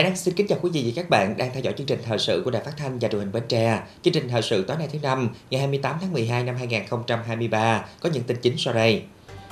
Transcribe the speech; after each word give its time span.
Hải 0.00 0.04
Đăng 0.04 0.16
xin 0.16 0.34
kính 0.34 0.46
chào 0.46 0.58
quý 0.62 0.70
vị 0.72 0.82
và 0.86 1.02
các 1.02 1.10
bạn 1.10 1.36
đang 1.36 1.50
theo 1.52 1.62
dõi 1.62 1.74
chương 1.78 1.86
trình 1.86 1.98
thời 2.06 2.18
sự 2.18 2.42
của 2.44 2.50
Đài 2.50 2.62
Phát 2.64 2.72
thanh 2.76 2.98
và 2.98 3.08
Truyền 3.08 3.20
hình 3.20 3.32
Bến 3.32 3.42
Tre. 3.48 3.82
Chương 4.02 4.14
trình 4.14 4.28
thời 4.28 4.42
sự 4.42 4.64
tối 4.64 4.76
nay 4.76 4.88
thứ 4.92 4.98
năm, 5.02 5.28
ngày 5.50 5.60
28 5.60 5.96
tháng 6.00 6.12
12 6.12 6.44
năm 6.44 6.56
2023 6.58 7.84
có 8.00 8.08
những 8.12 8.22
tin 8.22 8.36
chính 8.42 8.58
sau 8.58 8.74
đây. 8.74 9.02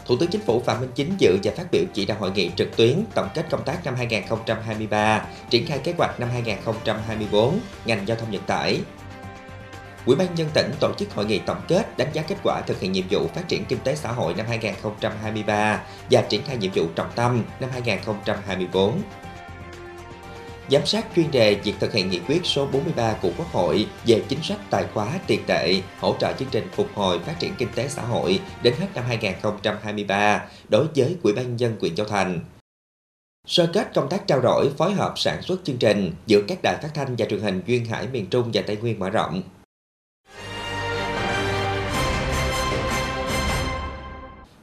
Thủ 0.07 0.17
tướng 0.17 0.31
Chính 0.31 0.41
phủ 0.41 0.61
Phạm 0.61 0.81
Minh 0.81 0.91
Chính 0.95 1.15
dự 1.19 1.39
và 1.43 1.53
phát 1.57 1.67
biểu 1.73 1.83
chỉ 1.95 2.07
đạo 2.07 2.19
hội 2.21 2.31
nghị 2.31 2.51
trực 2.57 2.77
tuyến 2.77 3.05
tổng 3.15 3.29
kết 3.35 3.47
công 3.51 3.65
tác 3.65 3.85
năm 3.85 3.95
2023, 3.95 5.27
triển 5.51 5.67
khai 5.67 5.79
kế 5.79 5.95
hoạch 5.99 6.21
năm 6.21 6.29
2024 6.33 7.59
ngành 7.85 8.09
giao 8.09 8.17
thông 8.17 8.31
vận 8.31 8.43
tải. 8.43 8.81
Ủy 10.07 10.17
ban 10.17 10.35
nhân 10.35 10.49
tỉnh 10.55 10.71
tổ 10.81 10.93
chức 10.99 11.15
hội 11.15 11.27
nghị 11.27 11.39
tổng 11.39 11.61
kết 11.69 11.99
đánh 11.99 12.09
giá 12.13 12.23
kết 12.23 12.37
quả 12.45 12.61
thực 12.67 12.81
hiện 12.81 12.93
nhiệm 12.93 13.05
vụ 13.11 13.27
phát 13.35 13.49
triển 13.49 13.65
kinh 13.65 13.79
tế 13.85 13.95
xã 13.97 14.13
hội 14.13 14.35
năm 14.35 14.47
2023 14.49 15.83
và 16.11 16.23
triển 16.23 16.43
khai 16.45 16.57
nhiệm 16.57 16.71
vụ 16.75 16.87
trọng 16.95 17.11
tâm 17.15 17.43
năm 17.61 17.71
2024 17.73 19.03
giám 20.71 20.87
sát 20.87 21.07
chuyên 21.17 21.31
đề 21.31 21.55
việc 21.55 21.75
thực 21.81 21.93
hiện 21.93 22.11
nghị 22.11 22.21
quyết 22.29 22.41
số 22.45 22.67
43 22.67 23.13
của 23.23 23.31
Quốc 23.39 23.53
hội 23.53 23.87
về 24.07 24.23
chính 24.29 24.43
sách 24.43 24.59
tài 24.71 24.85
khóa 24.95 25.19
tiền 25.27 25.41
tệ, 25.47 25.83
hỗ 26.01 26.17
trợ 26.21 26.33
chương 26.39 26.49
trình 26.51 26.69
phục 26.73 26.89
hồi 26.95 27.19
phát 27.19 27.35
triển 27.39 27.55
kinh 27.59 27.69
tế 27.75 27.89
xã 27.89 28.03
hội 28.03 28.41
đến 28.63 28.75
hết 28.81 28.87
năm 28.95 29.05
2023 29.09 30.45
đối 30.69 30.87
với 30.97 31.17
Ủy 31.23 31.33
ban 31.33 31.45
nhân 31.45 31.61
dân 31.61 31.77
huyện 31.81 31.95
Châu 31.95 32.07
Thành. 32.07 32.41
Sơ 33.47 33.67
kết 33.73 33.95
công 33.95 34.09
tác 34.09 34.27
trao 34.27 34.41
đổi 34.41 34.71
phối 34.79 34.93
hợp 34.93 35.13
sản 35.17 35.43
xuất 35.43 35.61
chương 35.65 35.77
trình 35.77 36.13
giữa 36.27 36.43
các 36.49 36.59
đài 36.63 36.77
phát 36.83 36.91
thanh 36.95 37.17
và 37.19 37.27
truyền 37.27 37.41
hình 37.41 37.63
duyên 37.67 37.85
hải 37.85 38.07
miền 38.07 38.27
Trung 38.27 38.51
và 38.55 38.63
Tây 38.67 38.77
Nguyên 38.77 38.99
mở 38.99 39.11
rộng 39.11 39.43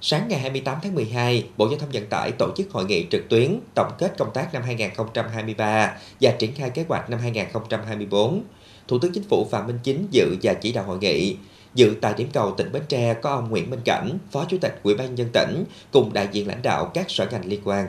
Sáng 0.08 0.28
ngày 0.28 0.40
28 0.40 0.78
tháng 0.84 0.96
12, 0.96 1.50
Bộ 1.58 1.70
Giao 1.70 1.80
thông 1.80 1.90
Vận 1.94 2.06
tải 2.10 2.32
tổ 2.32 2.52
chức 2.58 2.72
hội 2.72 2.86
nghị 2.86 3.06
trực 3.12 3.30
tuyến 3.30 3.60
tổng 3.76 3.92
kết 3.98 4.14
công 4.18 4.34
tác 4.34 4.54
năm 4.54 4.64
2023 4.64 5.98
và 6.22 6.32
triển 6.32 6.56
khai 6.56 6.70
kế 6.70 6.86
hoạch 6.88 7.10
năm 7.10 7.20
2024. 7.20 8.44
Thủ 8.88 9.00
tướng 9.00 9.14
Chính 9.14 9.24
phủ 9.24 9.48
Phạm 9.52 9.68
Minh 9.68 9.80
Chính 9.84 10.08
dự 10.12 10.38
và 10.44 10.54
chỉ 10.54 10.72
đạo 10.72 10.84
hội 10.84 10.98
nghị. 10.98 11.38
Dự 11.76 11.96
tại 12.02 12.14
điểm 12.18 12.30
cầu 12.34 12.54
tỉnh 12.58 12.72
Bến 12.72 12.84
Tre 12.88 13.14
có 13.14 13.30
ông 13.30 13.50
Nguyễn 13.50 13.70
Minh 13.70 13.82
Cảnh, 13.86 14.18
Phó 14.32 14.46
Chủ 14.50 14.58
tịch 14.62 14.80
Ủy 14.84 14.96
ban 14.96 15.16
nhân 15.16 15.30
tỉnh 15.34 15.64
cùng 15.92 16.14
đại 16.14 16.28
diện 16.32 16.48
lãnh 16.48 16.62
đạo 16.62 16.92
các 16.94 17.06
sở 17.10 17.28
ngành 17.32 17.46
liên 17.46 17.62
quan. 17.64 17.88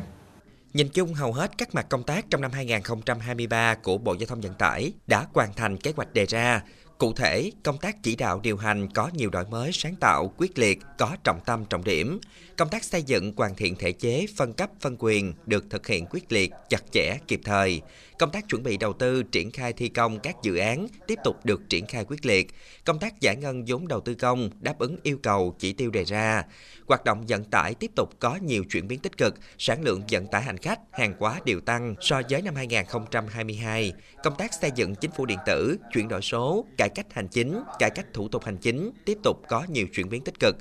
Nhìn 0.75 0.89
chung 0.89 1.15
hầu 1.15 1.33
hết 1.33 1.51
các 1.59 1.75
mặt 1.75 1.87
công 1.89 2.03
tác 2.03 2.25
trong 2.31 2.41
năm 2.41 2.53
2023 2.53 3.75
của 3.75 3.99
Bộ 3.99 4.15
Giao 4.15 4.27
thông 4.27 4.41
Vận 4.41 4.55
tải 4.55 4.93
đã 5.07 5.27
hoàn 5.35 5.53
thành 5.55 5.77
kế 5.77 5.93
hoạch 5.97 6.13
đề 6.13 6.27
ra, 6.27 6.63
Cụ 6.99 7.13
thể, 7.13 7.51
công 7.63 7.79
tác 7.79 8.03
chỉ 8.03 8.17
đạo 8.17 8.41
điều 8.43 8.57
hành 8.57 8.89
có 8.95 9.11
nhiều 9.13 9.31
đổi 9.31 9.45
mới 9.51 9.71
sáng 9.73 9.95
tạo, 10.01 10.33
quyết 10.37 10.59
liệt, 10.59 10.79
có 10.99 11.17
trọng 11.25 11.41
tâm 11.47 11.65
trọng 11.65 11.85
điểm. 11.85 12.21
Công 12.57 12.69
tác 12.69 12.85
xây 12.85 13.03
dựng 13.03 13.33
hoàn 13.37 13.55
thiện 13.55 13.77
thể 13.77 13.93
chế, 13.93 14.27
phân 14.37 14.53
cấp, 14.53 14.71
phân 14.81 14.97
quyền 14.99 15.35
được 15.47 15.65
thực 15.71 15.87
hiện 15.87 16.07
quyết 16.11 16.33
liệt, 16.33 16.53
chặt 16.69 16.93
chẽ, 16.93 17.19
kịp 17.29 17.41
thời. 17.45 17.81
Công 18.19 18.31
tác 18.31 18.49
chuẩn 18.49 18.63
bị 18.63 18.77
đầu 18.77 18.93
tư, 18.93 19.23
triển 19.23 19.51
khai 19.51 19.73
thi 19.73 19.89
công 19.89 20.21
các 20.21 20.37
dự 20.43 20.57
án 20.57 20.87
tiếp 21.07 21.19
tục 21.25 21.37
được 21.45 21.63
triển 21.69 21.87
khai 21.87 22.05
quyết 22.05 22.27
liệt. 22.27 22.47
Công 22.85 22.99
tác 22.99 23.21
giải 23.21 23.37
ngân 23.37 23.65
vốn 23.67 23.89
đầu 23.89 24.01
tư 24.01 24.15
công 24.15 24.51
đáp 24.61 24.79
ứng 24.79 24.97
yêu 25.03 25.19
cầu 25.23 25.57
chỉ 25.59 25.73
tiêu 25.73 25.91
đề 25.91 26.05
ra. 26.05 26.43
Hoạt 26.87 27.05
động 27.05 27.25
vận 27.29 27.45
tải 27.45 27.75
tiếp 27.75 27.91
tục 27.97 28.11
có 28.19 28.39
nhiều 28.43 28.65
chuyển 28.65 28.89
biến 28.89 28.99
tích 28.99 29.17
cực, 29.17 29.35
sản 29.59 29.83
lượng 29.83 30.03
vận 30.11 30.27
tải 30.27 30.43
hành 30.43 30.59
khách, 30.59 30.81
hàng 30.93 31.15
hóa 31.19 31.41
đều 31.45 31.61
tăng 31.61 31.95
so 32.01 32.23
với 32.31 32.43
năm 32.43 32.55
2022. 32.55 33.93
Công 34.23 34.37
tác 34.39 34.51
xây 34.61 34.71
dựng 34.75 34.95
chính 34.95 35.11
phủ 35.11 35.27
điện 35.27 35.39
tử, 35.47 35.77
chuyển 35.93 36.09
đổi 36.09 36.23
số, 36.23 36.65
cải 36.79 36.89
cách 36.89 37.07
hành 37.13 37.29
chính, 37.29 37.61
cải 37.79 37.91
cách 37.91 38.07
thủ 38.13 38.29
tục 38.29 38.45
hành 38.45 38.57
chính 38.57 38.91
tiếp 39.05 39.19
tục 39.23 39.43
có 39.49 39.67
nhiều 39.69 39.87
chuyển 39.95 40.09
biến 40.09 40.25
tích 40.25 40.41
cực. 40.41 40.57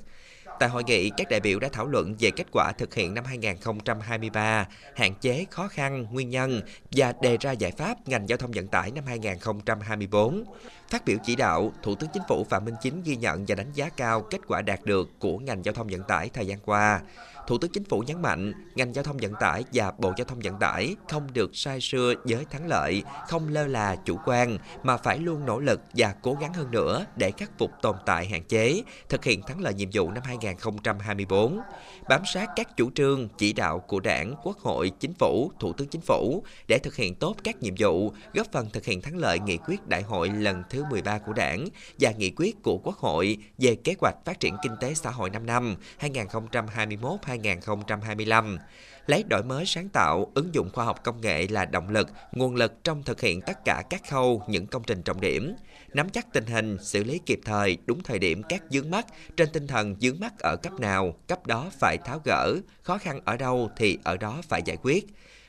Tại 0.58 0.68
hội 0.68 0.84
nghị, 0.84 1.10
các 1.16 1.28
đại 1.30 1.40
biểu 1.40 1.58
đã 1.58 1.68
thảo 1.72 1.86
luận 1.86 2.14
về 2.18 2.30
kết 2.30 2.46
quả 2.52 2.72
thực 2.72 2.94
hiện 2.94 3.14
năm 3.14 3.24
2023, 3.24 4.66
hạn 4.94 5.14
chế 5.14 5.46
khó 5.50 5.68
khăn, 5.68 6.06
nguyên 6.10 6.30
nhân 6.30 6.60
và 6.90 7.12
đề 7.22 7.36
ra 7.40 7.52
giải 7.52 7.70
pháp 7.70 8.08
ngành 8.08 8.28
giao 8.28 8.38
thông 8.38 8.50
vận 8.54 8.68
tải 8.68 8.90
năm 8.90 9.04
2024. 9.06 10.44
Phát 10.90 11.04
biểu 11.04 11.16
chỉ 11.24 11.36
đạo, 11.36 11.72
Thủ 11.82 11.94
tướng 11.94 12.10
Chính 12.14 12.22
phủ 12.28 12.46
Phạm 12.50 12.64
Minh 12.64 12.74
Chính 12.82 13.02
ghi 13.02 13.16
nhận 13.16 13.44
và 13.48 13.54
đánh 13.54 13.72
giá 13.74 13.88
cao 13.88 14.20
kết 14.20 14.40
quả 14.48 14.62
đạt 14.62 14.84
được 14.84 15.10
của 15.18 15.38
ngành 15.38 15.64
giao 15.64 15.74
thông 15.74 15.86
vận 15.86 16.02
tải 16.02 16.28
thời 16.28 16.46
gian 16.46 16.58
qua. 16.64 17.00
Thủ 17.46 17.58
tướng 17.58 17.70
Chính 17.70 17.84
phủ 17.84 18.00
nhấn 18.00 18.22
mạnh, 18.22 18.52
ngành 18.74 18.94
giao 18.94 19.04
thông 19.04 19.16
vận 19.16 19.32
tải 19.40 19.64
và 19.72 19.92
Bộ 19.98 20.12
Giao 20.16 20.24
thông 20.24 20.38
Vận 20.40 20.58
tải 20.60 20.96
không 21.08 21.28
được 21.32 21.56
sai 21.56 21.80
sưa 21.80 22.14
với 22.24 22.44
thắng 22.44 22.66
lợi, 22.66 23.02
không 23.28 23.48
lơ 23.48 23.66
là 23.66 23.96
chủ 23.96 24.18
quan, 24.24 24.58
mà 24.82 24.96
phải 24.96 25.18
luôn 25.18 25.46
nỗ 25.46 25.60
lực 25.60 25.80
và 25.94 26.14
cố 26.22 26.36
gắng 26.40 26.54
hơn 26.54 26.70
nữa 26.70 27.06
để 27.16 27.30
khắc 27.30 27.58
phục 27.58 27.70
tồn 27.82 27.96
tại 28.06 28.26
hạn 28.26 28.42
chế, 28.44 28.82
thực 29.08 29.24
hiện 29.24 29.42
thắng 29.42 29.60
lợi 29.60 29.74
nhiệm 29.74 29.88
vụ 29.92 30.10
năm 30.10 30.22
2024. 30.26 31.60
Bám 32.08 32.22
sát 32.34 32.50
các 32.56 32.76
chủ 32.76 32.90
trương, 32.94 33.28
chỉ 33.38 33.52
đạo 33.52 33.78
của 33.78 34.00
Đảng, 34.00 34.34
Quốc 34.42 34.58
hội, 34.58 34.90
Chính 35.00 35.14
phủ, 35.14 35.50
Thủ 35.60 35.72
tướng 35.72 35.88
Chính 35.88 36.00
phủ 36.00 36.44
để 36.68 36.78
thực 36.78 36.96
hiện 36.96 37.14
tốt 37.14 37.36
các 37.44 37.62
nhiệm 37.62 37.74
vụ, 37.78 38.12
góp 38.34 38.46
phần 38.52 38.70
thực 38.72 38.84
hiện 38.84 39.00
thắng 39.00 39.16
lợi 39.16 39.38
nghị 39.38 39.56
quyết 39.56 39.86
đại 39.86 40.02
hội 40.02 40.28
lần 40.28 40.62
thứ 40.70 40.84
13 40.90 41.18
của 41.18 41.32
Đảng 41.32 41.68
và 42.00 42.10
nghị 42.10 42.32
quyết 42.36 42.62
của 42.62 42.78
Quốc 42.78 42.96
hội 42.96 43.38
về 43.58 43.74
kế 43.74 43.94
hoạch 44.00 44.16
phát 44.24 44.40
triển 44.40 44.56
kinh 44.62 44.72
tế 44.80 44.94
xã 44.94 45.10
hội 45.10 45.30
5 45.30 45.46
năm 45.46 45.76
2021 45.98 47.20
2025 47.44 48.58
lấy 49.06 49.24
đổi 49.30 49.42
mới 49.42 49.66
sáng 49.66 49.88
tạo, 49.88 50.32
ứng 50.34 50.54
dụng 50.54 50.70
khoa 50.72 50.84
học 50.84 51.04
công 51.04 51.20
nghệ 51.20 51.46
là 51.50 51.64
động 51.64 51.88
lực, 51.88 52.08
nguồn 52.32 52.54
lực 52.54 52.84
trong 52.84 53.02
thực 53.02 53.20
hiện 53.20 53.40
tất 53.40 53.64
cả 53.64 53.82
các 53.90 54.02
khâu, 54.10 54.42
những 54.48 54.66
công 54.66 54.82
trình 54.86 55.02
trọng 55.02 55.20
điểm, 55.20 55.54
nắm 55.94 56.10
chắc 56.10 56.32
tình 56.32 56.46
hình, 56.46 56.76
xử 56.80 57.04
lý 57.04 57.20
kịp 57.26 57.40
thời, 57.44 57.78
đúng 57.86 58.02
thời 58.02 58.18
điểm 58.18 58.42
các 58.48 58.62
vướng 58.70 58.90
mắt 58.90 59.06
trên 59.36 59.48
tinh 59.52 59.66
thần 59.66 59.96
vướng 60.00 60.20
mắt 60.20 60.32
ở 60.38 60.56
cấp 60.62 60.80
nào, 60.80 61.14
cấp 61.28 61.46
đó 61.46 61.70
phải 61.80 61.98
tháo 62.04 62.20
gỡ, 62.24 62.56
khó 62.82 62.98
khăn 62.98 63.20
ở 63.24 63.36
đâu 63.36 63.70
thì 63.76 63.98
ở 64.04 64.16
đó 64.16 64.42
phải 64.48 64.62
giải 64.64 64.76
quyết 64.82 65.06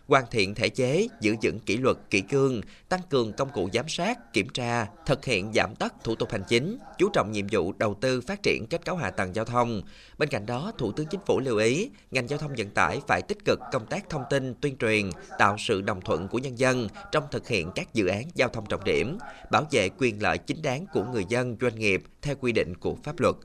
hoàn 0.08 0.26
thiện 0.32 0.56
thể 0.56 0.70
chế, 0.70 1.08
giữ 1.22 1.36
vững 1.42 1.60
kỷ 1.60 1.78
luật, 1.78 1.98
kỷ 2.10 2.22
cương, 2.22 2.62
tăng 2.90 3.02
cường 3.10 3.34
công 3.34 3.50
cụ 3.50 3.70
giám 3.74 3.90
sát, 3.90 4.34
kiểm 4.34 4.50
tra, 4.50 4.88
thực 5.06 5.26
hiện 5.26 5.52
giảm 5.56 5.76
tất 5.76 5.94
thủ 6.04 6.16
tục 6.16 6.32
hành 6.32 6.44
chính, 6.48 6.78
chú 6.98 7.10
trọng 7.14 7.32
nhiệm 7.32 7.46
vụ 7.52 7.74
đầu 7.78 7.94
tư 8.02 8.22
phát 8.22 8.44
triển 8.44 8.66
kết 8.70 8.86
cấu 8.86 8.96
hạ 8.96 9.12
tầng 9.12 9.36
giao 9.36 9.46
thông. 9.46 9.82
Bên 10.18 10.30
cạnh 10.30 10.46
đó, 10.46 10.72
Thủ 10.78 10.92
tướng 10.92 11.08
Chính 11.08 11.20
phủ 11.26 11.40
lưu 11.40 11.58
ý, 11.58 11.90
ngành 12.12 12.30
giao 12.30 12.40
thông 12.40 12.56
vận 12.58 12.70
tải 12.70 13.02
phải 13.08 13.22
tích 13.22 13.46
cực 13.46 13.60
công 13.72 13.86
tác 13.86 14.10
thông 14.10 14.24
tin, 14.30 14.54
tuyên 14.62 14.78
truyền, 14.78 15.10
tạo 15.40 15.56
sự 15.60 15.82
đồng 15.82 16.02
thuận 16.02 16.28
của 16.28 16.40
nhân 16.40 16.60
dân 16.60 16.88
trong 17.12 17.24
thực 17.32 17.48
hiện 17.48 17.72
các 17.76 17.94
dự 17.94 18.08
án 18.08 18.24
giao 18.36 18.50
thông 18.50 18.66
trọng 18.66 18.84
điểm, 18.84 19.18
bảo 19.52 19.64
vệ 19.72 19.90
quyền 19.98 20.22
lợi 20.22 20.38
chính 20.38 20.62
đáng 20.62 20.86
của 20.94 21.04
người 21.04 21.26
dân, 21.30 21.58
doanh 21.62 21.80
nghiệp 21.80 22.04
theo 22.22 22.36
quy 22.36 22.52
định 22.52 22.74
của 22.80 22.96
pháp 23.04 23.20
luật. 23.20 23.36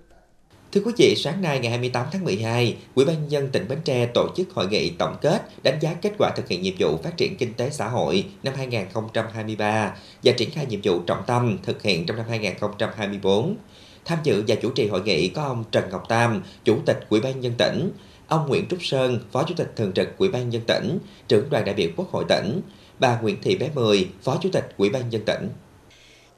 Thưa 0.73 0.81
quý 0.85 0.93
vị, 0.97 1.17
sáng 1.17 1.43
nay 1.43 1.59
ngày 1.59 1.71
28 1.71 2.07
tháng 2.13 2.25
12, 2.25 2.77
Ủy 2.95 3.05
ban 3.05 3.17
nhân 3.17 3.31
dân 3.31 3.49
tỉnh 3.49 3.69
Bến 3.69 3.79
Tre 3.85 4.07
tổ 4.15 4.29
chức 4.37 4.51
hội 4.55 4.67
nghị 4.67 4.91
tổng 4.91 5.17
kết 5.21 5.43
đánh 5.63 5.79
giá 5.81 5.95
kết 5.95 6.13
quả 6.19 6.31
thực 6.37 6.49
hiện 6.49 6.63
nhiệm 6.63 6.75
vụ 6.79 6.97
phát 6.97 7.17
triển 7.17 7.37
kinh 7.37 7.55
tế 7.55 7.71
xã 7.71 7.89
hội 7.89 8.25
năm 8.43 8.55
2023 8.57 9.97
và 10.23 10.33
triển 10.33 10.51
khai 10.51 10.67
nhiệm 10.67 10.81
vụ 10.85 11.01
trọng 11.07 11.23
tâm 11.27 11.59
thực 11.63 11.83
hiện 11.83 12.07
trong 12.07 12.17
năm 12.17 12.27
2024. 12.29 13.57
Tham 14.05 14.19
dự 14.23 14.45
và 14.49 14.55
chủ 14.55 14.71
trì 14.71 14.89
hội 14.89 15.03
nghị 15.03 15.29
có 15.29 15.43
ông 15.43 15.65
Trần 15.73 15.85
Ngọc 15.91 16.09
Tam, 16.09 16.43
Chủ 16.65 16.79
tịch 16.87 17.07
Ủy 17.09 17.21
ban 17.21 17.41
nhân 17.41 17.53
tỉnh, 17.59 17.91
ông 18.29 18.49
Nguyễn 18.49 18.67
Trúc 18.71 18.85
Sơn, 18.85 19.19
Phó 19.33 19.43
Chủ 19.43 19.55
tịch 19.57 19.73
Thường 19.77 19.93
trực 19.93 20.19
Ủy 20.19 20.29
ban 20.29 20.51
nhân 20.51 20.63
tỉnh, 20.67 20.99
trưởng 21.29 21.51
đoàn 21.51 21.65
đại 21.65 21.75
biểu 21.75 21.89
Quốc 21.97 22.11
hội 22.11 22.25
tỉnh, 22.29 22.61
bà 22.99 23.21
Nguyễn 23.21 23.37
Thị 23.43 23.57
Bé 23.57 23.71
Mười, 23.75 24.09
Phó 24.23 24.39
Chủ 24.43 24.49
tịch 24.53 24.75
Ủy 24.77 24.91
ban 24.91 25.11
nhân 25.11 25.23
tỉnh. 25.27 25.49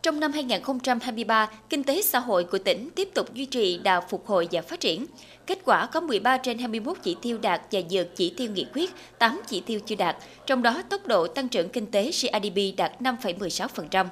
Trong 0.04 0.20
năm 0.20 0.32
2023, 0.32 1.48
kinh 1.68 1.84
tế 1.84 2.02
xã 2.02 2.18
hội 2.18 2.44
của 2.44 2.58
tỉnh 2.58 2.90
tiếp 2.90 3.08
tục 3.14 3.34
duy 3.34 3.46
trì 3.46 3.78
đà 3.78 4.00
phục 4.00 4.26
hồi 4.26 4.48
và 4.52 4.62
phát 4.62 4.80
triển. 4.80 5.06
Kết 5.46 5.58
quả 5.64 5.86
có 5.86 6.00
13 6.00 6.36
trên 6.36 6.58
21 6.58 6.96
chỉ 7.02 7.16
tiêu 7.22 7.38
đạt 7.42 7.60
và 7.72 7.80
vượt 7.90 8.16
chỉ 8.16 8.34
tiêu 8.36 8.50
nghị 8.50 8.66
quyết, 8.74 8.90
8 9.18 9.40
chỉ 9.46 9.60
tiêu 9.60 9.80
chưa 9.86 9.94
đạt, 9.96 10.16
trong 10.46 10.62
đó 10.62 10.82
tốc 10.88 11.06
độ 11.06 11.26
tăng 11.26 11.48
trưởng 11.48 11.68
kinh 11.68 11.86
tế 11.86 12.10
GDP 12.10 12.76
đạt 12.76 12.92
5,16%. 13.00 14.06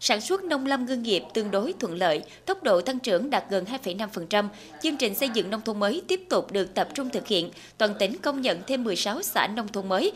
Sản 0.00 0.20
xuất 0.20 0.44
nông 0.44 0.66
lâm 0.66 0.86
ngư 0.86 0.96
nghiệp 0.96 1.22
tương 1.34 1.50
đối 1.50 1.72
thuận 1.72 1.94
lợi, 1.94 2.22
tốc 2.46 2.62
độ 2.62 2.80
tăng 2.80 2.98
trưởng 2.98 3.30
đạt 3.30 3.44
gần 3.50 3.64
2,5%. 3.84 4.48
Chương 4.82 4.96
trình 4.96 5.14
xây 5.14 5.28
dựng 5.28 5.50
nông 5.50 5.62
thôn 5.62 5.80
mới 5.80 6.02
tiếp 6.08 6.20
tục 6.28 6.52
được 6.52 6.74
tập 6.74 6.88
trung 6.94 7.10
thực 7.10 7.26
hiện. 7.26 7.50
Toàn 7.78 7.94
tỉnh 7.98 8.18
công 8.18 8.40
nhận 8.40 8.58
thêm 8.66 8.84
16 8.84 9.22
xã 9.22 9.46
nông 9.46 9.68
thôn 9.68 9.88
mới, 9.88 10.12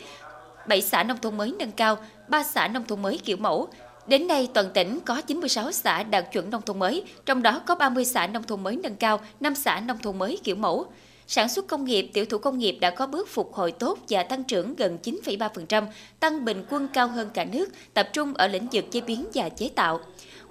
7 0.67 0.81
xã 0.81 1.03
nông 1.03 1.17
thôn 1.17 1.37
mới 1.37 1.53
nâng 1.59 1.71
cao, 1.71 1.97
3 2.27 2.43
xã 2.43 2.67
nông 2.67 2.85
thôn 2.85 3.01
mới 3.01 3.19
kiểu 3.25 3.37
mẫu, 3.37 3.67
Đến 4.07 4.27
nay, 4.27 4.47
toàn 4.53 4.69
tỉnh 4.73 4.99
có 5.05 5.21
96 5.21 5.71
xã 5.71 6.03
đạt 6.03 6.31
chuẩn 6.31 6.49
nông 6.49 6.61
thôn 6.61 6.79
mới, 6.79 7.03
trong 7.25 7.41
đó 7.41 7.61
có 7.65 7.75
30 7.75 8.05
xã 8.05 8.27
nông 8.27 8.43
thôn 8.43 8.63
mới 8.63 8.75
nâng 8.75 8.95
cao, 8.95 9.19
5 9.39 9.55
xã 9.55 9.79
nông 9.79 9.97
thôn 9.97 10.19
mới 10.19 10.39
kiểu 10.43 10.55
mẫu. 10.55 10.85
Sản 11.27 11.49
xuất 11.49 11.67
công 11.67 11.85
nghiệp, 11.85 12.09
tiểu 12.13 12.25
thủ 12.25 12.37
công 12.37 12.57
nghiệp 12.57 12.77
đã 12.81 12.89
có 12.89 13.07
bước 13.07 13.29
phục 13.29 13.53
hồi 13.53 13.71
tốt 13.71 13.99
và 14.09 14.23
tăng 14.23 14.43
trưởng 14.43 14.75
gần 14.75 14.97
9,3%, 15.03 15.85
tăng 16.19 16.45
bình 16.45 16.65
quân 16.69 16.87
cao 16.93 17.07
hơn 17.07 17.29
cả 17.33 17.45
nước, 17.45 17.69
tập 17.93 18.09
trung 18.13 18.33
ở 18.33 18.47
lĩnh 18.47 18.67
vực 18.71 18.85
chế 18.91 19.01
biến 19.01 19.25
và 19.33 19.49
chế 19.49 19.69
tạo. 19.75 19.99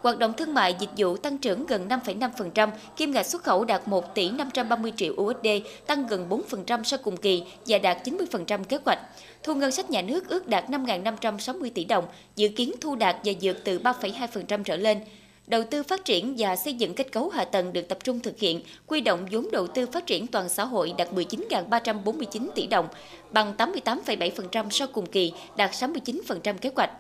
Hoạt 0.05 0.19
động 0.19 0.33
thương 0.33 0.55
mại 0.55 0.77
dịch 0.79 0.91
vụ 0.97 1.17
tăng 1.17 1.39
trưởng 1.39 1.67
gần 1.67 1.89
5,5%, 1.89 2.71
kim 2.97 3.11
ngạch 3.11 3.27
xuất 3.27 3.43
khẩu 3.43 3.65
đạt 3.65 3.89
1 3.89 4.15
tỷ 4.15 4.31
530 4.31 4.93
triệu 4.97 5.13
USD, 5.13 5.47
tăng 5.87 6.07
gần 6.07 6.29
4% 6.29 6.83
so 6.83 6.97
cùng 6.97 7.17
kỳ 7.17 7.43
và 7.67 7.79
đạt 7.79 8.09
90% 8.09 8.65
kế 8.65 8.79
hoạch. 8.85 8.99
Thu 9.43 9.55
ngân 9.55 9.73
sách 9.73 9.91
nhà 9.91 10.03
nước 10.03 10.29
ước 10.29 10.49
đạt 10.49 10.71
5.560 10.71 11.71
tỷ 11.75 11.85
đồng, 11.85 12.05
dự 12.37 12.49
kiến 12.49 12.73
thu 12.81 12.95
đạt 12.95 13.17
và 13.25 13.33
dược 13.41 13.65
từ 13.65 13.79
3,2% 13.79 14.63
trở 14.63 14.77
lên. 14.77 15.01
đầu 15.47 15.63
tư 15.71 15.83
phát 15.83 16.05
triển 16.05 16.35
và 16.39 16.57
xây 16.57 16.75
dựng 16.75 16.95
kết 16.95 17.13
cấu 17.13 17.29
hạ 17.29 17.45
tầng 17.45 17.73
được 17.73 17.89
tập 17.89 17.99
trung 18.05 18.21
thực 18.21 18.39
hiện, 18.39 18.61
quy 18.87 19.01
động 19.01 19.27
vốn 19.31 19.51
đầu 19.53 19.67
tư 19.67 19.87
phát 19.87 20.07
triển 20.07 20.27
toàn 20.27 20.49
xã 20.49 20.65
hội 20.65 20.95
đạt 20.99 21.09
19.349 21.13 22.49
tỷ 22.55 22.67
đồng, 22.67 22.89
bằng 23.31 23.55
88,7% 23.59 24.71
so 24.71 24.87
cùng 24.87 25.07
kỳ, 25.07 25.33
đạt 25.57 25.71
69% 25.71 26.55
kế 26.61 26.71
hoạch. 26.77 26.91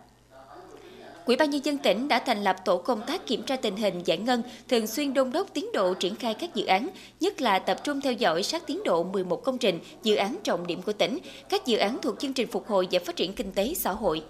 Quỹ 1.26 1.36
ban 1.36 1.50
nhân 1.50 1.64
dân 1.64 1.78
tỉnh 1.78 2.08
đã 2.08 2.18
thành 2.18 2.44
lập 2.44 2.56
tổ 2.64 2.78
công 2.78 3.02
tác 3.06 3.26
kiểm 3.26 3.42
tra 3.42 3.56
tình 3.56 3.76
hình 3.76 4.02
giải 4.04 4.18
ngân, 4.18 4.42
thường 4.68 4.86
xuyên 4.86 5.14
đôn 5.14 5.32
đốc 5.32 5.54
tiến 5.54 5.72
độ 5.72 5.94
triển 5.94 6.16
khai 6.16 6.34
các 6.34 6.54
dự 6.54 6.66
án, 6.66 6.88
nhất 7.20 7.40
là 7.40 7.58
tập 7.58 7.84
trung 7.84 8.00
theo 8.00 8.12
dõi 8.12 8.42
sát 8.42 8.66
tiến 8.66 8.82
độ 8.84 9.02
11 9.02 9.44
công 9.44 9.58
trình, 9.58 9.78
dự 10.02 10.16
án 10.16 10.36
trọng 10.42 10.66
điểm 10.66 10.82
của 10.82 10.92
tỉnh, 10.92 11.18
các 11.48 11.66
dự 11.66 11.76
án 11.76 11.98
thuộc 12.02 12.20
chương 12.20 12.32
trình 12.32 12.48
phục 12.48 12.68
hồi 12.68 12.88
và 12.90 12.98
phát 13.04 13.16
triển 13.16 13.32
kinh 13.32 13.52
tế 13.52 13.74
xã 13.74 13.92
hội. 13.92 14.22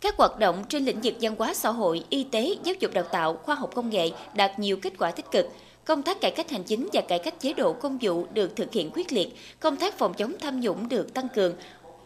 Các 0.00 0.16
hoạt 0.16 0.38
động 0.38 0.64
trên 0.68 0.84
lĩnh 0.84 1.00
vực 1.02 1.14
văn 1.20 1.34
hóa 1.38 1.54
xã 1.54 1.70
hội, 1.70 2.04
y 2.08 2.24
tế, 2.24 2.56
giáo 2.64 2.74
dục 2.80 2.92
đào 2.94 3.04
tạo, 3.04 3.34
khoa 3.42 3.54
học 3.54 3.70
công 3.74 3.90
nghệ 3.90 4.10
đạt 4.34 4.58
nhiều 4.58 4.76
kết 4.76 4.92
quả 4.98 5.10
tích 5.10 5.30
cực. 5.30 5.48
Công 5.84 6.02
tác 6.02 6.20
cải 6.20 6.30
cách 6.30 6.50
hành 6.50 6.62
chính 6.62 6.88
và 6.92 7.00
cải 7.00 7.18
cách 7.18 7.40
chế 7.40 7.52
độ 7.52 7.72
công 7.72 7.98
vụ 8.00 8.26
được 8.34 8.56
thực 8.56 8.72
hiện 8.72 8.90
quyết 8.94 9.12
liệt, 9.12 9.36
công 9.60 9.76
tác 9.76 9.98
phòng 9.98 10.14
chống 10.14 10.32
tham 10.40 10.60
nhũng 10.60 10.88
được 10.88 11.14
tăng 11.14 11.28
cường, 11.28 11.54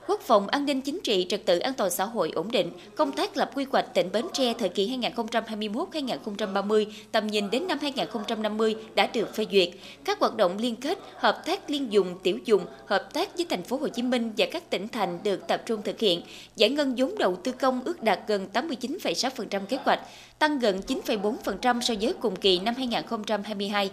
quốc 0.07 0.21
phòng 0.21 0.49
an 0.49 0.67
ninh 0.67 0.81
chính 0.81 1.01
trị, 1.05 1.27
trật 1.29 1.47
tự 1.47 1.59
an 1.59 1.75
toàn 1.75 1.91
xã 1.91 2.05
hội 2.05 2.31
ổn 2.35 2.51
định, 2.51 2.71
công 2.97 3.13
tác 3.13 3.37
lập 3.37 3.51
quy 3.55 3.67
hoạch 3.73 3.95
tỉnh 3.95 4.13
Bến 4.13 4.27
Tre 4.33 4.55
thời 4.59 4.69
kỳ 4.69 4.99
2021-2030, 4.99 6.87
tầm 7.13 7.27
nhìn 7.27 7.51
đến 7.51 7.67
năm 7.69 7.79
2050 7.83 8.77
đã 8.95 9.07
được 9.07 9.35
phê 9.35 9.47
duyệt. 9.53 9.69
Các 10.05 10.21
hoạt 10.21 10.37
động 10.37 10.59
liên 10.59 10.77
kết, 10.77 10.99
hợp 11.17 11.43
tác 11.47 11.71
liên 11.71 11.93
dùng, 11.93 12.19
tiểu 12.23 12.39
dùng, 12.45 12.67
hợp 12.87 13.15
tác 13.15 13.37
với 13.37 13.47
thành 13.51 13.63
phố 13.63 13.77
Hồ 13.77 13.89
Chí 13.89 14.03
Minh 14.03 14.33
và 14.37 14.47
các 14.53 14.71
tỉnh 14.71 14.89
thành 14.89 15.19
được 15.23 15.47
tập 15.49 15.63
trung 15.67 15.83
thực 15.83 16.01
hiện. 16.01 16.23
Giải 16.57 16.71
ngân 16.71 16.95
vốn 16.97 17.19
đầu 17.19 17.37
tư 17.37 17.53
công 17.53 17.81
ước 17.85 18.03
đạt 18.03 18.21
gần 18.27 18.49
89,6% 18.53 19.67
kế 19.67 19.79
hoạch, 19.85 20.01
tăng 20.39 20.59
gần 20.59 20.81
9,4% 20.87 21.81
so 21.81 21.95
với 22.01 22.15
cùng 22.21 22.37
kỳ 22.37 22.59
năm 22.59 22.75
2022. 22.75 23.91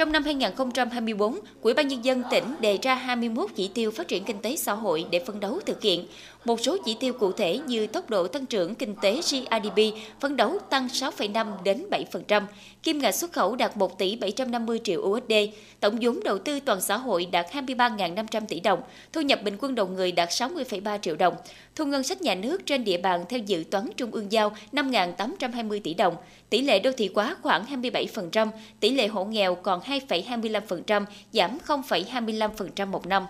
Trong 0.00 0.12
năm 0.12 0.24
2024, 0.24 1.38
Ủy 1.62 1.74
ban 1.74 1.88
Nhân 1.88 2.04
dân 2.04 2.22
tỉnh 2.30 2.44
đề 2.60 2.78
ra 2.82 2.94
21 2.94 3.50
chỉ 3.56 3.70
tiêu 3.74 3.90
phát 3.90 4.08
triển 4.08 4.24
kinh 4.24 4.38
tế 4.42 4.56
xã 4.56 4.72
hội 4.72 5.04
để 5.10 5.22
phân 5.26 5.40
đấu 5.40 5.60
thực 5.66 5.82
hiện. 5.82 6.06
Một 6.44 6.60
số 6.60 6.76
chỉ 6.84 6.96
tiêu 7.00 7.12
cụ 7.12 7.32
thể 7.32 7.58
như 7.58 7.86
tốc 7.86 8.10
độ 8.10 8.28
tăng 8.28 8.46
trưởng 8.46 8.74
kinh 8.74 8.94
tế 9.02 9.12
GRDP 9.12 9.78
phấn 10.20 10.36
đấu 10.36 10.58
tăng 10.70 10.86
6,5 10.86 11.62
đến 11.62 11.86
7%, 11.90 12.42
kim 12.82 12.98
ngạch 12.98 13.14
xuất 13.14 13.32
khẩu 13.32 13.56
đạt 13.56 13.76
1 13.76 13.98
tỷ 13.98 14.16
750 14.16 14.80
triệu 14.84 15.00
USD, 15.00 15.32
tổng 15.80 15.98
vốn 16.00 16.20
đầu 16.24 16.38
tư 16.38 16.60
toàn 16.60 16.80
xã 16.80 16.96
hội 16.96 17.26
đạt 17.26 17.46
23.500 17.52 18.40
tỷ 18.48 18.60
đồng, 18.60 18.82
thu 19.12 19.20
nhập 19.20 19.42
bình 19.42 19.56
quân 19.60 19.74
đầu 19.74 19.86
người 19.86 20.12
đạt 20.12 20.28
60,3 20.28 20.98
triệu 20.98 21.16
đồng, 21.16 21.34
thu 21.76 21.84
ngân 21.84 22.02
sách 22.02 22.22
nhà 22.22 22.34
nước 22.34 22.66
trên 22.66 22.84
địa 22.84 22.98
bàn 22.98 23.24
theo 23.28 23.38
dự 23.38 23.64
toán 23.70 23.90
trung 23.96 24.10
ương 24.10 24.32
giao 24.32 24.52
5.820 24.72 25.80
tỷ 25.84 25.94
đồng, 25.94 26.16
tỷ 26.50 26.62
lệ 26.62 26.78
đô 26.80 26.90
thị 26.92 27.10
hóa 27.14 27.36
khoảng 27.42 27.64
27%, 27.82 28.48
tỷ 28.80 28.90
lệ 28.90 29.06
hộ 29.06 29.24
nghèo 29.24 29.54
còn 29.54 29.80
2,25%, 29.80 31.04
giảm 31.32 31.58
0,25% 31.66 32.86
một 32.86 33.06
năm. 33.06 33.26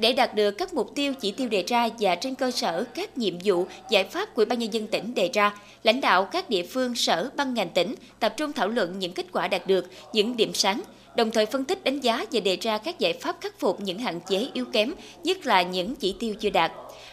Để 0.00 0.12
đạt 0.12 0.34
được 0.34 0.50
các 0.50 0.74
mục 0.74 0.94
tiêu 0.94 1.14
chỉ 1.20 1.30
tiêu 1.30 1.48
đề 1.48 1.64
ra 1.66 1.88
và 1.98 2.14
trên 2.14 2.34
cơ 2.34 2.50
sở 2.50 2.84
các 2.94 3.18
nhiệm 3.18 3.34
vụ, 3.44 3.66
giải 3.90 4.04
pháp 4.04 4.34
của 4.34 4.44
Ban 4.44 4.58
nhân 4.58 4.72
dân 4.72 4.86
tỉnh 4.86 5.14
đề 5.14 5.30
ra, 5.32 5.54
lãnh 5.82 6.00
đạo 6.00 6.24
các 6.24 6.50
địa 6.50 6.62
phương, 6.62 6.94
sở, 6.94 7.30
ban 7.36 7.54
ngành 7.54 7.68
tỉnh 7.68 7.94
tập 8.20 8.34
trung 8.36 8.52
thảo 8.52 8.68
luận 8.68 8.98
những 8.98 9.12
kết 9.12 9.26
quả 9.32 9.48
đạt 9.48 9.66
được, 9.66 9.86
những 10.12 10.36
điểm 10.36 10.54
sáng, 10.54 10.82
đồng 11.16 11.30
thời 11.30 11.46
phân 11.46 11.64
tích 11.64 11.84
đánh 11.84 12.00
giá 12.00 12.24
và 12.32 12.40
đề 12.40 12.56
ra 12.56 12.78
các 12.78 12.98
giải 12.98 13.12
pháp 13.12 13.36
khắc 13.40 13.58
phục 13.58 13.80
những 13.80 13.98
hạn 13.98 14.20
chế 14.28 14.48
yếu 14.54 14.64
kém, 14.64 14.92
nhất 15.24 15.46
là 15.46 15.62
những 15.62 15.96
chỉ 15.96 16.14
tiêu 16.18 16.34
chưa 16.40 16.50
đạt. 16.50 16.72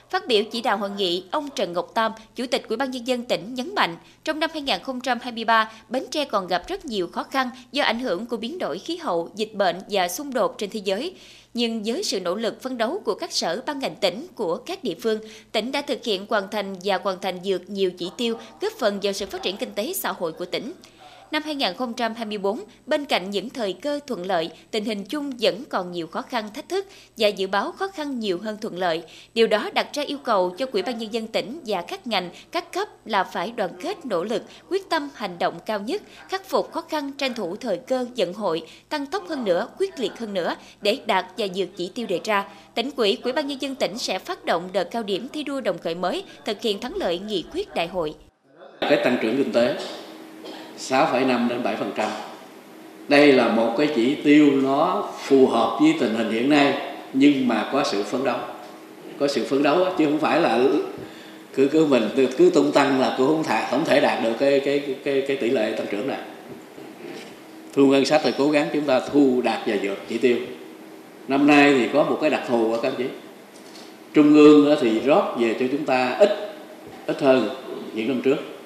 Phát 0.10 0.28
biểu 0.28 0.44
chỉ 0.52 0.62
đạo 0.62 0.78
hội 0.78 0.90
nghị, 0.90 1.24
ông 1.32 1.50
Trần 1.56 1.74
Ngọc 1.74 1.92
Tam, 1.94 2.12
Chủ 2.36 2.46
tịch 2.52 2.68
Ủy 2.68 2.78
ban 2.78 2.92
nhân 2.92 3.08
dân 3.08 3.24
tỉnh 3.24 3.54
nhấn 3.54 3.76
mạnh, 3.76 3.98
trong 4.24 4.40
năm 4.40 4.50
2023, 4.54 5.72
Bến 5.90 6.04
Tre 6.12 6.26
còn 6.26 6.48
gặp 6.48 6.68
rất 6.68 6.86
nhiều 6.86 7.08
khó 7.08 7.24
khăn 7.24 7.50
do 7.72 7.84
ảnh 7.84 8.00
hưởng 8.00 8.26
của 8.26 8.38
biến 8.38 8.60
đổi 8.60 8.80
khí 8.80 8.98
hậu, 8.98 9.30
dịch 9.36 9.54
bệnh 9.54 9.76
và 9.90 10.08
xung 10.08 10.34
đột 10.34 10.58
trên 10.58 10.70
thế 10.70 10.82
giới. 10.84 11.14
Nhưng 11.58 11.84
với 11.86 12.04
sự 12.04 12.20
nỗ 12.20 12.36
lực 12.36 12.62
phấn 12.62 12.78
đấu 12.78 13.02
của 13.06 13.16
các 13.16 13.32
sở 13.32 13.62
ban 13.66 13.80
ngành 13.80 13.96
tỉnh 13.96 14.28
của 14.36 14.58
các 14.58 14.84
địa 14.84 14.96
phương, 15.02 15.20
tỉnh 15.52 15.72
đã 15.72 15.82
thực 15.82 16.04
hiện 16.04 16.26
hoàn 16.30 16.48
thành 16.52 16.76
và 16.84 17.00
hoàn 17.04 17.20
thành 17.22 17.40
dược 17.44 17.70
nhiều 17.70 17.92
chỉ 17.92 18.10
tiêu 18.18 18.38
góp 18.62 18.74
phần 18.80 19.00
vào 19.04 19.14
sự 19.14 19.26
phát 19.26 19.44
triển 19.44 19.58
kinh 19.58 19.72
tế 19.72 19.94
xã 19.94 20.12
hội 20.12 20.32
của 20.32 20.46
tỉnh 20.46 20.74
năm 21.32 21.44
2024, 21.46 22.60
bên 22.86 23.06
cạnh 23.06 23.30
những 23.30 23.50
thời 23.50 23.74
cơ 23.74 24.00
thuận 24.08 24.26
lợi, 24.26 24.50
tình 24.72 24.86
hình 24.86 25.06
chung 25.06 25.32
vẫn 25.40 25.64
còn 25.70 25.92
nhiều 25.92 26.08
khó 26.08 26.22
khăn 26.22 26.50
thách 26.54 26.70
thức 26.70 26.86
và 27.18 27.28
dự 27.28 27.48
báo 27.48 27.72
khó 27.72 27.88
khăn 27.88 28.20
nhiều 28.20 28.40
hơn 28.44 28.58
thuận 28.62 28.78
lợi. 28.78 29.04
Điều 29.34 29.48
đó 29.48 29.70
đặt 29.74 29.88
ra 29.94 30.04
yêu 30.04 30.18
cầu 30.18 30.56
cho 30.58 30.66
Quỹ 30.66 30.82
ban 30.82 30.98
nhân 30.98 31.14
dân 31.14 31.28
tỉnh 31.28 31.60
và 31.66 31.82
các 31.82 32.08
ngành, 32.08 32.30
các 32.52 32.74
cấp 32.74 32.88
là 33.06 33.24
phải 33.24 33.52
đoàn 33.52 33.72
kết 33.82 34.06
nỗ 34.06 34.24
lực, 34.24 34.44
quyết 34.70 34.90
tâm 34.90 35.10
hành 35.16 35.40
động 35.40 35.60
cao 35.66 35.80
nhất, 35.80 36.02
khắc 36.30 36.50
phục 36.50 36.72
khó 36.72 36.82
khăn 36.82 37.12
tranh 37.12 37.34
thủ 37.34 37.56
thời 37.56 37.78
cơ 37.78 38.06
dẫn 38.16 38.34
hội, 38.34 38.62
tăng 38.90 39.06
tốc 39.06 39.24
hơn 39.30 39.46
nữa, 39.46 39.68
quyết 39.80 40.00
liệt 40.00 40.20
hơn 40.20 40.34
nữa 40.34 40.56
để 40.82 41.00
đạt 41.06 41.26
và 41.38 41.48
vượt 41.56 41.70
chỉ 41.78 41.92
tiêu 41.96 42.08
đề 42.08 42.20
ra. 42.24 42.50
Tỉnh 42.76 42.92
quỹ, 42.92 43.16
Quỹ 43.16 43.32
ban 43.32 43.48
nhân 43.48 43.62
dân 43.62 43.76
tỉnh 43.76 43.98
sẽ 43.98 44.20
phát 44.20 44.46
động 44.46 44.70
đợt 44.74 44.84
cao 44.84 45.04
điểm 45.04 45.28
thi 45.34 45.44
đua 45.44 45.62
đồng 45.62 45.78
khởi 45.78 45.96
mới, 45.96 46.24
thực 46.46 46.62
hiện 46.62 46.80
thắng 46.80 46.96
lợi 46.96 47.20
nghị 47.20 47.46
quyết 47.54 47.76
đại 47.76 47.88
hội. 47.88 48.16
Cái 48.82 49.02
tăng 49.04 49.18
trưởng 49.22 49.38
kinh 49.38 49.54
tế 49.54 49.76
6,5 50.78 51.50
đến 51.50 51.64
7%. 51.64 52.08
Đây 53.08 53.34
là 53.34 53.48
một 53.48 53.76
cái 53.78 53.88
chỉ 53.96 54.16
tiêu 54.16 54.52
nó 54.64 55.10
phù 55.24 55.48
hợp 55.48 55.78
với 55.82 55.96
tình 56.00 56.16
hình 56.16 56.32
hiện 56.32 56.50
nay 56.50 56.74
nhưng 57.14 57.48
mà 57.48 57.70
có 57.74 57.84
sự 57.84 58.04
phấn 58.04 58.24
đấu. 58.24 58.38
Có 59.20 59.28
sự 59.28 59.46
phấn 59.46 59.64
đấu 59.64 59.86
chứ 59.98 60.06
không 60.06 60.20
phải 60.20 60.42
là 60.42 60.60
cứ 61.56 61.68
cứ 61.68 61.86
mình 61.86 62.04
cứ 62.38 62.50
tung 62.50 62.72
tăng 62.72 63.02
là 63.02 63.16
cũng 63.18 63.28
không 63.28 63.44
thể 63.44 63.68
không 63.72 63.86
thể 63.86 64.00
đạt 64.00 64.24
được 64.24 64.34
cái 64.40 64.60
cái 64.60 64.96
cái 65.04 65.22
cái 65.28 65.38
tỷ 65.38 65.50
lệ 65.50 65.72
tăng 65.72 65.88
trưởng 65.92 66.08
này. 66.08 66.20
Thu 67.74 67.88
ngân 67.88 68.06
sách 68.06 68.22
thì 68.24 68.32
cố 68.38 68.50
gắng 68.50 68.68
chúng 68.74 68.84
ta 68.84 69.00
thu 69.00 69.42
đạt 69.44 69.60
và 69.66 69.76
vượt 69.82 69.98
chỉ 70.10 70.18
tiêu. 70.18 70.38
Năm 71.28 71.48
nay 71.48 71.76
thì 71.80 71.88
có 71.94 72.04
một 72.04 72.18
cái 72.22 72.30
đặc 72.30 72.42
thù 72.48 72.74
ở 72.74 72.80
các 72.82 72.90
anh 72.90 72.96
chị. 72.98 73.06
Trung 74.14 74.34
ương 74.34 74.76
thì 74.82 75.00
rót 75.00 75.36
về 75.40 75.56
cho 75.60 75.66
chúng 75.72 75.86
ta 75.86 76.16
ít 76.20 76.30
ít 77.06 77.22
hơn 77.22 77.50
những 77.94 78.08
năm 78.08 78.22
trước 78.22 78.57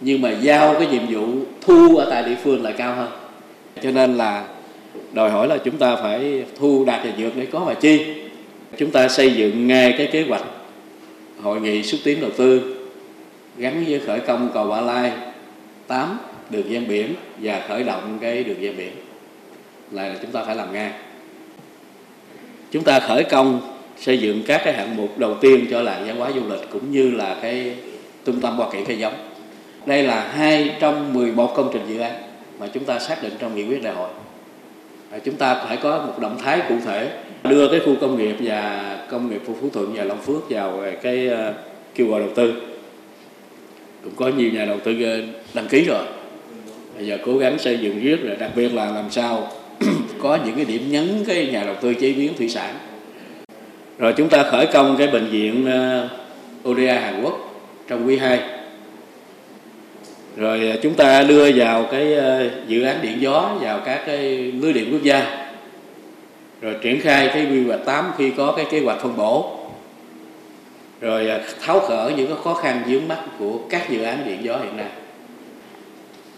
nhưng 0.00 0.20
mà 0.22 0.30
giao 0.30 0.74
cái 0.74 0.86
nhiệm 0.86 1.06
vụ 1.10 1.26
thu 1.60 1.96
ở 1.96 2.10
tại 2.10 2.22
địa 2.22 2.36
phương 2.42 2.62
lại 2.62 2.74
cao 2.76 2.94
hơn. 2.94 3.08
Cho 3.82 3.90
nên 3.90 4.16
là 4.16 4.44
đòi 5.12 5.30
hỏi 5.30 5.48
là 5.48 5.58
chúng 5.64 5.76
ta 5.76 5.96
phải 5.96 6.44
thu 6.58 6.84
đạt 6.84 7.00
và 7.04 7.10
dược 7.18 7.36
để 7.36 7.46
có 7.46 7.64
mà 7.64 7.74
chi. 7.74 8.00
Chúng 8.76 8.90
ta 8.90 9.08
xây 9.08 9.34
dựng 9.34 9.66
ngay 9.66 9.94
cái 9.98 10.06
kế 10.06 10.24
hoạch 10.28 10.44
hội 11.42 11.60
nghị 11.60 11.82
xúc 11.82 12.00
tiến 12.04 12.20
đầu 12.20 12.30
tư 12.36 12.76
gắn 13.56 13.84
với 13.88 14.00
khởi 14.06 14.20
công 14.20 14.50
cầu 14.54 14.66
Ba 14.66 14.80
Lai 14.80 15.12
8 15.86 16.18
đường 16.50 16.66
ven 16.68 16.88
biển 16.88 17.14
và 17.40 17.64
khởi 17.68 17.82
động 17.82 18.18
cái 18.20 18.44
đường 18.44 18.60
ven 18.60 18.76
biển. 18.76 18.92
Là 19.90 20.14
chúng 20.22 20.30
ta 20.30 20.44
phải 20.44 20.56
làm 20.56 20.72
ngay. 20.72 20.92
Chúng 22.70 22.82
ta 22.82 23.00
khởi 23.00 23.24
công, 23.24 23.60
xây 23.98 24.18
dựng 24.18 24.42
các 24.46 24.60
cái 24.64 24.74
hạng 24.74 24.96
mục 24.96 25.18
đầu 25.18 25.34
tiên 25.34 25.66
cho 25.70 25.82
làng 25.82 26.06
văn 26.06 26.16
hóa 26.16 26.30
du 26.34 26.40
lịch 26.50 26.70
cũng 26.72 26.92
như 26.92 27.10
là 27.10 27.36
cái 27.42 27.74
trung 28.24 28.40
tâm 28.40 28.56
hoa 28.56 28.72
kiển 28.72 28.84
cây 28.84 28.98
giống 28.98 29.29
đây 29.86 30.02
là 30.02 30.28
hai 30.32 30.74
trong 30.80 31.14
11 31.14 31.52
công 31.56 31.70
trình 31.72 31.82
dự 31.88 31.98
án 32.00 32.12
mà 32.58 32.66
chúng 32.66 32.84
ta 32.84 32.98
xác 32.98 33.22
định 33.22 33.32
trong 33.38 33.54
nghị 33.54 33.64
quyết 33.64 33.82
đại 33.82 33.94
hội. 33.94 34.08
À, 35.10 35.18
chúng 35.24 35.34
ta 35.34 35.54
phải 35.54 35.76
có 35.76 35.98
một 36.06 36.12
động 36.20 36.38
thái 36.42 36.60
cụ 36.68 36.74
thể, 36.84 37.10
đưa 37.44 37.68
cái 37.68 37.80
khu 37.86 37.94
công 38.00 38.18
nghiệp 38.18 38.36
và 38.40 38.96
công 39.10 39.30
nghiệp 39.30 39.42
Phú 39.46 39.54
Thuận 39.72 39.94
và 39.94 40.04
Long 40.04 40.20
Phước 40.20 40.50
vào 40.50 40.82
cái 41.02 41.28
ờ, 41.28 41.54
kêu 41.94 42.06
gọi 42.06 42.20
đầu 42.20 42.30
tư. 42.34 42.54
Cũng 44.04 44.12
có 44.16 44.28
nhiều 44.28 44.50
nhà 44.52 44.64
đầu 44.64 44.78
tư 44.84 45.02
ờ, 45.02 45.20
đăng 45.54 45.68
ký 45.68 45.84
rồi. 45.84 46.04
Bây 46.96 47.06
giờ 47.06 47.18
cố 47.26 47.38
gắng 47.38 47.58
xây 47.58 47.78
dựng 47.78 48.00
riết 48.00 48.22
rồi, 48.22 48.36
đặc 48.36 48.50
biệt 48.56 48.74
là 48.74 48.90
làm 48.90 49.10
sao 49.10 49.48
có 50.22 50.38
những 50.44 50.56
cái 50.56 50.64
điểm 50.64 50.82
nhấn 50.90 51.24
cái 51.26 51.46
nhà 51.46 51.64
đầu 51.64 51.74
tư 51.74 51.94
chế 51.94 52.12
biến 52.12 52.32
thủy 52.38 52.48
sản. 52.48 52.74
Rồi 53.98 54.14
chúng 54.16 54.28
ta 54.28 54.42
khởi 54.42 54.66
công 54.66 54.96
cái 54.98 55.06
bệnh 55.06 55.26
viện 55.26 55.66
ờ, 55.66 56.08
ODA 56.68 57.00
Hàn 57.00 57.22
Quốc 57.22 57.64
trong 57.88 58.06
quý 58.06 58.16
2 58.16 58.59
rồi 60.40 60.70
à, 60.70 60.76
chúng 60.82 60.94
ta 60.94 61.22
đưa 61.22 61.52
vào 61.52 61.86
cái 61.90 62.14
à, 62.14 62.40
dự 62.66 62.82
án 62.82 62.98
điện 63.02 63.16
gió 63.20 63.50
vào 63.60 63.80
các 63.84 64.02
cái 64.06 64.18
lưới 64.36 64.72
điện 64.72 64.88
quốc 64.92 65.02
gia. 65.02 65.46
Rồi 66.60 66.74
triển 66.82 67.00
khai 67.00 67.30
cái 67.32 67.46
quy 67.50 67.64
hoạch 67.64 67.84
8 67.84 68.12
khi 68.18 68.30
có 68.36 68.52
cái 68.56 68.66
kế 68.70 68.80
hoạch 68.80 69.00
phân 69.00 69.16
bổ. 69.16 69.56
Rồi 71.00 71.30
à, 71.30 71.40
tháo 71.62 71.80
khở 71.80 72.12
những 72.16 72.26
cái 72.26 72.36
khó 72.44 72.54
khăn 72.54 72.82
vướng 72.88 73.08
mắt 73.08 73.18
của 73.38 73.58
các 73.70 73.90
dự 73.90 74.02
án 74.02 74.18
điện 74.26 74.38
gió 74.42 74.58
hiện 74.62 74.76
nay. 74.76 74.86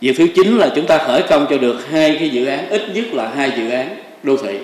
Việc 0.00 0.14
thứ 0.18 0.26
chín 0.35 0.56
là 0.59 0.73
chúng 0.75 0.87
ta 0.87 0.99
khởi 0.99 1.23
công 1.23 1.47
cho 1.50 1.59
được 1.59 1.88
hai 1.90 2.16
cái 2.18 2.28
dự 2.28 2.47
án, 2.47 2.68
ít 2.68 2.82
nhất 2.94 3.04
là 3.12 3.28
hai 3.28 3.52
dự 3.56 3.71
án 3.71 3.97
đô 4.23 4.37
thị. 4.37 4.59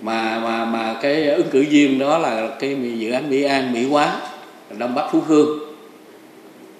Mà 0.00 0.40
mà 0.40 0.64
mà 0.64 0.94
cái 1.02 1.28
ứng 1.28 1.48
cử 1.50 1.64
viên 1.70 1.98
đó 1.98 2.18
là 2.18 2.48
cái 2.60 2.76
dự 2.98 3.10
án 3.10 3.30
Mỹ 3.30 3.42
An, 3.42 3.72
Mỹ 3.72 3.86
Quá 3.90 4.16
Đông 4.78 4.94
Bắc 4.94 5.08
Phú 5.12 5.20
Hương 5.26 5.73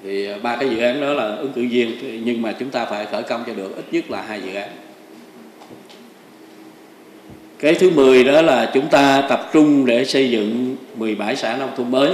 thì 0.04 0.26
à, 0.26 0.38
ba 0.42 0.56
cái 0.56 0.68
dự 0.68 0.78
án 0.78 1.00
đó 1.00 1.12
là 1.12 1.37
ứng 1.37 1.52
cử 1.52 1.66
viên, 1.70 2.25
nhưng 2.25 2.42
mà 2.42 2.52
chúng 2.52 2.70
ta 2.70 2.84
phải 2.84 3.06
khởi 3.06 3.23
công 3.23 3.44
cho 3.46 3.52
được 3.54 3.76
ít 3.76 3.84
nhất 3.92 4.11
là 4.11 4.23
hai 4.23 4.40
dự 4.42 4.54
án. 4.54 4.68
Cái 7.58 7.75
thứ 7.75 7.90
10 7.90 8.25
đó 8.25 8.42
là 8.42 8.70
chúng 8.75 8.88
ta 8.88 9.26
tập 9.28 9.50
trung 9.52 9.87
để 9.87 10.04
xây 10.04 10.30
dựng 10.30 10.76
17 10.96 11.37
xã 11.37 11.56
nông 11.56 11.70
thôn 11.76 11.90
mới. 11.90 12.11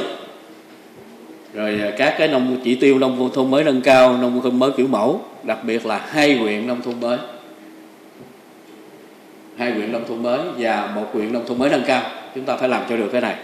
Rồi 1.54 1.80
à, 1.80 1.90
các 1.98 2.14
cái 2.18 2.28
nông, 2.28 2.60
chỉ 2.64 2.74
tiêu 2.74 2.98
nông 2.98 3.30
thôn 3.34 3.50
mới 3.50 3.64
nâng 3.64 3.80
cao, 3.80 4.16
nông 4.16 4.40
thôn 4.42 4.58
mới 4.58 4.70
kiểu 4.76 4.86
mẫu, 4.86 5.24
đặc 5.42 5.58
biệt 5.64 5.86
là 5.86 6.06
hai 6.08 6.36
huyện 6.36 6.66
nông 6.66 6.82
thôn 6.82 7.00
mới. 7.00 7.18
Hai 9.56 9.72
huyện 9.72 9.92
nông 9.92 10.04
thôn 10.08 10.22
mới 10.22 10.40
và 10.58 10.92
một 10.94 11.06
huyện 11.12 11.32
nông 11.32 11.46
thôn 11.46 11.58
mới 11.58 11.70
nâng 11.70 11.84
cao. 11.86 12.02
Chúng 12.34 12.44
ta 12.44 12.56
phải 12.56 12.68
làm 12.68 12.82
cho 12.88 12.96
được 12.96 13.08
cái 13.12 13.20
này 13.20 13.36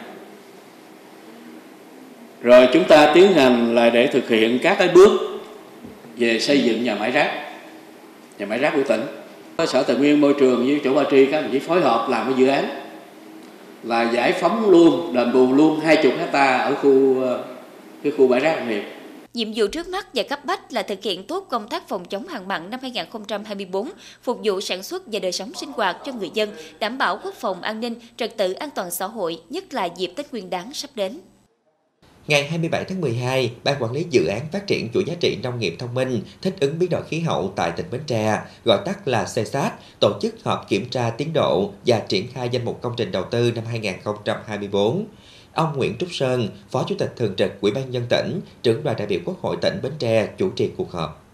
rồi 2.42 2.68
chúng 2.72 2.84
ta 2.84 3.12
tiến 3.14 3.32
hành 3.32 3.74
là 3.74 3.90
để 3.90 4.06
thực 4.06 4.28
hiện 4.28 4.58
các 4.62 4.76
cái 4.78 4.88
bước 4.88 5.10
về 6.16 6.40
xây 6.40 6.60
dựng 6.60 6.84
nhà 6.84 6.94
máy 6.94 7.10
rác 7.10 7.30
nhà 8.38 8.46
máy 8.46 8.58
rác 8.58 8.72
của 8.74 8.82
tỉnh 8.88 9.02
sở 9.66 9.82
tài 9.82 9.96
nguyên 9.96 10.20
môi 10.20 10.34
trường 10.40 10.66
với 10.66 10.80
chỗ 10.84 10.94
ba 10.94 11.02
tri 11.10 11.26
các 11.26 11.40
đồng 11.40 11.52
chí 11.52 11.58
phối 11.58 11.80
hợp 11.80 12.08
làm 12.10 12.26
cái 12.26 12.34
dự 12.38 12.46
án 12.46 12.68
là 13.82 14.10
giải 14.12 14.32
phóng 14.32 14.70
luôn 14.70 15.14
đền 15.14 15.32
bù 15.32 15.54
luôn 15.54 15.80
hai 15.80 15.96
chục 15.96 16.12
hecta 16.18 16.56
ở 16.56 16.74
khu 16.74 17.22
ờ, 17.22 17.44
cái 18.02 18.12
khu 18.18 18.28
bãi 18.28 18.40
rác 18.40 18.68
nghiệp 18.68 18.82
Nhiệm 19.36 19.52
vụ 19.56 19.66
trước 19.66 19.88
mắt 19.88 20.06
và 20.14 20.22
cấp 20.22 20.44
bách 20.44 20.72
là 20.72 20.82
thực 20.82 21.02
hiện 21.02 21.24
tốt 21.24 21.46
công 21.50 21.68
tác 21.68 21.88
phòng 21.88 22.04
chống 22.04 22.28
hạn 22.28 22.48
mặn 22.48 22.70
năm 22.70 22.80
2024, 22.82 23.90
phục 24.22 24.40
vụ 24.44 24.60
sản 24.60 24.82
xuất 24.82 25.02
và 25.06 25.18
đời 25.18 25.32
sống 25.32 25.54
sinh 25.54 25.72
hoạt 25.72 25.96
cho 26.04 26.12
người 26.12 26.30
dân, 26.34 26.50
đảm 26.78 26.98
bảo 26.98 27.18
quốc 27.22 27.34
phòng 27.34 27.62
an 27.62 27.80
ninh, 27.80 27.94
trật 28.16 28.36
tự 28.36 28.52
an 28.52 28.68
toàn 28.74 28.90
xã 28.90 29.06
hội, 29.06 29.40
nhất 29.50 29.74
là 29.74 29.88
dịp 29.96 30.12
Tết 30.16 30.32
Nguyên 30.32 30.50
đán 30.50 30.74
sắp 30.74 30.90
đến. 30.94 31.20
Ngày 32.28 32.46
27 32.46 32.84
tháng 32.84 33.00
12, 33.00 33.52
Ban 33.64 33.82
Quản 33.82 33.92
lý 33.92 34.06
Dự 34.10 34.26
án 34.26 34.40
Phát 34.52 34.66
triển 34.66 34.88
chuỗi 34.94 35.04
giá 35.06 35.14
trị 35.20 35.38
nông 35.42 35.58
nghiệp 35.58 35.76
thông 35.78 35.94
minh 35.94 36.22
thích 36.42 36.56
ứng 36.60 36.78
biến 36.78 36.90
đổi 36.90 37.02
khí 37.08 37.20
hậu 37.20 37.52
tại 37.56 37.72
tỉnh 37.76 37.86
Bến 37.90 38.00
Tre, 38.06 38.40
gọi 38.64 38.78
tắt 38.84 39.08
là 39.08 39.24
CSAT, 39.24 39.72
tổ 40.00 40.12
chức 40.20 40.34
họp 40.44 40.68
kiểm 40.68 40.88
tra 40.90 41.10
tiến 41.10 41.32
độ 41.32 41.70
và 41.86 42.00
triển 42.00 42.28
khai 42.32 42.48
danh 42.52 42.64
mục 42.64 42.82
công 42.82 42.92
trình 42.96 43.12
đầu 43.12 43.24
tư 43.24 43.52
năm 43.54 43.64
2024. 43.66 45.06
Ông 45.52 45.76
Nguyễn 45.76 45.96
Trúc 45.98 46.08
Sơn, 46.12 46.48
Phó 46.70 46.84
Chủ 46.88 46.94
tịch 46.98 47.12
Thường 47.16 47.34
trực 47.36 47.60
Ủy 47.60 47.72
ban 47.72 47.90
nhân 47.90 48.06
tỉnh, 48.08 48.40
trưởng 48.62 48.82
đoàn 48.82 48.96
đại 48.98 49.06
biểu 49.06 49.20
Quốc 49.24 49.40
hội 49.40 49.56
tỉnh 49.62 49.80
Bến 49.82 49.92
Tre 49.98 50.28
chủ 50.38 50.50
trì 50.50 50.70
cuộc 50.76 50.92
họp. 50.92 51.25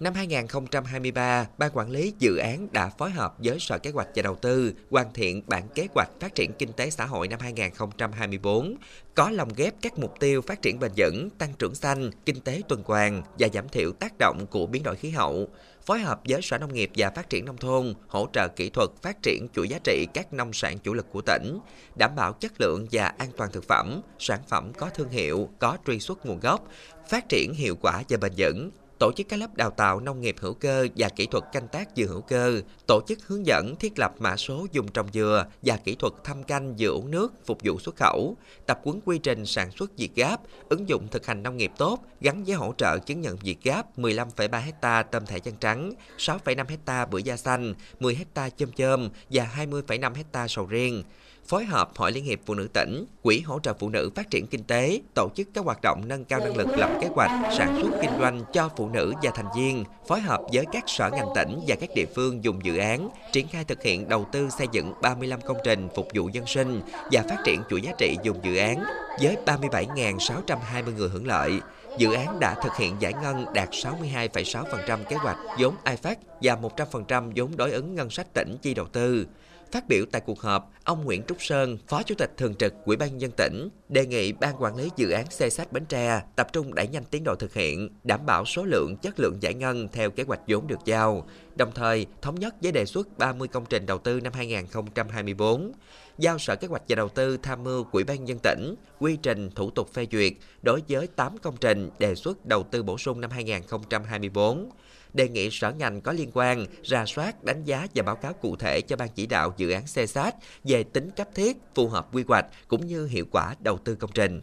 Năm 0.00 0.14
2023, 0.14 1.46
Ban 1.58 1.70
Quản 1.74 1.90
lý 1.90 2.12
Dự 2.18 2.36
án 2.36 2.68
đã 2.72 2.88
phối 2.88 3.10
hợp 3.10 3.34
với 3.38 3.56
Sở 3.60 3.78
Kế 3.78 3.90
hoạch 3.90 4.08
và 4.14 4.22
Đầu 4.22 4.34
tư 4.34 4.72
hoàn 4.90 5.12
thiện 5.12 5.42
bản 5.46 5.68
kế 5.74 5.86
hoạch 5.94 6.08
phát 6.20 6.34
triển 6.34 6.52
kinh 6.58 6.72
tế 6.72 6.90
xã 6.90 7.06
hội 7.06 7.28
năm 7.28 7.40
2024, 7.40 8.76
có 9.14 9.30
lồng 9.30 9.48
ghép 9.56 9.74
các 9.82 9.98
mục 9.98 10.14
tiêu 10.20 10.42
phát 10.42 10.62
triển 10.62 10.78
bền 10.78 10.90
vững, 10.96 11.30
tăng 11.30 11.52
trưởng 11.58 11.74
xanh, 11.74 12.10
kinh 12.26 12.40
tế 12.40 12.62
tuần 12.68 12.82
hoàn 12.86 13.22
và 13.38 13.48
giảm 13.54 13.68
thiểu 13.68 13.92
tác 13.92 14.12
động 14.18 14.46
của 14.50 14.66
biến 14.66 14.82
đổi 14.82 14.96
khí 14.96 15.10
hậu, 15.10 15.48
phối 15.86 16.00
hợp 16.00 16.20
với 16.28 16.42
Sở 16.42 16.58
Nông 16.58 16.74
nghiệp 16.74 16.90
và 16.96 17.10
Phát 17.10 17.30
triển 17.30 17.44
Nông 17.44 17.56
thôn, 17.56 17.94
hỗ 18.08 18.28
trợ 18.32 18.48
kỹ 18.48 18.70
thuật 18.70 18.90
phát 19.02 19.22
triển 19.22 19.46
chuỗi 19.54 19.68
giá 19.68 19.78
trị 19.84 20.06
các 20.14 20.32
nông 20.32 20.52
sản 20.52 20.78
chủ 20.78 20.94
lực 20.94 21.06
của 21.12 21.22
tỉnh, 21.22 21.58
đảm 21.96 22.10
bảo 22.16 22.32
chất 22.32 22.52
lượng 22.60 22.86
và 22.92 23.06
an 23.06 23.28
toàn 23.36 23.52
thực 23.52 23.64
phẩm, 23.64 24.00
sản 24.18 24.40
phẩm 24.48 24.72
có 24.78 24.90
thương 24.94 25.08
hiệu, 25.08 25.48
có 25.58 25.78
truy 25.86 26.00
xuất 26.00 26.26
nguồn 26.26 26.40
gốc, 26.40 26.68
phát 27.08 27.28
triển 27.28 27.54
hiệu 27.54 27.76
quả 27.80 28.02
và 28.08 28.16
bền 28.16 28.32
vững, 28.36 28.70
tổ 29.00 29.12
chức 29.12 29.28
các 29.28 29.36
lớp 29.36 29.56
đào 29.56 29.70
tạo 29.70 30.00
nông 30.00 30.20
nghiệp 30.20 30.36
hữu 30.40 30.54
cơ 30.54 30.86
và 30.96 31.08
kỹ 31.08 31.26
thuật 31.26 31.44
canh 31.52 31.68
tác 31.68 31.88
dừa 31.96 32.06
hữu 32.06 32.20
cơ, 32.20 32.60
tổ 32.86 33.00
chức 33.08 33.18
hướng 33.26 33.46
dẫn 33.46 33.76
thiết 33.76 33.98
lập 33.98 34.12
mã 34.18 34.36
số 34.36 34.66
dùng 34.72 34.88
trồng 34.88 35.06
dừa 35.12 35.46
và 35.62 35.76
kỹ 35.76 35.94
thuật 35.94 36.12
thăm 36.24 36.42
canh 36.42 36.74
dừa 36.78 36.88
uống 36.88 37.10
nước 37.10 37.32
phục 37.46 37.58
vụ 37.64 37.78
xuất 37.78 37.96
khẩu, 37.96 38.36
tập 38.66 38.80
huấn 38.84 39.00
quy 39.04 39.18
trình 39.18 39.46
sản 39.46 39.70
xuất 39.70 39.96
việt 39.96 40.14
gáp, 40.14 40.40
ứng 40.68 40.88
dụng 40.88 41.08
thực 41.08 41.26
hành 41.26 41.42
nông 41.42 41.56
nghiệp 41.56 41.72
tốt 41.78 41.98
gắn 42.20 42.44
với 42.44 42.54
hỗ 42.54 42.74
trợ 42.78 42.98
chứng 42.98 43.20
nhận 43.20 43.36
việt 43.36 43.58
gáp 43.62 43.98
15,3 43.98 44.60
hecta 44.60 45.02
tôm 45.02 45.26
thẻ 45.26 45.38
chân 45.38 45.54
trắng, 45.60 45.92
6,5 46.18 46.64
hecta 46.68 47.06
bưởi 47.06 47.22
da 47.22 47.36
xanh, 47.36 47.74
10 48.00 48.14
hecta 48.14 48.50
chôm 48.50 48.72
chôm 48.72 49.08
và 49.30 49.48
20,5 49.56 50.14
hecta 50.14 50.48
sầu 50.48 50.66
riêng 50.66 51.02
phối 51.50 51.64
hợp 51.64 51.90
Hội 51.96 52.12
Liên 52.12 52.24
hiệp 52.24 52.38
Phụ 52.46 52.54
nữ 52.54 52.68
tỉnh, 52.72 53.04
Quỹ 53.22 53.40
hỗ 53.40 53.58
trợ 53.60 53.74
phụ 53.78 53.88
nữ 53.88 54.10
phát 54.14 54.30
triển 54.30 54.46
kinh 54.46 54.64
tế, 54.64 55.00
tổ 55.14 55.28
chức 55.36 55.48
các 55.54 55.64
hoạt 55.64 55.78
động 55.82 56.02
nâng 56.06 56.24
cao 56.24 56.40
năng 56.40 56.56
lực 56.56 56.68
lập 56.76 56.98
kế 57.00 57.08
hoạch, 57.08 57.30
sản 57.58 57.78
xuất 57.82 57.90
kinh 58.02 58.10
doanh 58.20 58.42
cho 58.52 58.68
phụ 58.76 58.88
nữ 58.88 59.12
và 59.22 59.30
thành 59.34 59.46
viên, 59.56 59.84
phối 60.08 60.20
hợp 60.20 60.40
với 60.52 60.64
các 60.72 60.84
sở 60.86 61.10
ngành 61.10 61.28
tỉnh 61.34 61.60
và 61.66 61.76
các 61.80 61.90
địa 61.94 62.06
phương 62.14 62.44
dùng 62.44 62.64
dự 62.64 62.76
án, 62.76 63.08
triển 63.32 63.48
khai 63.48 63.64
thực 63.64 63.82
hiện 63.82 64.08
đầu 64.08 64.26
tư 64.32 64.48
xây 64.58 64.66
dựng 64.72 64.92
35 65.02 65.40
công 65.40 65.56
trình 65.64 65.88
phục 65.94 66.08
vụ 66.14 66.28
dân 66.28 66.46
sinh 66.46 66.80
và 67.12 67.22
phát 67.28 67.36
triển 67.44 67.62
chuỗi 67.70 67.80
giá 67.80 67.92
trị 67.98 68.16
dùng 68.22 68.40
dự 68.42 68.56
án 68.56 68.84
với 69.22 69.36
37.620 69.46 70.96
người 70.96 71.08
hưởng 71.08 71.26
lợi. 71.26 71.60
Dự 71.98 72.12
án 72.12 72.40
đã 72.40 72.54
thực 72.62 72.76
hiện 72.76 72.96
giải 73.00 73.12
ngân 73.22 73.44
đạt 73.54 73.70
62,6% 73.70 75.04
kế 75.04 75.16
hoạch 75.16 75.38
vốn 75.58 75.74
IFAC 75.84 76.14
và 76.42 76.56
100% 76.56 77.32
vốn 77.36 77.56
đối 77.56 77.72
ứng 77.72 77.94
ngân 77.94 78.10
sách 78.10 78.34
tỉnh 78.34 78.56
chi 78.62 78.74
đầu 78.74 78.86
tư. 78.86 79.26
Phát 79.72 79.88
biểu 79.88 80.04
tại 80.12 80.20
cuộc 80.20 80.40
họp, 80.40 80.72
ông 80.84 81.04
Nguyễn 81.04 81.22
Trúc 81.28 81.42
Sơn, 81.42 81.78
Phó 81.88 82.02
Chủ 82.02 82.14
tịch 82.14 82.32
Thường 82.36 82.54
trực 82.54 82.74
Ủy 82.84 82.96
ban 82.96 83.20
dân 83.20 83.30
tỉnh, 83.30 83.68
đề 83.88 84.06
nghị 84.06 84.32
Ban 84.32 84.62
Quản 84.62 84.76
lý 84.76 84.88
Dự 84.96 85.10
án 85.10 85.30
xe 85.30 85.50
sách 85.50 85.72
Bến 85.72 85.84
Tre 85.84 86.22
tập 86.36 86.48
trung 86.52 86.74
đẩy 86.74 86.88
nhanh 86.88 87.04
tiến 87.04 87.24
độ 87.24 87.34
thực 87.34 87.54
hiện, 87.54 87.88
đảm 88.04 88.26
bảo 88.26 88.44
số 88.44 88.64
lượng, 88.64 88.96
chất 89.02 89.20
lượng 89.20 89.38
giải 89.40 89.54
ngân 89.54 89.88
theo 89.92 90.10
kế 90.10 90.22
hoạch 90.22 90.40
vốn 90.48 90.66
được 90.66 90.78
giao, 90.84 91.26
đồng 91.56 91.72
thời 91.74 92.06
thống 92.22 92.34
nhất 92.34 92.54
với 92.62 92.72
đề 92.72 92.84
xuất 92.84 93.18
30 93.18 93.48
công 93.48 93.66
trình 93.66 93.86
đầu 93.86 93.98
tư 93.98 94.20
năm 94.20 94.32
2024, 94.32 95.72
giao 96.18 96.38
Sở 96.38 96.56
Kế 96.56 96.68
hoạch 96.68 96.82
và 96.88 96.96
Đầu 96.96 97.08
tư 97.08 97.36
tham 97.36 97.64
mưu 97.64 97.86
Ủy 97.92 98.04
ban 98.04 98.28
dân 98.28 98.38
tỉnh 98.42 98.74
quy 98.98 99.16
trình 99.16 99.50
thủ 99.50 99.70
tục 99.70 99.92
phê 99.94 100.06
duyệt 100.12 100.32
đối 100.62 100.82
với 100.88 101.06
8 101.06 101.38
công 101.38 101.56
trình 101.56 101.90
đề 101.98 102.14
xuất 102.14 102.46
đầu 102.46 102.62
tư 102.62 102.82
bổ 102.82 102.98
sung 102.98 103.20
năm 103.20 103.30
2024 103.30 104.70
đề 105.12 105.28
nghị 105.28 105.50
sở 105.50 105.72
ngành 105.72 106.00
có 106.00 106.12
liên 106.12 106.30
quan 106.34 106.66
ra 106.82 107.06
soát, 107.06 107.44
đánh 107.44 107.64
giá 107.64 107.86
và 107.94 108.02
báo 108.02 108.16
cáo 108.16 108.32
cụ 108.32 108.56
thể 108.56 108.80
cho 108.80 108.96
ban 108.96 109.08
chỉ 109.14 109.26
đạo 109.26 109.54
dự 109.56 109.70
án 109.70 109.86
xe 109.86 110.06
sát 110.06 110.34
về 110.64 110.82
tính 110.82 111.10
cấp 111.16 111.28
thiết, 111.34 111.56
phù 111.74 111.88
hợp 111.88 112.08
quy 112.12 112.24
hoạch 112.28 112.46
cũng 112.68 112.86
như 112.86 113.06
hiệu 113.06 113.24
quả 113.30 113.54
đầu 113.60 113.78
tư 113.78 113.94
công 113.94 114.10
trình. 114.14 114.40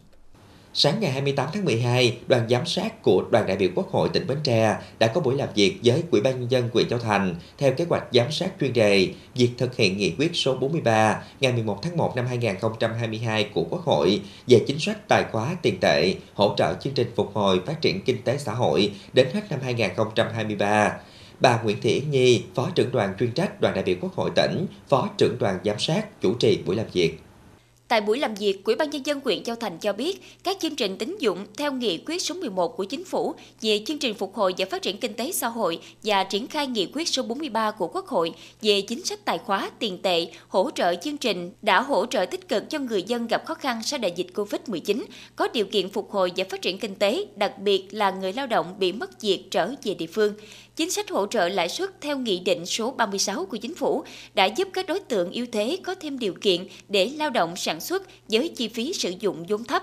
Sáng 0.74 1.00
ngày 1.00 1.10
28 1.10 1.48
tháng 1.52 1.64
12, 1.64 2.18
đoàn 2.26 2.48
giám 2.50 2.66
sát 2.66 3.02
của 3.02 3.24
đoàn 3.30 3.46
đại 3.46 3.56
biểu 3.56 3.68
Quốc 3.74 3.90
hội 3.90 4.08
tỉnh 4.08 4.26
Bến 4.26 4.38
Tre 4.44 4.76
đã 4.98 5.06
có 5.06 5.20
buổi 5.20 5.34
làm 5.34 5.48
việc 5.54 5.78
với 5.84 6.02
Ủy 6.10 6.20
ban 6.20 6.40
nhân 6.40 6.50
dân 6.50 6.68
huyện 6.72 6.88
Châu 6.88 6.98
Thành 6.98 7.34
theo 7.58 7.72
kế 7.72 7.84
hoạch 7.88 8.04
giám 8.12 8.32
sát 8.32 8.50
chuyên 8.60 8.72
đề 8.72 9.08
việc 9.34 9.50
thực 9.58 9.76
hiện 9.76 9.96
nghị 9.96 10.14
quyết 10.18 10.30
số 10.34 10.54
43 10.54 11.22
ngày 11.40 11.52
11 11.52 11.78
tháng 11.82 11.96
1 11.96 12.16
năm 12.16 12.26
2022 12.26 13.44
của 13.54 13.64
Quốc 13.70 13.84
hội 13.84 14.20
về 14.46 14.64
chính 14.66 14.78
sách 14.78 15.08
tài 15.08 15.24
khóa 15.32 15.56
tiền 15.62 15.78
tệ, 15.80 16.14
hỗ 16.34 16.54
trợ 16.56 16.74
chương 16.80 16.94
trình 16.94 17.12
phục 17.16 17.30
hồi 17.34 17.60
phát 17.66 17.80
triển 17.80 18.00
kinh 18.00 18.22
tế 18.22 18.38
xã 18.38 18.52
hội 18.52 18.92
đến 19.12 19.28
hết 19.34 19.50
năm 19.50 19.60
2023. 19.62 20.96
Bà 21.40 21.62
Nguyễn 21.62 21.76
Thị 21.82 21.92
Yến 21.92 22.10
Nhi, 22.10 22.42
Phó 22.54 22.70
trưởng 22.74 22.92
đoàn 22.92 23.14
chuyên 23.18 23.32
trách 23.32 23.60
đoàn 23.60 23.74
đại 23.74 23.84
biểu 23.84 23.96
Quốc 24.00 24.14
hội 24.14 24.30
tỉnh, 24.34 24.66
Phó 24.88 25.08
trưởng 25.18 25.38
đoàn 25.38 25.58
giám 25.64 25.78
sát 25.78 26.20
chủ 26.20 26.34
trì 26.34 26.62
buổi 26.66 26.76
làm 26.76 26.86
việc. 26.92 27.18
Tại 27.88 28.00
buổi 28.00 28.18
làm 28.18 28.34
việc, 28.34 28.64
Ủy 28.64 28.74
ban 28.76 28.90
nhân 28.90 29.06
dân 29.06 29.20
huyện 29.24 29.42
Châu 29.42 29.56
Thành 29.56 29.78
cho 29.78 29.92
biết, 29.92 30.22
các 30.44 30.56
chương 30.60 30.76
trình 30.76 30.98
tín 30.98 31.16
dụng 31.20 31.46
theo 31.56 31.72
nghị 31.72 31.98
quyết 32.06 32.22
số 32.22 32.34
11 32.34 32.76
của 32.76 32.84
chính 32.84 33.04
phủ 33.04 33.34
về 33.60 33.82
chương 33.86 33.98
trình 33.98 34.14
phục 34.14 34.34
hồi 34.34 34.54
và 34.58 34.66
phát 34.70 34.82
triển 34.82 34.98
kinh 34.98 35.14
tế 35.14 35.32
xã 35.32 35.48
hội 35.48 35.80
và 36.02 36.24
triển 36.24 36.46
khai 36.46 36.66
nghị 36.66 36.88
quyết 36.92 37.08
số 37.08 37.22
43 37.22 37.70
của 37.70 37.88
Quốc 37.88 38.06
hội 38.06 38.32
về 38.62 38.80
chính 38.80 39.04
sách 39.04 39.24
tài 39.24 39.38
khóa 39.38 39.70
tiền 39.78 39.98
tệ, 40.02 40.26
hỗ 40.48 40.70
trợ 40.70 40.94
chương 40.94 41.16
trình 41.16 41.50
đã 41.62 41.80
hỗ 41.82 42.06
trợ 42.06 42.26
tích 42.26 42.48
cực 42.48 42.70
cho 42.70 42.78
người 42.78 43.02
dân 43.02 43.26
gặp 43.26 43.46
khó 43.46 43.54
khăn 43.54 43.80
sau 43.84 43.98
đại 43.98 44.12
dịch 44.16 44.26
Covid-19, 44.34 45.04
có 45.36 45.48
điều 45.48 45.66
kiện 45.66 45.88
phục 45.88 46.10
hồi 46.10 46.32
và 46.36 46.44
phát 46.50 46.62
triển 46.62 46.78
kinh 46.78 46.94
tế, 46.94 47.24
đặc 47.36 47.58
biệt 47.58 47.88
là 47.90 48.10
người 48.10 48.32
lao 48.32 48.46
động 48.46 48.74
bị 48.78 48.92
mất 48.92 49.20
việc 49.20 49.44
trở 49.50 49.70
về 49.82 49.94
địa 49.94 50.06
phương. 50.06 50.34
Chính 50.78 50.90
sách 50.90 51.10
hỗ 51.10 51.26
trợ 51.26 51.48
lãi 51.48 51.68
suất 51.68 52.00
theo 52.00 52.18
Nghị 52.18 52.40
định 52.40 52.66
số 52.66 52.90
36 52.90 53.44
của 53.44 53.56
Chính 53.56 53.74
phủ 53.74 54.04
đã 54.34 54.44
giúp 54.44 54.68
các 54.72 54.86
đối 54.86 55.00
tượng 55.00 55.30
yếu 55.30 55.46
thế 55.52 55.78
có 55.82 55.94
thêm 55.94 56.18
điều 56.18 56.34
kiện 56.40 56.66
để 56.88 57.10
lao 57.16 57.30
động 57.30 57.56
sản 57.56 57.80
xuất 57.80 58.02
với 58.28 58.48
chi 58.48 58.68
phí 58.68 58.92
sử 58.92 59.12
dụng 59.20 59.44
vốn 59.48 59.64
thấp. 59.64 59.82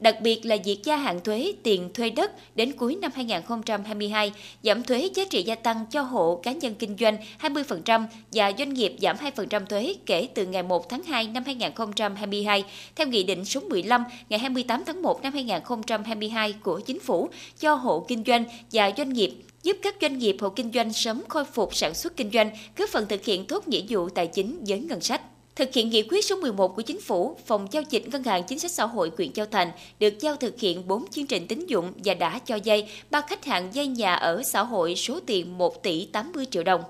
Đặc 0.00 0.16
biệt 0.22 0.46
là 0.46 0.56
việc 0.64 0.78
gia 0.84 0.96
hạn 0.96 1.20
thuế 1.20 1.52
tiền 1.62 1.90
thuê 1.94 2.10
đất 2.10 2.56
đến 2.56 2.72
cuối 2.72 2.96
năm 2.96 3.10
2022, 3.14 4.32
giảm 4.62 4.82
thuế 4.82 5.10
giá 5.14 5.24
trị 5.30 5.42
gia 5.42 5.54
tăng 5.54 5.86
cho 5.90 6.02
hộ 6.02 6.40
cá 6.42 6.52
nhân 6.52 6.74
kinh 6.74 6.96
doanh 7.00 7.16
20% 7.40 8.06
và 8.32 8.52
doanh 8.58 8.74
nghiệp 8.74 8.96
giảm 9.00 9.16
2% 9.16 9.66
thuế 9.66 9.94
kể 10.06 10.28
từ 10.34 10.46
ngày 10.46 10.62
1 10.62 10.88
tháng 10.88 11.02
2 11.02 11.26
năm 11.26 11.42
2022 11.46 12.64
theo 12.96 13.06
Nghị 13.06 13.22
định 13.22 13.44
số 13.44 13.60
15 13.60 14.04
ngày 14.28 14.38
28 14.38 14.82
tháng 14.86 15.02
1 15.02 15.22
năm 15.22 15.32
2022 15.32 16.52
của 16.52 16.80
Chính 16.80 17.00
phủ 17.00 17.28
cho 17.58 17.74
hộ 17.74 18.04
kinh 18.08 18.24
doanh 18.26 18.44
và 18.72 18.90
doanh 18.96 19.12
nghiệp 19.12 19.32
giúp 19.62 19.76
các 19.82 19.94
doanh 20.00 20.18
nghiệp 20.18 20.36
hộ 20.40 20.48
kinh 20.48 20.72
doanh 20.74 20.92
sớm 20.92 21.22
khôi 21.28 21.44
phục 21.44 21.76
sản 21.76 21.94
xuất 21.94 22.16
kinh 22.16 22.30
doanh, 22.30 22.50
góp 22.76 22.88
phần 22.88 23.06
thực 23.08 23.24
hiện 23.24 23.46
tốt 23.46 23.68
nghĩa 23.68 23.82
vụ 23.88 24.08
tài 24.08 24.26
chính 24.26 24.64
với 24.66 24.80
ngân 24.80 25.00
sách. 25.00 25.20
Thực 25.56 25.74
hiện 25.74 25.90
nghị 25.90 26.02
quyết 26.02 26.24
số 26.24 26.36
11 26.36 26.76
của 26.76 26.82
Chính 26.82 27.00
phủ, 27.00 27.36
Phòng 27.46 27.66
Giao 27.70 27.82
dịch 27.90 28.08
Ngân 28.08 28.22
hàng 28.22 28.42
Chính 28.42 28.58
sách 28.58 28.70
Xã 28.70 28.84
hội 28.84 29.10
huyện 29.16 29.32
Châu 29.32 29.46
Thành 29.46 29.70
được 29.98 30.20
giao 30.20 30.36
thực 30.36 30.60
hiện 30.60 30.88
4 30.88 31.04
chương 31.10 31.26
trình 31.26 31.46
tín 31.46 31.66
dụng 31.66 31.92
và 32.04 32.14
đã 32.14 32.38
cho 32.38 32.56
dây 32.56 32.88
ba 33.10 33.20
khách 33.20 33.44
hàng 33.44 33.74
dây 33.74 33.86
nhà 33.86 34.14
ở 34.14 34.42
xã 34.42 34.62
hội 34.62 34.96
số 34.96 35.20
tiền 35.26 35.58
1 35.58 35.82
tỷ 35.82 36.04
80 36.04 36.46
triệu 36.50 36.62
đồng. 36.62 36.82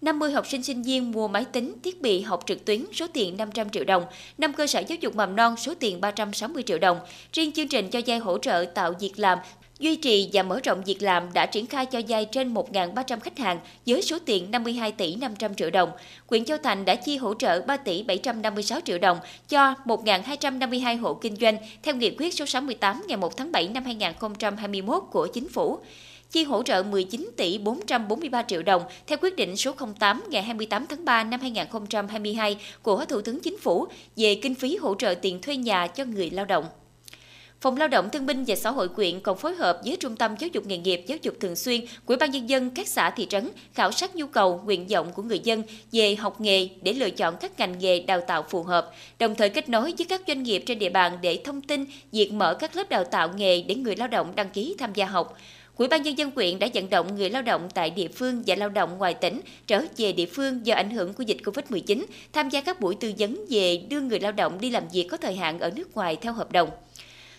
50 0.00 0.32
học 0.32 0.46
sinh 0.46 0.62
sinh 0.62 0.82
viên 0.82 1.12
mua 1.12 1.28
máy 1.28 1.44
tính, 1.44 1.74
thiết 1.82 2.02
bị 2.02 2.20
học 2.20 2.42
trực 2.46 2.64
tuyến 2.64 2.84
số 2.92 3.06
tiền 3.12 3.36
500 3.36 3.70
triệu 3.70 3.84
đồng, 3.84 4.04
5 4.38 4.52
cơ 4.52 4.66
sở 4.66 4.80
giáo 4.80 4.98
dục 5.00 5.14
mầm 5.16 5.36
non 5.36 5.56
số 5.56 5.74
tiền 5.74 6.00
360 6.00 6.62
triệu 6.62 6.78
đồng. 6.78 6.98
Riêng 7.32 7.52
chương 7.52 7.68
trình 7.68 7.90
cho 7.90 8.00
vay 8.06 8.18
hỗ 8.18 8.38
trợ 8.38 8.64
tạo 8.74 8.94
việc 9.00 9.12
làm 9.16 9.38
duy 9.78 9.96
trì 9.96 10.30
và 10.32 10.42
mở 10.42 10.60
rộng 10.64 10.82
việc 10.86 11.02
làm 11.02 11.32
đã 11.32 11.46
triển 11.46 11.66
khai 11.66 11.86
cho 11.86 12.00
vay 12.08 12.24
trên 12.24 12.54
1.300 12.54 13.20
khách 13.20 13.38
hàng 13.38 13.60
với 13.86 14.02
số 14.02 14.18
tiền 14.26 14.50
52 14.50 14.92
tỷ 14.92 15.14
500 15.14 15.54
triệu 15.54 15.70
đồng. 15.70 15.90
Quyện 16.26 16.44
Châu 16.44 16.58
Thành 16.58 16.84
đã 16.84 16.94
chi 16.94 17.16
hỗ 17.16 17.34
trợ 17.34 17.60
3 17.60 17.76
tỷ 17.76 18.02
756 18.02 18.80
triệu 18.84 18.98
đồng 18.98 19.18
cho 19.48 19.74
1.252 19.84 21.00
hộ 21.00 21.14
kinh 21.14 21.36
doanh 21.36 21.56
theo 21.82 21.94
nghị 21.94 22.10
quyết 22.18 22.34
số 22.34 22.46
68 22.46 23.04
ngày 23.08 23.16
1 23.16 23.36
tháng 23.36 23.52
7 23.52 23.68
năm 23.68 23.84
2021 23.84 25.02
của 25.10 25.26
Chính 25.26 25.48
phủ 25.48 25.78
chi 26.30 26.44
hỗ 26.44 26.62
trợ 26.62 26.82
19 26.82 27.30
tỷ 27.36 27.58
443 27.58 28.42
triệu 28.42 28.62
đồng 28.62 28.82
theo 29.06 29.18
quyết 29.20 29.36
định 29.36 29.56
số 29.56 29.72
08 29.98 30.24
ngày 30.30 30.42
28 30.42 30.86
tháng 30.86 31.04
3 31.04 31.24
năm 31.24 31.40
2022 31.40 32.56
của 32.82 33.04
Thủ 33.04 33.20
tướng 33.20 33.40
Chính 33.40 33.58
phủ 33.58 33.86
về 34.16 34.34
kinh 34.34 34.54
phí 34.54 34.76
hỗ 34.76 34.94
trợ 34.94 35.14
tiền 35.22 35.40
thuê 35.42 35.56
nhà 35.56 35.86
cho 35.86 36.04
người 36.04 36.30
lao 36.30 36.44
động. 36.44 36.64
Phòng 37.60 37.76
Lao 37.76 37.88
động 37.88 38.08
Thương 38.12 38.26
binh 38.26 38.44
và 38.46 38.56
Xã 38.56 38.70
hội 38.70 38.88
quyện 38.88 39.20
còn 39.20 39.38
phối 39.38 39.54
hợp 39.54 39.80
với 39.84 39.96
Trung 40.00 40.16
tâm 40.16 40.34
Giáo 40.38 40.50
dục 40.52 40.66
nghề 40.66 40.78
nghiệp 40.78 41.04
giáo 41.06 41.18
dục 41.22 41.34
thường 41.40 41.56
xuyên 41.56 41.80
của 42.04 42.16
ban 42.20 42.30
nhân 42.30 42.48
dân 42.48 42.70
các 42.70 42.88
xã 42.88 43.10
thị 43.10 43.26
trấn 43.30 43.50
khảo 43.74 43.92
sát 43.92 44.16
nhu 44.16 44.26
cầu, 44.26 44.60
nguyện 44.64 44.86
vọng 44.86 45.12
của 45.14 45.22
người 45.22 45.38
dân 45.38 45.62
về 45.92 46.14
học 46.14 46.40
nghề 46.40 46.68
để 46.82 46.92
lựa 46.92 47.10
chọn 47.10 47.36
các 47.40 47.58
ngành 47.58 47.78
nghề 47.78 48.00
đào 48.00 48.20
tạo 48.20 48.42
phù 48.48 48.62
hợp, 48.62 48.90
đồng 49.18 49.34
thời 49.34 49.50
kết 49.50 49.68
nối 49.68 49.94
với 49.98 50.06
các 50.08 50.22
doanh 50.28 50.42
nghiệp 50.42 50.62
trên 50.66 50.78
địa 50.78 50.88
bàn 50.88 51.18
để 51.22 51.40
thông 51.44 51.60
tin 51.60 51.84
việc 52.12 52.32
mở 52.32 52.54
các 52.54 52.76
lớp 52.76 52.88
đào 52.88 53.04
tạo 53.04 53.30
nghề 53.36 53.62
để 53.62 53.74
người 53.74 53.96
lao 53.96 54.08
động 54.08 54.32
đăng 54.36 54.50
ký 54.50 54.74
tham 54.78 54.92
gia 54.94 55.06
học. 55.06 55.36
Ủy 55.76 55.88
ban 55.88 56.02
nhân 56.02 56.18
dân 56.18 56.30
quyện 56.30 56.58
đã 56.58 56.68
vận 56.74 56.90
động 56.90 57.16
người 57.16 57.30
lao 57.30 57.42
động 57.42 57.68
tại 57.74 57.90
địa 57.90 58.08
phương 58.08 58.42
và 58.46 58.54
lao 58.54 58.68
động 58.68 58.98
ngoài 58.98 59.14
tỉnh 59.14 59.40
trở 59.66 59.82
về 59.96 60.12
địa 60.12 60.26
phương 60.26 60.66
do 60.66 60.74
ảnh 60.74 60.90
hưởng 60.90 61.12
của 61.12 61.22
dịch 61.22 61.38
Covid-19 61.44 62.04
tham 62.32 62.48
gia 62.48 62.60
các 62.60 62.80
buổi 62.80 62.94
tư 62.94 63.12
vấn 63.18 63.44
về 63.50 63.76
đưa 63.88 64.00
người 64.00 64.20
lao 64.20 64.32
động 64.32 64.60
đi 64.60 64.70
làm 64.70 64.88
việc 64.92 65.06
có 65.10 65.16
thời 65.16 65.36
hạn 65.36 65.58
ở 65.58 65.70
nước 65.70 65.94
ngoài 65.94 66.16
theo 66.16 66.32
hợp 66.32 66.52
đồng. 66.52 66.68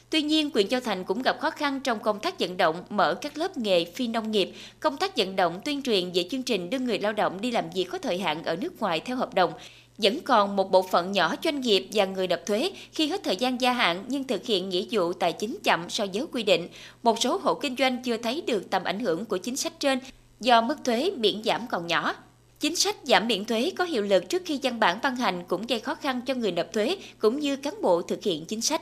Tuy 0.10 0.22
nhiên, 0.22 0.50
huyện 0.54 0.68
Châu 0.68 0.80
Thành 0.80 1.04
cũng 1.04 1.22
gặp 1.22 1.40
khó 1.40 1.50
khăn 1.50 1.80
trong 1.80 2.00
công 2.00 2.20
tác 2.20 2.40
vận 2.40 2.58
động 2.58 2.84
mở 2.90 3.14
các 3.14 3.38
lớp 3.38 3.58
nghề 3.58 3.86
phi 3.86 4.08
nông 4.08 4.32
nghiệp, 4.32 4.54
công 4.80 4.98
tác 4.98 5.18
vận 5.18 5.36
động 5.36 5.62
tuyên 5.66 5.82
truyền 5.82 6.12
về 6.12 6.26
chương 6.32 6.44
trình 6.44 6.70
đưa 6.70 6.80
người 6.80 7.00
lao 7.00 7.14
động 7.14 7.42
đi 7.42 7.52
làm 7.52 7.70
việc 7.70 7.84
có 7.84 7.98
thời 7.98 8.20
hạn 8.20 8.44
ở 8.44 8.56
nước 8.56 8.82
ngoài 8.82 9.00
theo 9.00 9.18
hợp 9.18 9.34
đồng. 9.34 9.54
Vẫn 9.98 10.20
còn 10.22 10.56
một 10.56 10.72
bộ 10.72 10.82
phận 10.82 11.12
nhỏ 11.12 11.36
doanh 11.44 11.62
nghiệp 11.62 11.88
và 11.94 12.06
người 12.06 12.28
nộp 12.28 12.40
thuế 12.46 12.72
khi 12.92 13.08
hết 13.08 13.24
thời 13.24 13.36
gian 13.36 13.62
gia 13.62 13.74
hạn 13.74 14.06
nhưng 14.08 14.24
thực 14.24 14.46
hiện 14.46 14.70
nghĩa 14.70 14.86
vụ 14.92 15.14
tài 15.14 15.34
chính 15.34 15.58
chậm 15.64 15.90
so 15.90 16.06
với 16.14 16.26
quy 16.32 16.44
định. 16.44 16.68
Một 17.04 17.20
số 17.22 17.40
hộ 17.44 17.54
kinh 17.54 17.76
doanh 17.76 18.04
chưa 18.04 18.18
thấy 18.18 18.44
được 18.48 18.70
tầm 18.70 18.84
ảnh 18.84 19.00
hưởng 19.00 19.26
của 19.26 19.38
chính 19.38 19.56
sách 19.56 19.80
trên 19.80 20.00
do 20.40 20.62
mức 20.62 20.76
thuế 20.86 21.12
miễn 21.18 21.44
giảm 21.44 21.68
còn 21.68 21.88
nhỏ. 21.88 22.16
Chính 22.60 22.76
sách 22.76 22.96
giảm 23.04 23.28
miễn 23.28 23.46
thuế 23.46 23.72
có 23.78 23.84
hiệu 23.84 24.04
lực 24.04 24.30
trước 24.30 24.42
khi 24.46 24.60
văn 24.64 24.80
bản 24.80 25.00
ban 25.04 25.16
hành 25.16 25.44
cũng 25.48 25.68
gây 25.68 25.80
khó 25.80 25.96
khăn 25.96 26.22
cho 26.22 26.34
người 26.34 26.52
nộp 26.52 26.74
thuế 26.74 26.98
cũng 27.20 27.40
như 27.40 27.56
cán 27.56 27.82
bộ 27.82 28.02
thực 28.02 28.24
hiện 28.24 28.46
chính 28.46 28.62
sách. 28.62 28.82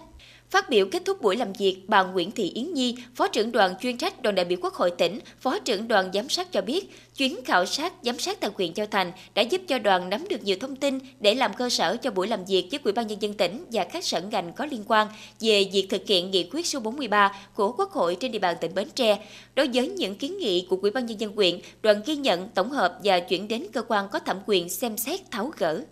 Phát 0.50 0.70
biểu 0.70 0.86
kết 0.92 1.06
thúc 1.06 1.22
buổi 1.22 1.36
làm 1.36 1.54
việc, 1.54 1.77
bà 1.88 2.04
Nguyễn 2.04 2.32
Thị 2.32 2.51
Yến 2.56 2.74
Nhi, 2.74 2.96
Phó 3.16 3.27
trưởng 3.27 3.51
đoàn 3.51 3.74
chuyên 3.82 3.98
trách 3.98 4.22
đoàn 4.22 4.36
đại 4.36 4.46
biểu 4.46 4.58
Quốc 4.62 4.74
hội 4.74 4.92
tỉnh, 4.92 5.20
Phó 5.39 5.60
trưởng 5.60 5.88
đoàn 5.88 6.10
giám 6.13 6.30
sát 6.30 6.51
cho 6.51 6.62
biết, 6.62 6.94
chuyến 7.18 7.46
khảo 7.46 7.66
sát 7.66 7.94
giám 8.01 8.20
sát 8.20 8.39
tại 8.39 8.51
huyện 8.56 8.74
Châu 8.74 8.86
Thành 8.86 9.12
đã 9.36 9.42
giúp 9.42 9.62
cho 9.68 9.80
đoàn 9.80 10.10
nắm 10.10 10.27
được 10.30 10.44
nhiều 10.44 10.58
thông 10.60 10.75
tin 10.75 11.00
để 11.20 11.36
làm 11.36 11.54
cơ 11.54 11.70
sở 11.70 11.98
cho 11.98 12.12
buổi 12.12 12.27
làm 12.27 12.46
việc 12.46 12.68
với 12.72 12.80
Ủy 12.84 12.94
ban 12.94 13.08
nhân 13.08 13.22
dân 13.22 13.34
tỉnh 13.34 13.66
và 13.72 13.84
các 13.84 14.06
sở 14.06 14.22
ngành 14.22 14.54
có 14.54 14.66
liên 14.66 14.84
quan 14.88 15.08
về 15.39 15.70
việc 15.74 15.88
thực 15.89 16.08
hiện 16.08 16.32
nghị 16.32 16.50
quyết 16.54 16.66
số 16.66 16.80
43 16.80 17.32
của 17.56 17.72
Quốc 17.72 17.92
hội 17.92 18.18
trên 18.20 18.32
địa 18.32 18.39
bàn 18.39 18.56
tỉnh 18.62 18.74
Bến 18.75 18.88
Tre. 18.96 19.20
Đối 19.56 19.70
với 19.74 19.89
những 19.89 20.16
kiến 20.16 20.38
nghị 20.38 20.68
của 20.70 20.77
Ủy 20.82 20.92
ban 20.92 21.06
nhân 21.06 21.20
dân 21.20 21.36
huyện, 21.36 21.60
đoàn 21.82 22.01
ghi 22.06 22.16
nhận, 22.16 22.50
tổng 22.50 22.72
hợp 22.72 23.00
và 23.04 23.20
chuyển 23.20 23.48
đến 23.48 23.66
cơ 23.74 23.82
quan 23.88 24.10
có 24.12 24.20
thẩm 24.20 24.38
quyền 24.46 24.70
xem 24.70 24.98
xét 24.98 25.32
tháo 25.32 25.51
gỡ. 25.58 25.84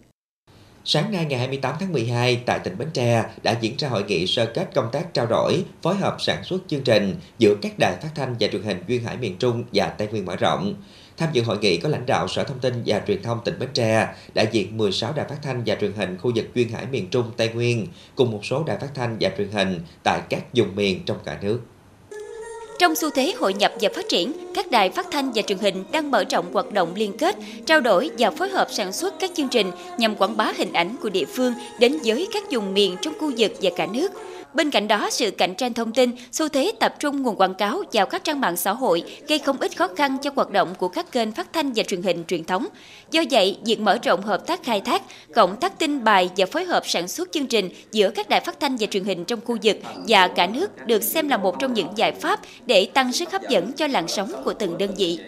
Sáng 0.88 1.12
nay 1.12 1.25
ngày 1.25 1.39
28 1.39 1.75
tháng 1.80 1.94
12 1.94 2.44
tại 2.46 2.60
tỉnh 2.63 2.77
Bến 2.77 2.88
Tre 2.94 3.25
đã 3.44 3.58
diễn 3.62 3.75
ra 3.77 3.89
hội 3.89 4.04
nghị 4.04 4.27
sơ 4.27 4.46
kết 4.46 4.70
công 4.75 4.89
tác 4.92 5.13
trao 5.13 5.25
đổi, 5.25 5.63
phối 5.82 5.96
hợp 5.96 6.15
sản 6.20 6.44
xuất 6.44 6.62
chương 6.68 6.82
trình 6.82 7.15
giữa 7.39 7.56
các 7.62 7.72
đài 7.80 7.96
phát 8.01 8.10
thanh 8.15 8.36
và 8.39 8.48
truyền 8.48 8.63
hình 8.63 8.84
duyên 8.88 9.04
hải 9.04 9.18
miền 9.18 9.38
Trung 9.38 9.63
và 9.74 9.88
Tây 9.88 10.08
Nguyên 10.08 10.25
mở 10.25 10.36
rộng. 10.36 10.75
Tham 11.18 11.30
dự 11.34 11.44
hội 11.44 11.58
nghị 11.58 11.77
có 11.77 11.89
lãnh 11.89 12.06
đạo 12.06 12.27
Sở 12.27 12.44
Thông 12.44 12.60
tin 12.60 12.84
và 12.86 13.01
Truyền 13.08 13.24
thông 13.24 13.39
tỉnh 13.46 13.60
Bến 13.60 13.70
Tre, 13.74 14.08
đại 14.34 14.48
diện 14.51 14.77
16 14.77 15.13
đài 15.13 15.25
phát 15.30 15.39
thanh 15.44 15.63
và 15.65 15.75
truyền 15.75 15.94
hình 15.94 16.18
khu 16.18 16.32
vực 16.36 16.46
duyên 16.56 16.70
hải 16.70 16.86
miền 16.86 17.10
Trung 17.10 17.32
Tây 17.38 17.50
Nguyên, 17.50 17.88
cùng 18.15 18.32
một 18.32 18.46
số 18.46 18.63
đài 18.63 18.77
phát 18.77 18.96
thanh 18.96 19.18
và 19.20 19.30
truyền 19.38 19.51
hình 19.51 19.80
tại 20.04 20.22
các 20.30 20.44
vùng 20.54 20.75
miền 20.75 21.06
trong 21.06 21.18
cả 21.25 21.38
nước. 21.42 21.60
Trong 22.79 22.96
xu 22.96 23.10
thế 23.10 23.34
hội 23.38 23.53
nhập 23.53 23.72
và 23.82 23.89
phát 23.96 24.10
triển, 24.10 24.34
các 24.54 24.71
đài 24.71 24.89
phát 24.89 25.08
thanh 25.12 25.32
và 25.36 25.41
truyền 25.41 25.58
hình 25.58 25.84
đang 25.91 26.12
mở 26.12 26.23
rộng 26.30 26.45
hoạt 26.54 26.71
động 26.71 26.91
liên 26.95 27.17
kết, 27.17 27.36
trao 27.65 27.82
đổi 27.82 28.10
và 28.17 28.32
phối 28.32 28.50
hợp 28.50 28.67
sản 28.71 28.93
xuất 28.93 29.19
các 29.19 29.32
chương 29.34 29.50
trình 29.50 29.71
nhằm 29.97 30.15
quảng 30.15 30.38
bá 30.38 30.54
hình 30.58 30.73
ảnh 30.73 30.95
của 31.02 31.10
địa 31.10 31.26
phương 31.26 31.54
đến 31.80 31.97
với 32.06 32.28
các 32.34 32.43
vùng 32.52 32.73
miền 32.73 32.95
trong 33.02 33.13
khu 33.19 33.32
vực 33.38 33.52
và 33.62 33.69
cả 33.76 33.86
nước. 33.86 34.12
Bên 34.56 34.70
cạnh 34.70 34.88
đó, 34.88 35.10
sự 35.12 35.32
cạnh 35.32 35.56
tranh 35.56 35.74
thông 35.74 35.91
tin, 35.91 36.12
xu 36.32 36.50
thế 36.50 36.72
tập 36.80 36.96
trung 37.00 37.22
nguồn 37.22 37.36
quảng 37.36 37.56
cáo 37.56 37.84
vào 37.94 38.06
các 38.06 38.24
trang 38.24 38.41
mạng 38.41 38.58
xã 38.58 38.74
hội 38.74 39.04
gây 39.28 39.39
không 39.39 39.58
ít 39.60 39.78
khó 39.78 39.88
khăn 39.88 40.18
cho 40.22 40.30
hoạt 40.36 40.52
động 40.52 40.76
của 40.78 40.88
các 40.88 41.12
kênh 41.12 41.32
phát 41.32 41.54
thanh 41.54 41.72
và 41.76 41.84
truyền 41.84 42.02
hình 42.02 42.24
truyền 42.28 42.44
thống. 42.44 42.68
Do 43.12 43.24
vậy, 43.32 43.58
việc 43.65 43.80
mở 43.80 43.98
rộng 44.04 44.22
hợp 44.22 44.48
tác 44.48 44.63
khai 44.63 44.82
thác, 44.82 45.02
cộng 45.36 45.56
tác 45.56 45.80
tin 45.80 46.04
bài 46.04 46.30
và 46.38 46.46
phối 46.46 46.65
hợp 46.65 46.84
sản 46.88 47.08
xuất 47.08 47.32
chương 47.32 47.48
trình 47.48 47.70
giữa 47.91 48.10
các 48.10 48.30
đài 48.30 48.39
phát 48.39 48.60
thanh 48.60 48.78
và 48.78 48.88
truyền 48.88 49.04
hình 49.04 49.26
trong 49.26 49.39
khu 49.46 49.58
vực 49.63 49.78
và 50.08 50.28
cả 50.28 50.48
nước 50.48 50.88
được 50.88 51.04
xem 51.04 51.30
là 51.30 51.38
một 51.38 51.60
trong 51.60 51.74
những 51.74 51.89
giải 51.96 52.12
pháp 52.12 52.39
để 52.65 52.86
tăng 52.86 53.13
sức 53.13 53.32
hấp 53.32 53.41
dẫn 53.50 53.72
cho 53.72 53.88
làn 53.88 54.08
sóng 54.08 54.32
của 54.44 54.54
từng 54.54 54.78
đơn 54.78 54.96
vị. 54.98 55.20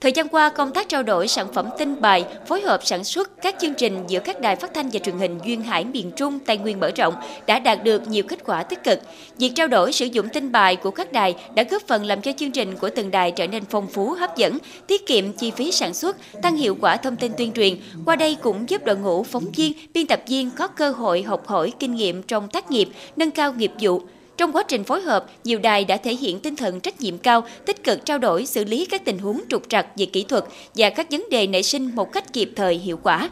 Thời 0.00 0.12
gian 0.12 0.28
qua, 0.28 0.48
công 0.48 0.72
tác 0.72 0.88
trao 0.88 1.02
đổi 1.02 1.28
sản 1.28 1.52
phẩm 1.52 1.68
tin 1.78 2.00
bài, 2.00 2.24
phối 2.46 2.60
hợp 2.60 2.80
sản 2.84 3.04
xuất 3.04 3.42
các 3.42 3.54
chương 3.60 3.74
trình 3.74 4.04
giữa 4.08 4.20
các 4.20 4.40
đài 4.40 4.56
phát 4.56 4.74
thanh 4.74 4.90
và 4.92 4.98
truyền 4.98 5.18
hình 5.18 5.38
duyên 5.44 5.62
hải 5.62 5.84
miền 5.84 6.10
Trung, 6.16 6.38
tài 6.38 6.58
Nguyên 6.58 6.80
mở 6.80 6.90
rộng 6.96 7.14
đã 7.46 7.58
đạt 7.58 7.84
được 7.84 8.08
nhiều 8.08 8.22
kết 8.28 8.38
quả 8.44 8.62
tích 8.62 8.84
cực. 8.84 9.00
Việc 9.38 9.52
trao 9.54 9.68
đổi 9.68 9.92
sử 9.92 10.06
dụng 10.06 10.28
tin 10.28 10.52
bài 10.52 10.76
của 10.76 10.90
các 10.90 11.12
đài 11.12 11.34
đã 11.54 11.62
góp 11.62 11.82
phần 11.86 12.04
làm 12.04 12.20
cho 12.20 12.32
chương 12.32 12.52
trình 12.52 12.76
của 12.76 12.90
từng 12.90 13.10
đài 13.10 13.30
trở 13.30 13.46
nên 13.46 13.64
phong 13.70 13.86
phú, 13.86 14.10
hấp 14.10 14.36
dẫn, 14.36 14.58
tiết 14.86 15.06
kiệm 15.06 15.32
chi 15.32 15.50
phí 15.50 15.72
sản 15.72 15.94
xuất, 15.94 16.16
tăng 16.42 16.56
hiệu 16.56 16.76
quả 16.80 16.96
thông 16.96 17.16
tin 17.16 17.32
tuyên 17.36 17.52
truyền. 17.52 17.76
Qua 18.04 18.16
đây 18.16 18.36
cũng 18.42 18.70
giúp 18.70 18.84
đội 18.84 18.96
ngũ 18.96 19.22
phóng 19.22 19.44
viên, 19.56 19.72
biên 19.94 20.06
tập 20.06 20.20
viên 20.28 20.50
có 20.50 20.68
cơ 20.68 20.90
hội 20.90 21.22
học 21.22 21.46
hỏi 21.46 21.72
kinh 21.78 21.94
nghiệm 21.94 22.22
trong 22.22 22.48
tác 22.48 22.70
nghiệp, 22.70 22.88
nâng 23.16 23.30
cao 23.30 23.52
nghiệp 23.52 23.72
vụ, 23.80 24.02
trong 24.40 24.52
quá 24.52 24.62
trình 24.68 24.84
phối 24.84 25.00
hợp, 25.00 25.26
nhiều 25.44 25.58
đài 25.58 25.84
đã 25.84 25.96
thể 25.96 26.14
hiện 26.14 26.40
tinh 26.40 26.56
thần 26.56 26.80
trách 26.80 27.00
nhiệm 27.00 27.18
cao, 27.18 27.44
tích 27.66 27.84
cực 27.84 28.04
trao 28.04 28.18
đổi 28.18 28.46
xử 28.46 28.64
lý 28.64 28.84
các 28.84 29.04
tình 29.04 29.18
huống 29.18 29.40
trục 29.48 29.62
trặc 29.68 29.86
về 29.96 30.06
kỹ 30.06 30.22
thuật 30.22 30.44
và 30.74 30.90
các 30.90 31.10
vấn 31.10 31.26
đề 31.30 31.46
nảy 31.46 31.62
sinh 31.62 31.94
một 31.94 32.12
cách 32.12 32.32
kịp 32.32 32.50
thời 32.56 32.74
hiệu 32.74 32.98
quả. 33.02 33.30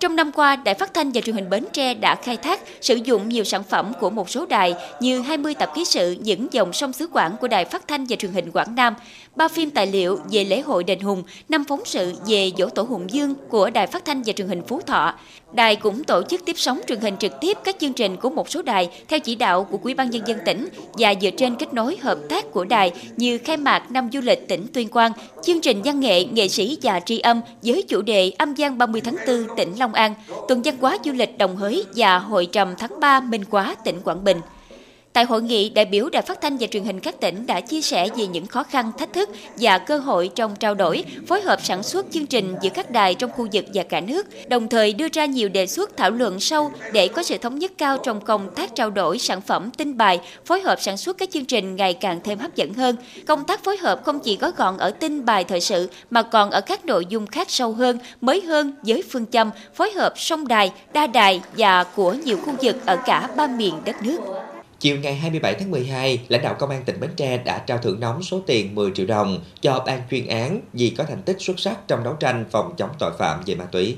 Trong 0.00 0.16
năm 0.16 0.32
qua, 0.32 0.56
Đài 0.56 0.74
Phát 0.74 0.94
thanh 0.94 1.12
và 1.12 1.20
Truyền 1.20 1.36
hình 1.36 1.50
Bến 1.50 1.64
Tre 1.72 1.94
đã 1.94 2.14
khai 2.14 2.36
thác, 2.36 2.60
sử 2.80 2.94
dụng 2.94 3.28
nhiều 3.28 3.44
sản 3.44 3.62
phẩm 3.62 3.92
của 4.00 4.10
một 4.10 4.30
số 4.30 4.46
đài 4.46 4.74
như 5.00 5.20
20 5.20 5.54
tập 5.54 5.70
ký 5.74 5.84
sự 5.84 6.16
những 6.20 6.46
dòng 6.52 6.72
sông 6.72 6.92
xứ 6.92 7.06
Quảng 7.06 7.36
của 7.40 7.48
Đài 7.48 7.64
Phát 7.64 7.88
thanh 7.88 8.06
và 8.06 8.16
Truyền 8.16 8.32
hình 8.32 8.50
Quảng 8.50 8.74
Nam, 8.74 8.94
ba 9.36 9.48
phim 9.48 9.70
tài 9.70 9.86
liệu 9.86 10.18
về 10.30 10.44
lễ 10.44 10.60
hội 10.60 10.84
đền 10.84 11.00
Hùng, 11.00 11.22
năm 11.48 11.64
phóng 11.68 11.80
sự 11.84 12.12
về 12.26 12.52
dỗ 12.58 12.68
tổ 12.68 12.82
Hùng 12.82 13.10
Dương 13.10 13.34
của 13.48 13.70
Đài 13.70 13.86
Phát 13.86 14.04
thanh 14.04 14.22
và 14.26 14.32
Truyền 14.32 14.48
hình 14.48 14.62
Phú 14.68 14.80
Thọ. 14.86 15.14
Đài 15.52 15.76
cũng 15.76 16.04
tổ 16.04 16.22
chức 16.22 16.44
tiếp 16.44 16.56
sóng 16.58 16.80
truyền 16.86 17.00
hình 17.00 17.16
trực 17.16 17.32
tiếp 17.40 17.58
các 17.64 17.76
chương 17.80 17.92
trình 17.92 18.16
của 18.16 18.30
một 18.30 18.50
số 18.50 18.62
đài 18.62 18.88
theo 19.08 19.20
chỉ 19.20 19.34
đạo 19.34 19.64
của 19.64 19.78
Ủy 19.82 19.94
ban 19.94 20.10
nhân 20.10 20.22
dân 20.26 20.38
tỉnh 20.44 20.68
và 20.92 21.14
dựa 21.20 21.30
trên 21.30 21.56
kết 21.56 21.74
nối 21.74 21.96
hợp 22.00 22.18
tác 22.28 22.52
của 22.52 22.64
đài 22.64 22.92
như 23.16 23.38
khai 23.38 23.56
mạc 23.56 23.90
năm 23.90 24.08
du 24.12 24.20
lịch 24.20 24.48
tỉnh 24.48 24.66
Tuyên 24.72 24.88
Quang, 24.88 25.12
chương 25.42 25.60
trình 25.60 25.82
văn 25.84 26.00
nghệ 26.00 26.24
nghệ 26.24 26.48
sĩ 26.48 26.78
và 26.82 27.00
tri 27.00 27.18
âm 27.18 27.40
với 27.62 27.82
chủ 27.82 28.02
đề 28.02 28.32
âm 28.38 28.54
gian 28.54 28.78
30 28.78 29.00
tháng 29.00 29.16
4 29.26 29.56
tỉnh 29.56 29.72
Long 29.78 29.94
An, 29.94 30.14
tuần 30.48 30.62
văn 30.62 30.74
hóa 30.80 30.98
du 31.04 31.12
lịch 31.12 31.38
Đồng 31.38 31.56
Hới 31.56 31.84
và 31.96 32.18
hội 32.18 32.46
trầm 32.46 32.74
tháng 32.78 33.00
3 33.00 33.20
Minh 33.20 33.44
Quá 33.50 33.76
tỉnh 33.84 34.00
Quảng 34.00 34.24
Bình. 34.24 34.40
Tại 35.14 35.24
hội 35.24 35.42
nghị, 35.42 35.68
đại 35.68 35.84
biểu 35.84 36.08
Đài 36.08 36.22
Phát 36.22 36.40
thanh 36.40 36.56
và 36.56 36.66
Truyền 36.66 36.84
hình 36.84 37.00
các 37.00 37.20
tỉnh 37.20 37.46
đã 37.46 37.60
chia 37.60 37.80
sẻ 37.80 38.08
về 38.16 38.26
những 38.26 38.46
khó 38.46 38.62
khăn, 38.62 38.92
thách 38.98 39.12
thức 39.12 39.30
và 39.56 39.78
cơ 39.78 39.98
hội 39.98 40.30
trong 40.34 40.56
trao 40.56 40.74
đổi, 40.74 41.04
phối 41.26 41.40
hợp 41.40 41.64
sản 41.64 41.82
xuất 41.82 42.06
chương 42.10 42.26
trình 42.26 42.54
giữa 42.62 42.70
các 42.74 42.90
đài 42.90 43.14
trong 43.14 43.30
khu 43.30 43.48
vực 43.52 43.64
và 43.74 43.82
cả 43.82 44.00
nước, 44.00 44.48
đồng 44.48 44.68
thời 44.68 44.92
đưa 44.92 45.06
ra 45.12 45.24
nhiều 45.24 45.48
đề 45.48 45.66
xuất 45.66 45.96
thảo 45.96 46.10
luận 46.10 46.40
sâu 46.40 46.72
để 46.92 47.08
có 47.08 47.22
sự 47.22 47.38
thống 47.38 47.58
nhất 47.58 47.72
cao 47.78 47.98
trong 47.98 48.20
công 48.20 48.54
tác 48.54 48.74
trao 48.74 48.90
đổi 48.90 49.18
sản 49.18 49.40
phẩm 49.40 49.70
tin 49.70 49.96
bài, 49.96 50.20
phối 50.44 50.60
hợp 50.60 50.82
sản 50.82 50.96
xuất 50.96 51.18
các 51.18 51.30
chương 51.30 51.44
trình 51.44 51.76
ngày 51.76 51.94
càng 51.94 52.20
thêm 52.24 52.38
hấp 52.38 52.54
dẫn 52.54 52.74
hơn. 52.74 52.96
Công 53.26 53.44
tác 53.44 53.64
phối 53.64 53.76
hợp 53.76 54.04
không 54.04 54.20
chỉ 54.20 54.36
gói 54.36 54.52
gọn 54.56 54.78
ở 54.78 54.90
tin 54.90 55.24
bài 55.24 55.44
thời 55.44 55.60
sự 55.60 55.90
mà 56.10 56.22
còn 56.22 56.50
ở 56.50 56.60
các 56.60 56.84
nội 56.84 57.06
dung 57.08 57.26
khác 57.26 57.50
sâu 57.50 57.72
hơn, 57.72 57.98
mới 58.20 58.40
hơn 58.40 58.72
với 58.82 59.02
phương 59.10 59.26
châm 59.26 59.50
phối 59.74 59.92
hợp 59.92 60.12
song 60.16 60.48
đài, 60.48 60.72
đa 60.92 61.06
đài 61.06 61.40
và 61.56 61.84
của 61.84 62.12
nhiều 62.12 62.36
khu 62.44 62.52
vực 62.62 62.76
ở 62.86 62.96
cả 63.06 63.28
ba 63.36 63.46
miền 63.46 63.74
đất 63.84 64.02
nước. 64.02 64.20
Chiều 64.84 64.96
ngày 64.96 65.14
27 65.14 65.54
tháng 65.54 65.70
12, 65.70 66.20
lãnh 66.28 66.42
đạo 66.42 66.56
công 66.58 66.70
an 66.70 66.82
tỉnh 66.86 67.00
Bến 67.00 67.10
Tre 67.16 67.38
đã 67.38 67.58
trao 67.58 67.78
thưởng 67.78 68.00
nóng 68.00 68.22
số 68.22 68.40
tiền 68.46 68.74
10 68.74 68.90
triệu 68.94 69.06
đồng 69.06 69.40
cho 69.60 69.82
ban 69.86 70.02
chuyên 70.10 70.26
án 70.26 70.60
vì 70.72 70.94
có 70.98 71.04
thành 71.04 71.22
tích 71.22 71.36
xuất 71.40 71.60
sắc 71.60 71.78
trong 71.88 72.04
đấu 72.04 72.14
tranh 72.20 72.44
phòng 72.50 72.74
chống 72.76 72.90
tội 72.98 73.12
phạm 73.18 73.42
về 73.46 73.54
ma 73.54 73.64
túy. 73.64 73.96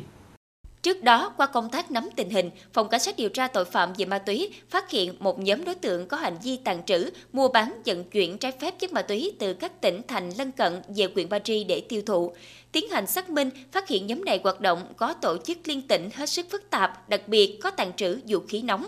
Trước 0.83 1.03
đó, 1.03 1.35
qua 1.37 1.47
công 1.47 1.71
tác 1.71 1.91
nắm 1.91 2.09
tình 2.17 2.31
hình, 2.31 2.51
Phòng 2.73 2.89
Cảnh 2.89 3.01
sát 3.01 3.17
điều 3.17 3.29
tra 3.29 3.49
tội 3.49 3.65
phạm 3.65 3.93
về 3.99 4.05
ma 4.05 4.19
túy 4.19 4.51
phát 4.71 4.91
hiện 4.91 5.15
một 5.19 5.39
nhóm 5.39 5.65
đối 5.65 5.75
tượng 5.75 6.09
có 6.09 6.17
hành 6.17 6.37
vi 6.43 6.57
tàn 6.65 6.83
trữ, 6.87 7.11
mua 7.33 7.49
bán, 7.49 7.83
vận 7.87 8.05
chuyển 8.05 8.39
trái 8.39 8.53
phép 8.61 8.75
chất 8.79 8.93
ma 8.93 9.03
túy 9.03 9.33
từ 9.39 9.55
các 9.55 9.81
tỉnh 9.81 10.01
thành 10.09 10.31
lân 10.39 10.53
cận 10.53 10.83
về 10.97 11.07
huyện 11.15 11.29
Ba 11.29 11.39
Tri 11.39 11.65
để 11.65 11.83
tiêu 11.89 12.03
thụ. 12.07 12.33
Tiến 12.73 12.89
hành 12.91 13.07
xác 13.07 13.31
minh, 13.31 13.51
phát 13.73 13.89
hiện 13.89 14.07
nhóm 14.07 14.25
này 14.25 14.41
hoạt 14.43 14.61
động 14.61 14.83
có 14.97 15.15
tổ 15.15 15.37
chức 15.45 15.59
liên 15.65 15.83
tỉnh 15.83 16.11
hết 16.15 16.29
sức 16.29 16.47
phức 16.51 16.71
tạp, 16.71 17.09
đặc 17.09 17.29
biệt 17.29 17.59
có 17.63 17.71
tàn 17.71 17.93
trữ 17.97 18.21
vũ 18.27 18.39
khí 18.49 18.63
nóng. 18.63 18.87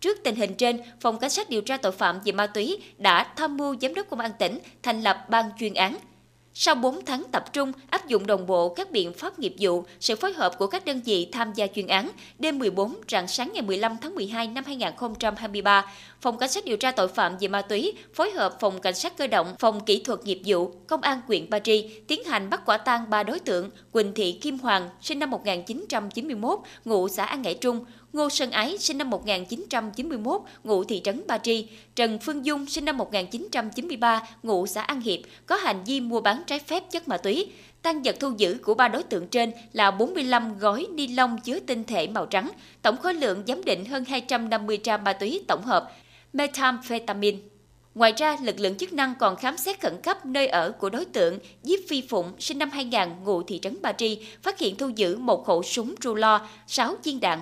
Trước 0.00 0.18
tình 0.24 0.36
hình 0.36 0.54
trên, 0.54 0.80
Phòng 1.00 1.18
Cảnh 1.18 1.30
sát 1.30 1.50
điều 1.50 1.60
tra 1.60 1.76
tội 1.76 1.92
phạm 1.92 2.20
về 2.24 2.32
ma 2.32 2.46
túy 2.46 2.78
đã 2.98 3.32
tham 3.36 3.56
mưu 3.56 3.76
Giám 3.80 3.94
đốc 3.94 4.10
Công 4.10 4.20
an 4.20 4.30
tỉnh 4.38 4.58
thành 4.82 5.02
lập 5.02 5.26
ban 5.28 5.50
chuyên 5.58 5.74
án, 5.74 5.96
sau 6.60 6.74
4 6.74 7.04
tháng 7.04 7.24
tập 7.32 7.52
trung 7.52 7.72
áp 7.90 8.08
dụng 8.08 8.26
đồng 8.26 8.46
bộ 8.46 8.68
các 8.68 8.90
biện 8.90 9.12
pháp 9.12 9.38
nghiệp 9.38 9.54
vụ, 9.60 9.84
sự 10.00 10.16
phối 10.16 10.32
hợp 10.32 10.58
của 10.58 10.66
các 10.66 10.84
đơn 10.84 11.00
vị 11.04 11.28
tham 11.32 11.52
gia 11.52 11.66
chuyên 11.66 11.86
án, 11.86 12.10
đêm 12.38 12.58
14 12.58 12.94
rạng 13.08 13.28
sáng 13.28 13.50
ngày 13.54 13.62
15 13.62 13.96
tháng 14.00 14.14
12 14.14 14.46
năm 14.46 14.64
2023, 14.66 15.86
Phòng 16.20 16.38
Cảnh 16.38 16.48
sát 16.48 16.64
điều 16.64 16.76
tra 16.76 16.90
tội 16.90 17.08
phạm 17.08 17.38
về 17.40 17.48
ma 17.48 17.62
túy 17.62 17.92
phối 18.14 18.30
hợp 18.30 18.56
Phòng 18.60 18.80
Cảnh 18.80 18.94
sát 18.94 19.16
cơ 19.16 19.26
động, 19.26 19.54
Phòng 19.58 19.84
kỹ 19.84 20.02
thuật 20.02 20.24
nghiệp 20.24 20.40
vụ, 20.46 20.72
Công 20.86 21.00
an 21.00 21.20
huyện 21.26 21.50
Ba 21.50 21.58
Tri 21.58 21.88
tiến 22.06 22.24
hành 22.24 22.50
bắt 22.50 22.62
quả 22.66 22.76
tang 22.76 23.10
ba 23.10 23.22
đối 23.22 23.38
tượng 23.38 23.70
Quỳnh 23.92 24.14
Thị 24.14 24.32
Kim 24.32 24.58
Hoàng, 24.58 24.90
sinh 25.00 25.18
năm 25.18 25.30
1991, 25.30 26.58
ngụ 26.84 27.08
xã 27.08 27.24
An 27.24 27.42
Ngãi 27.42 27.54
Trung, 27.54 27.84
Ngô 28.12 28.30
Sơn 28.30 28.50
Ái, 28.50 28.78
sinh 28.78 28.98
năm 28.98 29.10
1991, 29.10 30.40
ngụ 30.64 30.84
thị 30.84 31.00
trấn 31.04 31.22
Ba 31.26 31.38
Tri, 31.38 31.68
Trần 31.96 32.18
Phương 32.18 32.46
Dung, 32.46 32.66
sinh 32.66 32.84
năm 32.84 32.96
1993, 32.96 34.22
ngụ 34.42 34.66
xã 34.66 34.82
An 34.82 35.00
Hiệp, 35.00 35.20
có 35.46 35.56
hành 35.56 35.84
vi 35.86 36.00
mua 36.00 36.20
bán 36.20 36.42
trái 36.46 36.58
phép 36.58 36.90
chất 36.90 37.08
ma 37.08 37.16
túy. 37.16 37.52
Tăng 37.82 38.02
vật 38.02 38.16
thu 38.20 38.32
giữ 38.36 38.58
của 38.62 38.74
ba 38.74 38.88
đối 38.88 39.02
tượng 39.02 39.26
trên 39.28 39.52
là 39.72 39.90
45 39.90 40.58
gói 40.58 40.86
ni 40.94 41.06
lông 41.06 41.40
chứa 41.40 41.60
tinh 41.60 41.84
thể 41.84 42.06
màu 42.06 42.26
trắng, 42.26 42.50
tổng 42.82 42.96
khối 42.96 43.14
lượng 43.14 43.42
giám 43.46 43.64
định 43.64 43.84
hơn 43.84 44.04
250 44.04 44.78
gram 44.84 45.04
ma 45.04 45.12
túy 45.12 45.44
tổng 45.48 45.62
hợp, 45.62 45.92
methamphetamine. 46.32 47.38
Ngoài 47.94 48.12
ra, 48.16 48.36
lực 48.42 48.60
lượng 48.60 48.76
chức 48.76 48.92
năng 48.92 49.14
còn 49.20 49.36
khám 49.36 49.56
xét 49.56 49.80
khẩn 49.80 50.00
cấp 50.02 50.26
nơi 50.26 50.46
ở 50.46 50.70
của 50.70 50.90
đối 50.90 51.04
tượng 51.04 51.38
Diếp 51.62 51.78
Phi 51.88 52.02
Phụng, 52.08 52.32
sinh 52.38 52.58
năm 52.58 52.70
2000, 52.70 53.08
ngụ 53.24 53.42
thị 53.42 53.58
trấn 53.62 53.82
Ba 53.82 53.92
Tri, 53.92 54.26
phát 54.42 54.58
hiện 54.58 54.76
thu 54.76 54.88
giữ 54.96 55.16
một 55.16 55.46
khẩu 55.46 55.62
súng 55.62 55.94
rulo, 56.02 56.40
6 56.66 56.96
viên 57.04 57.20
đạn, 57.20 57.38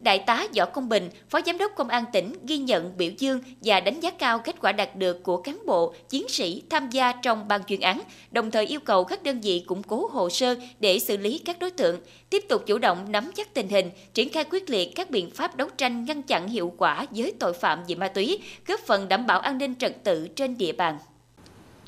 Đại 0.00 0.18
tá 0.18 0.46
Võ 0.56 0.66
Công 0.66 0.88
Bình, 0.88 1.10
Phó 1.30 1.40
Giám 1.46 1.58
đốc 1.58 1.72
Công 1.76 1.88
an 1.88 2.04
tỉnh 2.12 2.32
ghi 2.46 2.58
nhận 2.58 2.96
biểu 2.96 3.10
dương 3.18 3.40
và 3.60 3.80
đánh 3.80 4.00
giá 4.00 4.10
cao 4.10 4.38
kết 4.38 4.56
quả 4.60 4.72
đạt 4.72 4.96
được 4.96 5.22
của 5.22 5.36
cán 5.36 5.58
bộ, 5.66 5.94
chiến 6.08 6.28
sĩ 6.28 6.62
tham 6.70 6.90
gia 6.90 7.12
trong 7.12 7.48
ban 7.48 7.64
chuyên 7.64 7.80
án, 7.80 8.00
đồng 8.30 8.50
thời 8.50 8.66
yêu 8.66 8.80
cầu 8.80 9.04
các 9.04 9.22
đơn 9.22 9.40
vị 9.40 9.64
củng 9.66 9.82
cố 9.82 10.08
hồ 10.12 10.30
sơ 10.30 10.54
để 10.80 10.98
xử 10.98 11.16
lý 11.16 11.38
các 11.38 11.58
đối 11.58 11.70
tượng, 11.70 12.00
tiếp 12.30 12.44
tục 12.48 12.62
chủ 12.66 12.78
động 12.78 13.12
nắm 13.12 13.30
chắc 13.34 13.54
tình 13.54 13.68
hình, 13.68 13.90
triển 14.14 14.32
khai 14.32 14.44
quyết 14.50 14.70
liệt 14.70 14.94
các 14.94 15.10
biện 15.10 15.30
pháp 15.30 15.56
đấu 15.56 15.68
tranh 15.78 16.04
ngăn 16.04 16.22
chặn 16.22 16.48
hiệu 16.48 16.74
quả 16.76 17.06
với 17.10 17.32
tội 17.40 17.52
phạm 17.52 17.84
về 17.88 17.94
ma 17.94 18.08
túy, 18.08 18.38
góp 18.66 18.80
phần 18.80 19.08
đảm 19.08 19.26
bảo 19.26 19.40
an 19.40 19.58
ninh 19.58 19.74
trật 19.74 20.04
tự 20.04 20.28
trên 20.28 20.58
địa 20.58 20.72
bàn. 20.72 20.98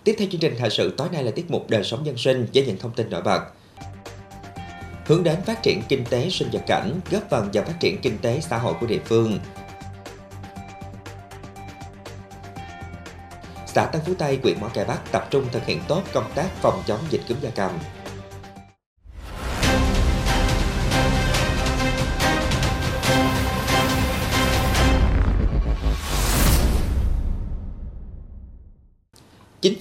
Tiếp 0.05 0.14
theo 0.18 0.29
chương 0.33 0.40
trình 0.40 0.55
thời 0.59 0.70
sự 0.70 0.94
tối 0.96 1.09
nay 1.12 1.25
là 1.25 1.31
tiết 1.31 1.51
mục 1.51 1.70
đời 1.70 1.85
sống 1.85 2.07
dân 2.07 2.16
sinh 2.16 2.46
với 2.55 2.66
những 2.66 2.77
thông 2.79 2.92
tin 2.96 3.11
nổi 3.11 3.22
bật 3.22 3.40
hướng 5.05 5.25
đến 5.25 5.43
phát 5.43 5.62
triển 5.62 5.83
kinh 5.88 6.05
tế 6.05 6.31
sinh 6.31 6.49
vật 6.53 6.62
cảnh, 6.67 7.01
góp 7.11 7.23
phần 7.31 7.51
vào 7.53 7.65
phát 7.65 7.75
triển 7.81 8.01
kinh 8.03 8.19
tế 8.19 8.41
xã 8.41 8.59
hội 8.59 8.75
của 8.81 8.87
địa 8.87 9.01
phương. 9.05 9.38
Xã 13.67 13.87
Tân 13.87 14.03
Phú 14.07 14.12
Tây, 14.19 14.38
huyện 14.43 14.61
Mỏ 14.61 14.69
Cày 14.75 14.85
Bắc 14.85 15.12
tập 15.12 15.29
trung 15.31 15.45
thực 15.53 15.67
hiện 15.67 15.81
tốt 15.88 16.03
công 16.12 16.33
tác 16.35 16.49
phòng 16.61 16.83
chống 16.87 17.01
dịch 17.11 17.21
cúm 17.29 17.37
gia 17.41 17.51
cầm. 17.51 17.71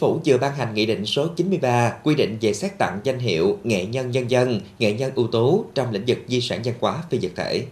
Phủ 0.02 0.20
vừa 0.26 0.38
ban 0.38 0.56
hành 0.56 0.74
Nghị 0.74 0.86
định 0.86 1.06
số 1.06 1.28
93 1.36 1.98
quy 2.04 2.16
định 2.16 2.38
về 2.42 2.54
xét 2.54 2.78
tặng 2.78 3.00
danh 3.04 3.20
hiệu 3.20 3.58
nghệ 3.64 3.86
nhân 3.86 4.12
nhân 4.12 4.32
dân, 4.32 4.62
nghệ 4.80 4.94
nhân 4.94 5.12
ưu 5.16 5.28
tú 5.28 5.66
trong 5.76 5.92
lĩnh 5.92 6.04
vực 6.08 6.18
di 6.28 6.42
sản 6.42 6.62
văn 6.64 6.76
hóa 6.80 7.04
phi 7.10 7.20
vật 7.22 7.32
thể. 7.36 7.64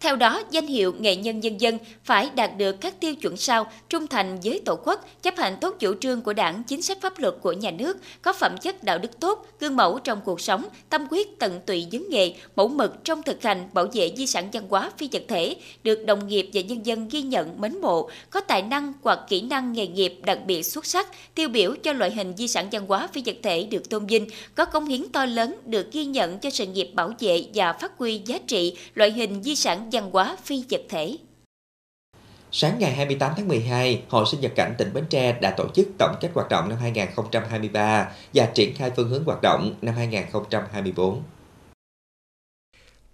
Theo 0.00 0.16
đó, 0.16 0.42
danh 0.50 0.66
hiệu 0.66 0.94
nghệ 0.98 1.16
nhân 1.16 1.40
nhân 1.40 1.60
dân 1.60 1.78
phải 2.04 2.30
đạt 2.34 2.50
được 2.56 2.72
các 2.80 3.00
tiêu 3.00 3.14
chuẩn 3.14 3.36
sau 3.36 3.66
trung 3.88 4.06
thành 4.06 4.38
với 4.44 4.60
tổ 4.64 4.76
quốc, 4.84 5.06
chấp 5.22 5.36
hành 5.36 5.56
tốt 5.60 5.76
chủ 5.78 5.94
trương 6.00 6.20
của 6.20 6.32
đảng, 6.32 6.62
chính 6.64 6.82
sách 6.82 6.98
pháp 7.00 7.18
luật 7.18 7.34
của 7.42 7.52
nhà 7.52 7.70
nước, 7.70 7.96
có 8.22 8.32
phẩm 8.32 8.56
chất 8.62 8.84
đạo 8.84 8.98
đức 8.98 9.20
tốt, 9.20 9.46
gương 9.60 9.76
mẫu 9.76 9.98
trong 9.98 10.20
cuộc 10.24 10.40
sống, 10.40 10.64
tâm 10.88 11.06
quyết 11.10 11.38
tận 11.38 11.60
tụy 11.66 11.86
vấn 11.92 12.06
nghề, 12.10 12.34
mẫu 12.56 12.68
mực 12.68 13.04
trong 13.04 13.22
thực 13.22 13.42
hành 13.42 13.68
bảo 13.72 13.86
vệ 13.92 14.12
di 14.16 14.26
sản 14.26 14.48
văn 14.52 14.66
hóa 14.68 14.90
phi 14.98 15.08
vật 15.12 15.22
thể, 15.28 15.56
được 15.84 16.04
đồng 16.06 16.28
nghiệp 16.28 16.50
và 16.52 16.60
nhân 16.60 16.86
dân 16.86 17.08
ghi 17.08 17.22
nhận 17.22 17.60
mến 17.60 17.80
mộ, 17.80 18.10
có 18.30 18.40
tài 18.40 18.62
năng 18.62 18.92
hoặc 19.02 19.18
kỹ 19.28 19.40
năng 19.40 19.72
nghề 19.72 19.86
nghiệp 19.86 20.14
đặc 20.22 20.38
biệt 20.46 20.62
xuất 20.62 20.86
sắc, 20.86 21.08
tiêu 21.34 21.48
biểu 21.48 21.74
cho 21.82 21.92
loại 21.92 22.10
hình 22.10 22.34
di 22.36 22.48
sản 22.48 22.68
văn 22.72 22.86
hóa 22.86 23.08
phi 23.12 23.22
vật 23.26 23.36
thể 23.42 23.64
được 23.64 23.90
tôn 23.90 24.06
vinh, 24.06 24.26
có 24.54 24.64
công 24.64 24.86
hiến 24.86 25.08
to 25.08 25.26
lớn 25.26 25.54
được 25.66 25.92
ghi 25.92 26.04
nhận 26.04 26.38
cho 26.38 26.50
sự 26.50 26.66
nghiệp 26.66 26.90
bảo 26.94 27.12
vệ 27.18 27.44
và 27.54 27.72
phát 27.72 27.92
huy 27.98 28.20
giá 28.26 28.38
trị 28.46 28.76
loại 28.94 29.10
hình 29.12 29.42
di 29.42 29.56
sản 29.56 29.90
văn 29.94 30.10
hóa 30.12 30.36
phi 30.44 30.64
vật 30.70 30.80
thể. 30.88 31.16
Sáng 32.52 32.78
ngày 32.78 32.94
28 32.94 33.32
tháng 33.36 33.48
12, 33.48 34.02
Hội 34.08 34.24
sinh 34.30 34.40
vật 34.40 34.52
cảnh 34.56 34.74
tỉnh 34.78 34.92
Bến 34.94 35.04
Tre 35.10 35.38
đã 35.40 35.54
tổ 35.56 35.68
chức 35.74 35.88
tổng 35.98 36.16
kết 36.20 36.30
hoạt 36.34 36.48
động 36.48 36.68
năm 36.68 36.78
2023 36.78 38.12
và 38.34 38.46
triển 38.46 38.74
khai 38.74 38.90
phương 38.96 39.08
hướng 39.08 39.24
hoạt 39.24 39.42
động 39.42 39.74
năm 39.82 39.94
2024. 39.94 41.22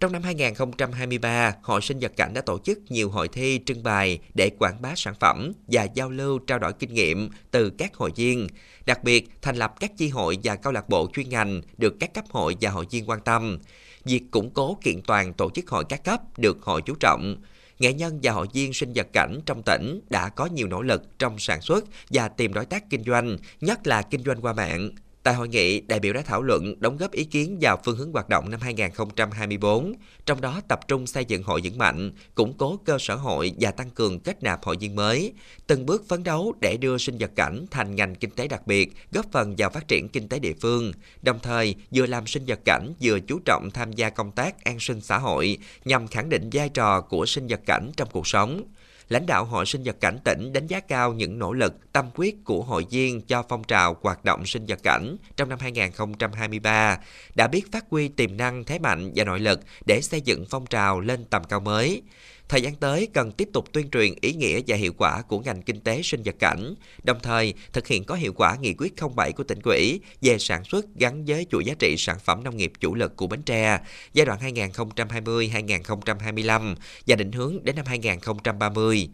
Trong 0.01 0.13
năm 0.13 0.23
2023, 0.23 1.55
Hội 1.63 1.81
sinh 1.81 1.99
vật 1.99 2.13
cảnh 2.17 2.35
đã 2.35 2.41
tổ 2.41 2.59
chức 2.59 2.79
nhiều 2.89 3.11
hội 3.11 3.29
thi 3.29 3.61
trưng 3.67 3.83
bày 3.83 4.19
để 4.35 4.51
quảng 4.59 4.83
bá 4.83 4.93
sản 4.97 5.15
phẩm 5.21 5.53
và 5.67 5.87
giao 5.95 6.11
lưu 6.11 6.39
trao 6.39 6.59
đổi 6.59 6.73
kinh 6.73 6.95
nghiệm 6.95 7.31
từ 7.51 7.71
các 7.71 7.95
hội 7.95 8.11
viên. 8.17 8.47
Đặc 8.87 9.05
biệt, 9.05 9.29
thành 9.43 9.57
lập 9.57 9.75
các 9.81 9.93
chi 9.97 10.09
hội 10.09 10.39
và 10.45 10.57
câu 10.57 10.73
lạc 10.73 10.89
bộ 10.89 11.09
chuyên 11.13 11.29
ngành 11.29 11.61
được 11.79 11.95
các 12.01 12.15
cấp 12.15 12.25
hội 12.31 12.57
và 12.61 12.71
hội 12.71 12.87
viên 12.91 13.09
quan 13.09 13.21
tâm 13.21 13.59
việc 14.05 14.23
củng 14.31 14.51
cố 14.51 14.79
kiện 14.83 15.03
toàn 15.03 15.33
tổ 15.33 15.51
chức 15.51 15.71
hội 15.71 15.85
các 15.89 16.05
cấp 16.05 16.39
được 16.39 16.63
hội 16.63 16.83
chú 16.83 16.95
trọng. 17.01 17.37
Nghệ 17.79 17.93
nhân 17.93 18.21
và 18.23 18.33
hội 18.33 18.47
viên 18.53 18.73
sinh 18.73 18.93
vật 18.95 19.07
cảnh 19.13 19.41
trong 19.47 19.63
tỉnh 19.63 20.01
đã 20.11 20.29
có 20.29 20.47
nhiều 20.47 20.69
nỗ 20.69 20.83
lực 20.83 21.19
trong 21.19 21.39
sản 21.39 21.61
xuất 21.61 21.85
và 22.11 22.29
tìm 22.29 22.53
đối 22.53 22.67
tác 22.67 22.91
kinh 22.91 23.05
doanh, 23.05 23.37
nhất 23.61 23.87
là 23.87 24.03
kinh 24.03 24.23
doanh 24.23 24.41
qua 24.41 24.53
mạng. 24.53 24.91
Tại 25.23 25.35
hội 25.35 25.49
nghị, 25.49 25.81
đại 25.81 26.01
biểu 26.01 26.13
đã 26.13 26.23
thảo 26.23 26.43
luận 26.43 26.81
đóng 26.81 26.97
góp 26.97 27.13
ý 27.13 27.25
kiến 27.25 27.59
vào 27.61 27.79
phương 27.85 27.97
hướng 27.97 28.13
hoạt 28.13 28.29
động 28.29 28.51
năm 28.51 28.61
2024, 28.61 29.93
trong 30.27 30.41
đó 30.41 30.61
tập 30.69 30.81
trung 30.89 31.07
xây 31.07 31.25
dựng 31.25 31.43
hội 31.43 31.61
vững 31.65 31.79
mạnh, 31.79 32.13
củng 32.35 32.55
cố 32.59 32.79
cơ 32.85 32.97
sở 33.01 33.15
hội 33.15 33.53
và 33.61 33.71
tăng 33.71 33.91
cường 33.91 34.21
kết 34.21 34.43
nạp 34.43 34.65
hội 34.65 34.77
viên 34.81 34.97
mới, 34.97 35.33
từng 35.67 35.87
bước 35.87 36.09
phấn 36.09 36.23
đấu 36.23 36.55
để 36.61 36.77
đưa 36.77 36.99
sinh 36.99 37.19
vật 37.19 37.31
cảnh 37.37 37.67
thành 37.71 37.97
ngành 37.97 38.15
kinh 38.15 38.31
tế 38.31 38.49
đặc 38.49 38.67
biệt, 38.67 38.93
góp 39.13 39.27
phần 39.33 39.55
vào 39.59 39.71
phát 39.71 39.89
triển 39.89 40.09
kinh 40.09 40.29
tế 40.29 40.39
địa 40.39 40.55
phương, 40.61 40.93
đồng 41.23 41.39
thời 41.43 41.75
vừa 41.91 42.07
làm 42.07 42.27
sinh 42.27 42.45
vật 42.47 42.61
cảnh 42.65 42.93
vừa 43.01 43.21
chú 43.21 43.39
trọng 43.45 43.71
tham 43.75 43.93
gia 43.93 44.11
công 44.11 44.33
tác 44.33 44.65
an 44.65 44.81
sinh 44.81 45.01
xã 45.01 45.19
hội 45.19 45.59
nhằm 45.85 46.09
khẳng 46.09 46.29
định 46.29 46.51
vai 46.53 46.69
trò 46.69 47.01
của 47.01 47.27
sinh 47.27 47.47
vật 47.47 47.61
cảnh 47.67 47.91
trong 47.97 48.09
cuộc 48.13 48.27
sống 48.27 48.63
lãnh 49.11 49.27
đạo 49.27 49.45
Hội 49.45 49.67
sinh 49.67 49.83
vật 49.85 49.97
cảnh 50.01 50.19
tỉnh 50.25 50.53
đánh 50.53 50.67
giá 50.67 50.81
cao 50.81 51.13
những 51.13 51.39
nỗ 51.39 51.53
lực, 51.53 51.93
tâm 51.93 52.11
quyết 52.15 52.45
của 52.45 52.63
hội 52.63 52.87
viên 52.91 53.21
cho 53.21 53.45
phong 53.49 53.65
trào 53.65 53.97
hoạt 54.03 54.25
động 54.25 54.47
sinh 54.47 54.67
vật 54.67 54.79
cảnh 54.83 55.17
trong 55.37 55.49
năm 55.49 55.59
2023, 55.61 56.99
đã 57.35 57.47
biết 57.47 57.73
phát 57.73 57.85
huy 57.91 58.09
tiềm 58.09 58.37
năng 58.37 58.65
thế 58.65 58.79
mạnh 58.79 59.13
và 59.17 59.25
nội 59.25 59.41
lực 59.41 59.61
để 59.87 60.01
xây 60.01 60.21
dựng 60.21 60.45
phong 60.51 60.67
trào 60.67 61.01
lên 61.01 61.25
tầm 61.25 61.45
cao 61.45 61.61
mới. 61.61 62.03
Thời 62.51 62.63
gian 62.63 62.75
tới 62.75 63.09
cần 63.15 63.33
tiếp 63.33 63.49
tục 63.53 63.73
tuyên 63.73 63.91
truyền 63.91 64.15
ý 64.21 64.33
nghĩa 64.33 64.61
và 64.67 64.77
hiệu 64.77 64.93
quả 64.99 65.23
của 65.23 65.39
ngành 65.39 65.63
kinh 65.63 65.81
tế 65.81 66.03
sinh 66.03 66.23
vật 66.25 66.35
cảnh, 66.39 66.75
đồng 67.03 67.19
thời 67.23 67.55
thực 67.73 67.87
hiện 67.87 68.05
có 68.05 68.15
hiệu 68.15 68.33
quả 68.37 68.57
nghị 68.61 68.75
quyết 68.79 68.95
07 69.17 69.33
của 69.33 69.45
tỉnh 69.45 69.59
ủy 69.65 70.01
về 70.21 70.39
sản 70.39 70.65
xuất 70.65 70.87
gắn 70.95 71.25
với 71.25 71.47
chuỗi 71.51 71.65
giá 71.65 71.75
trị 71.79 71.95
sản 71.99 72.19
phẩm 72.25 72.45
nông 72.45 72.57
nghiệp 72.57 72.73
chủ 72.81 72.95
lực 72.95 73.17
của 73.17 73.27
Bến 73.27 73.43
Tre 73.43 73.79
giai 74.13 74.27
đoạn 74.27 74.39
2020-2025 74.41 76.75
và 77.07 77.17
định 77.17 77.33
hướng 77.33 77.65
đến 77.65 77.77
năm 77.77 77.87
2030. 77.87 79.09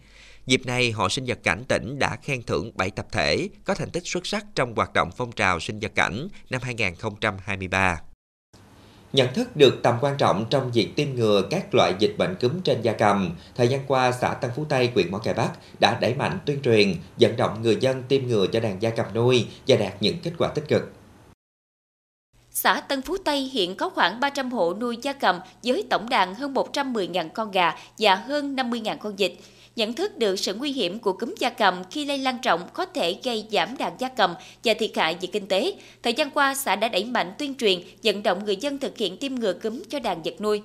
Dịp 0.47 0.67
này, 0.67 0.91
Hội 0.91 1.11
sinh 1.11 1.25
vật 1.25 1.39
cảnh 1.43 1.65
tỉnh 1.69 1.99
đã 1.99 2.17
khen 2.23 2.43
thưởng 2.43 2.73
7 2.75 2.91
tập 2.91 3.07
thể 3.13 3.49
có 3.65 3.75
thành 3.75 3.91
tích 3.91 4.07
xuất 4.07 4.27
sắc 4.27 4.47
trong 4.55 4.75
hoạt 4.75 4.93
động 4.93 5.11
phong 5.17 5.33
trào 5.33 5.61
sinh 5.61 5.81
vật 5.81 5.93
cảnh 5.95 6.29
năm 6.51 6.61
2023. 6.65 8.01
Nhận 9.13 9.35
thức 9.35 9.57
được 9.57 9.83
tầm 9.83 9.95
quan 10.01 10.17
trọng 10.17 10.45
trong 10.51 10.73
việc 10.73 10.93
tiêm 10.97 11.15
ngừa 11.15 11.43
các 11.51 11.75
loại 11.75 11.93
dịch 11.99 12.15
bệnh 12.19 12.35
cúm 12.41 12.61
trên 12.61 12.83
gia 12.83 12.93
cầm, 12.93 13.31
thời 13.55 13.69
gian 13.69 13.81
qua 13.87 14.13
xã 14.13 14.35
Tân 14.35 14.51
Phú 14.57 14.65
Tây, 14.69 14.91
huyện 14.95 15.11
Mỏ 15.11 15.19
Cày 15.19 15.35
Bắc 15.35 15.51
đã 15.81 15.99
đẩy 16.01 16.15
mạnh 16.15 16.39
tuyên 16.47 16.63
truyền, 16.63 16.95
vận 17.21 17.37
động 17.37 17.63
người 17.63 17.77
dân 17.81 18.03
tiêm 18.09 18.27
ngừa 18.27 18.47
cho 18.47 18.61
đàn 18.61 18.83
gia 18.83 18.91
cầm 18.91 19.07
nuôi 19.15 19.47
và 19.69 19.77
đạt 19.77 19.95
những 20.01 20.17
kết 20.23 20.33
quả 20.39 20.49
tích 20.49 20.69
cực. 20.69 20.93
Xã 22.51 22.81
Tân 22.81 23.03
Phú 23.03 23.17
Tây 23.25 23.41
hiện 23.41 23.77
có 23.77 23.89
khoảng 23.89 24.21
300 24.21 24.51
hộ 24.51 24.75
nuôi 24.75 24.99
gia 25.03 25.13
cầm 25.13 25.41
với 25.63 25.85
tổng 25.91 26.09
đàn 26.09 26.35
hơn 26.35 26.55
110.000 26.55 27.29
con 27.29 27.51
gà 27.51 27.75
và 27.99 28.15
hơn 28.15 28.57
50.000 28.57 28.97
con 28.99 29.17
vịt 29.17 29.33
nhận 29.77 29.93
thức 29.93 30.19
được 30.19 30.39
sự 30.39 30.55
nguy 30.55 30.73
hiểm 30.73 30.99
của 30.99 31.13
cúm 31.13 31.35
gia 31.39 31.51
cầm 31.51 31.83
khi 31.91 32.05
lây 32.05 32.19
lan 32.19 32.39
rộng 32.43 32.69
có 32.73 32.87
thể 32.87 33.17
gây 33.25 33.45
giảm 33.53 33.77
đàn 33.77 33.93
gia 33.99 34.09
cầm 34.09 34.35
và 34.65 34.75
thiệt 34.75 34.97
hại 34.97 35.17
về 35.21 35.29
kinh 35.33 35.47
tế. 35.47 35.75
Thời 36.03 36.13
gian 36.13 36.31
qua, 36.31 36.55
xã 36.55 36.77
đã 36.77 36.89
đẩy 36.89 37.05
mạnh 37.05 37.33
tuyên 37.39 37.55
truyền, 37.55 37.81
vận 38.03 38.23
động 38.23 38.45
người 38.45 38.57
dân 38.57 38.79
thực 38.79 38.99
hiện 38.99 39.17
tiêm 39.17 39.35
ngừa 39.35 39.53
cúm 39.53 39.83
cho 39.89 39.99
đàn 39.99 40.23
vật 40.23 40.41
nuôi. 40.41 40.63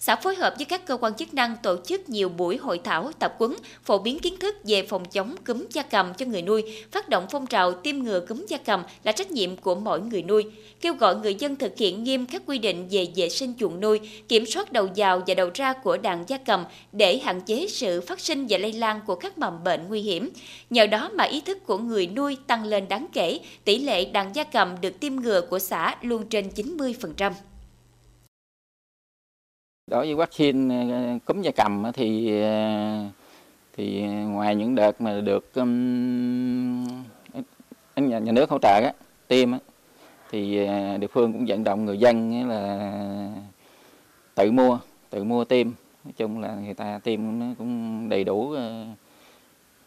Xã 0.00 0.16
phối 0.16 0.34
hợp 0.34 0.54
với 0.56 0.64
các 0.64 0.86
cơ 0.86 0.96
quan 0.96 1.14
chức 1.14 1.34
năng 1.34 1.56
tổ 1.62 1.76
chức 1.84 2.08
nhiều 2.08 2.28
buổi 2.28 2.56
hội 2.56 2.80
thảo, 2.84 3.10
tập 3.18 3.34
quấn, 3.38 3.56
phổ 3.84 3.98
biến 3.98 4.18
kiến 4.18 4.36
thức 4.40 4.56
về 4.64 4.86
phòng 4.86 5.04
chống 5.04 5.36
cúm 5.46 5.66
gia 5.72 5.82
cầm 5.82 6.14
cho 6.14 6.26
người 6.26 6.42
nuôi, 6.42 6.84
phát 6.92 7.08
động 7.08 7.26
phong 7.30 7.46
trào 7.46 7.72
tiêm 7.72 7.98
ngừa 7.98 8.20
cúm 8.20 8.46
gia 8.48 8.56
cầm 8.58 8.82
là 9.04 9.12
trách 9.12 9.30
nhiệm 9.30 9.56
của 9.56 9.74
mỗi 9.74 10.00
người 10.00 10.22
nuôi, 10.22 10.44
kêu 10.80 10.94
gọi 10.94 11.16
người 11.16 11.34
dân 11.34 11.56
thực 11.56 11.78
hiện 11.78 12.04
nghiêm 12.04 12.26
các 12.26 12.42
quy 12.46 12.58
định 12.58 12.88
về 12.90 13.06
vệ 13.16 13.28
sinh 13.28 13.52
chuồng 13.58 13.80
nuôi, 13.80 14.00
kiểm 14.28 14.46
soát 14.46 14.72
đầu 14.72 14.88
vào 14.96 15.22
và 15.26 15.34
đầu 15.34 15.50
ra 15.54 15.72
của 15.72 15.96
đàn 15.96 16.24
gia 16.28 16.38
cầm 16.38 16.64
để 16.92 17.18
hạn 17.18 17.40
chế 17.40 17.66
sự 17.68 18.00
phát 18.00 18.20
sinh 18.20 18.46
và 18.48 18.58
lây 18.58 18.72
lan 18.72 19.00
của 19.06 19.14
các 19.14 19.38
mầm 19.38 19.64
bệnh 19.64 19.88
nguy 19.88 20.00
hiểm. 20.00 20.30
Nhờ 20.70 20.86
đó 20.86 21.10
mà 21.14 21.24
ý 21.24 21.40
thức 21.40 21.66
của 21.66 21.78
người 21.78 22.06
nuôi 22.06 22.36
tăng 22.46 22.64
lên 22.64 22.88
đáng 22.88 23.06
kể, 23.12 23.40
tỷ 23.64 23.78
lệ 23.78 24.04
đàn 24.04 24.34
gia 24.34 24.44
cầm 24.44 24.80
được 24.80 25.00
tiêm 25.00 25.16
ngừa 25.16 25.40
của 25.40 25.58
xã 25.58 25.96
luôn 26.02 26.26
trên 26.28 26.48
90%. 26.56 27.32
Đối 29.90 30.06
với 30.06 30.14
vaccine 30.14 30.92
ờ, 30.92 31.18
cúm 31.24 31.42
da 31.42 31.50
cầm 31.56 31.82
thì 31.94 32.40
ờ, 32.42 33.04
thì 33.76 34.02
ngoài 34.06 34.54
những 34.54 34.74
đợt 34.74 35.00
mà 35.00 35.20
được 35.20 35.54
um, 35.54 36.84
nhà, 37.96 38.18
nhà 38.18 38.32
nước 38.32 38.50
hỗ 38.50 38.58
trợ 38.58 38.80
á, 38.84 38.92
tiêm 39.28 39.52
á, 39.52 39.58
thì 40.30 40.66
ờ, 40.66 40.96
địa 40.96 41.06
phương 41.06 41.32
cũng 41.32 41.44
vận 41.48 41.64
động 41.64 41.84
người 41.84 41.98
dân 41.98 42.48
là 42.48 42.90
tự 44.34 44.52
mua 44.52 44.78
tự 45.10 45.24
mua 45.24 45.44
tiêm 45.44 45.66
nói 46.04 46.12
chung 46.16 46.40
là 46.40 46.54
người 46.54 46.74
ta 46.74 47.00
tiêm 47.04 47.38
nó 47.38 47.46
cũng 47.58 48.08
đầy 48.08 48.24
đủ 48.24 48.54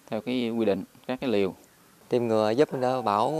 theo 0.10 0.22
cái 0.22 0.50
quy 0.50 0.66
định 0.66 0.84
các 1.08 1.22
cái 1.22 1.30
liều 1.30 1.54
tiêm 2.10 2.28
ngừa 2.28 2.52
giúp 2.52 2.70
đỡ 2.82 3.02
bảo 3.02 3.32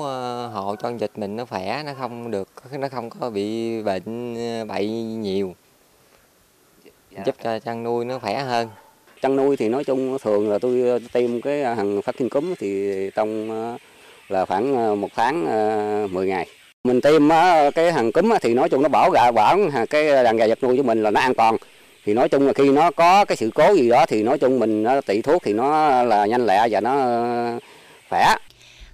hộ 0.50 0.76
cho 0.76 0.90
con 0.90 0.98
mình 1.16 1.36
nó 1.36 1.46
khỏe 1.46 1.84
nó 1.86 1.94
không 1.94 2.32
được 2.32 2.50
nó 2.80 2.90
không 2.90 3.10
có 3.10 3.30
bị 3.30 3.82
bệnh 3.84 4.36
bậy 4.68 4.90
nhiều 5.04 5.56
giúp 7.26 7.36
cho 7.44 7.60
chăn 7.60 7.84
nuôi 7.84 8.06
nó 8.06 8.20
khỏe 8.20 8.40
hơn. 8.40 8.70
Chăn 9.22 9.36
nuôi 9.36 9.58
thì 9.58 9.70
nói 9.70 9.84
chung 9.84 10.18
thường 10.22 10.52
là 10.52 10.60
tôi 10.60 11.02
tiêm 11.14 11.42
cái 11.42 11.64
hàng 11.64 12.02
phát 12.02 12.16
sinh 12.20 12.30
cúm 12.30 12.54
thì 12.60 12.92
trong 13.16 13.52
ờ, 13.52 13.78
là 14.30 14.46
khoảng 14.46 14.76
ờ, 14.76 14.96
một 14.96 15.10
tháng 15.16 15.44
10 16.14 16.26
ờ, 16.26 16.30
ngày. 16.30 16.48
Mình 16.84 17.02
tiêm 17.02 17.30
cái 17.76 17.92
hàng 17.92 18.12
cúm 18.12 18.32
thì 18.42 18.54
nói 18.54 18.70
chung 18.70 18.82
nó 18.82 18.90
bảo 18.90 19.10
gà 19.10 19.32
bảo 19.32 19.60
cái 19.90 20.24
đàn 20.24 20.38
gà 20.38 20.48
vật 20.48 20.64
nuôi 20.64 20.78
của 20.78 20.84
mình 20.84 21.04
là 21.04 21.12
nó 21.12 21.22
an 21.22 21.34
toàn. 21.34 21.58
Thì 22.06 22.14
nói 22.14 22.30
chung 22.30 22.48
là 22.48 22.54
khi 22.54 22.70
nó 22.70 22.92
có 22.92 23.26
cái 23.26 23.38
sự 23.38 23.50
cố 23.56 23.74
gì 23.74 23.90
đó 23.90 24.06
thì 24.06 24.24
nói 24.24 24.38
chung 24.38 24.60
mình 24.60 24.84
nó 24.84 25.02
tị 25.02 25.22
thuốc 25.22 25.44
thì 25.44 25.54
nó 25.54 26.04
là 26.04 26.26
nhanh 26.26 26.46
lẹ 26.46 26.68
và 26.72 26.82
nó 26.82 26.96
khỏe 28.10 28.36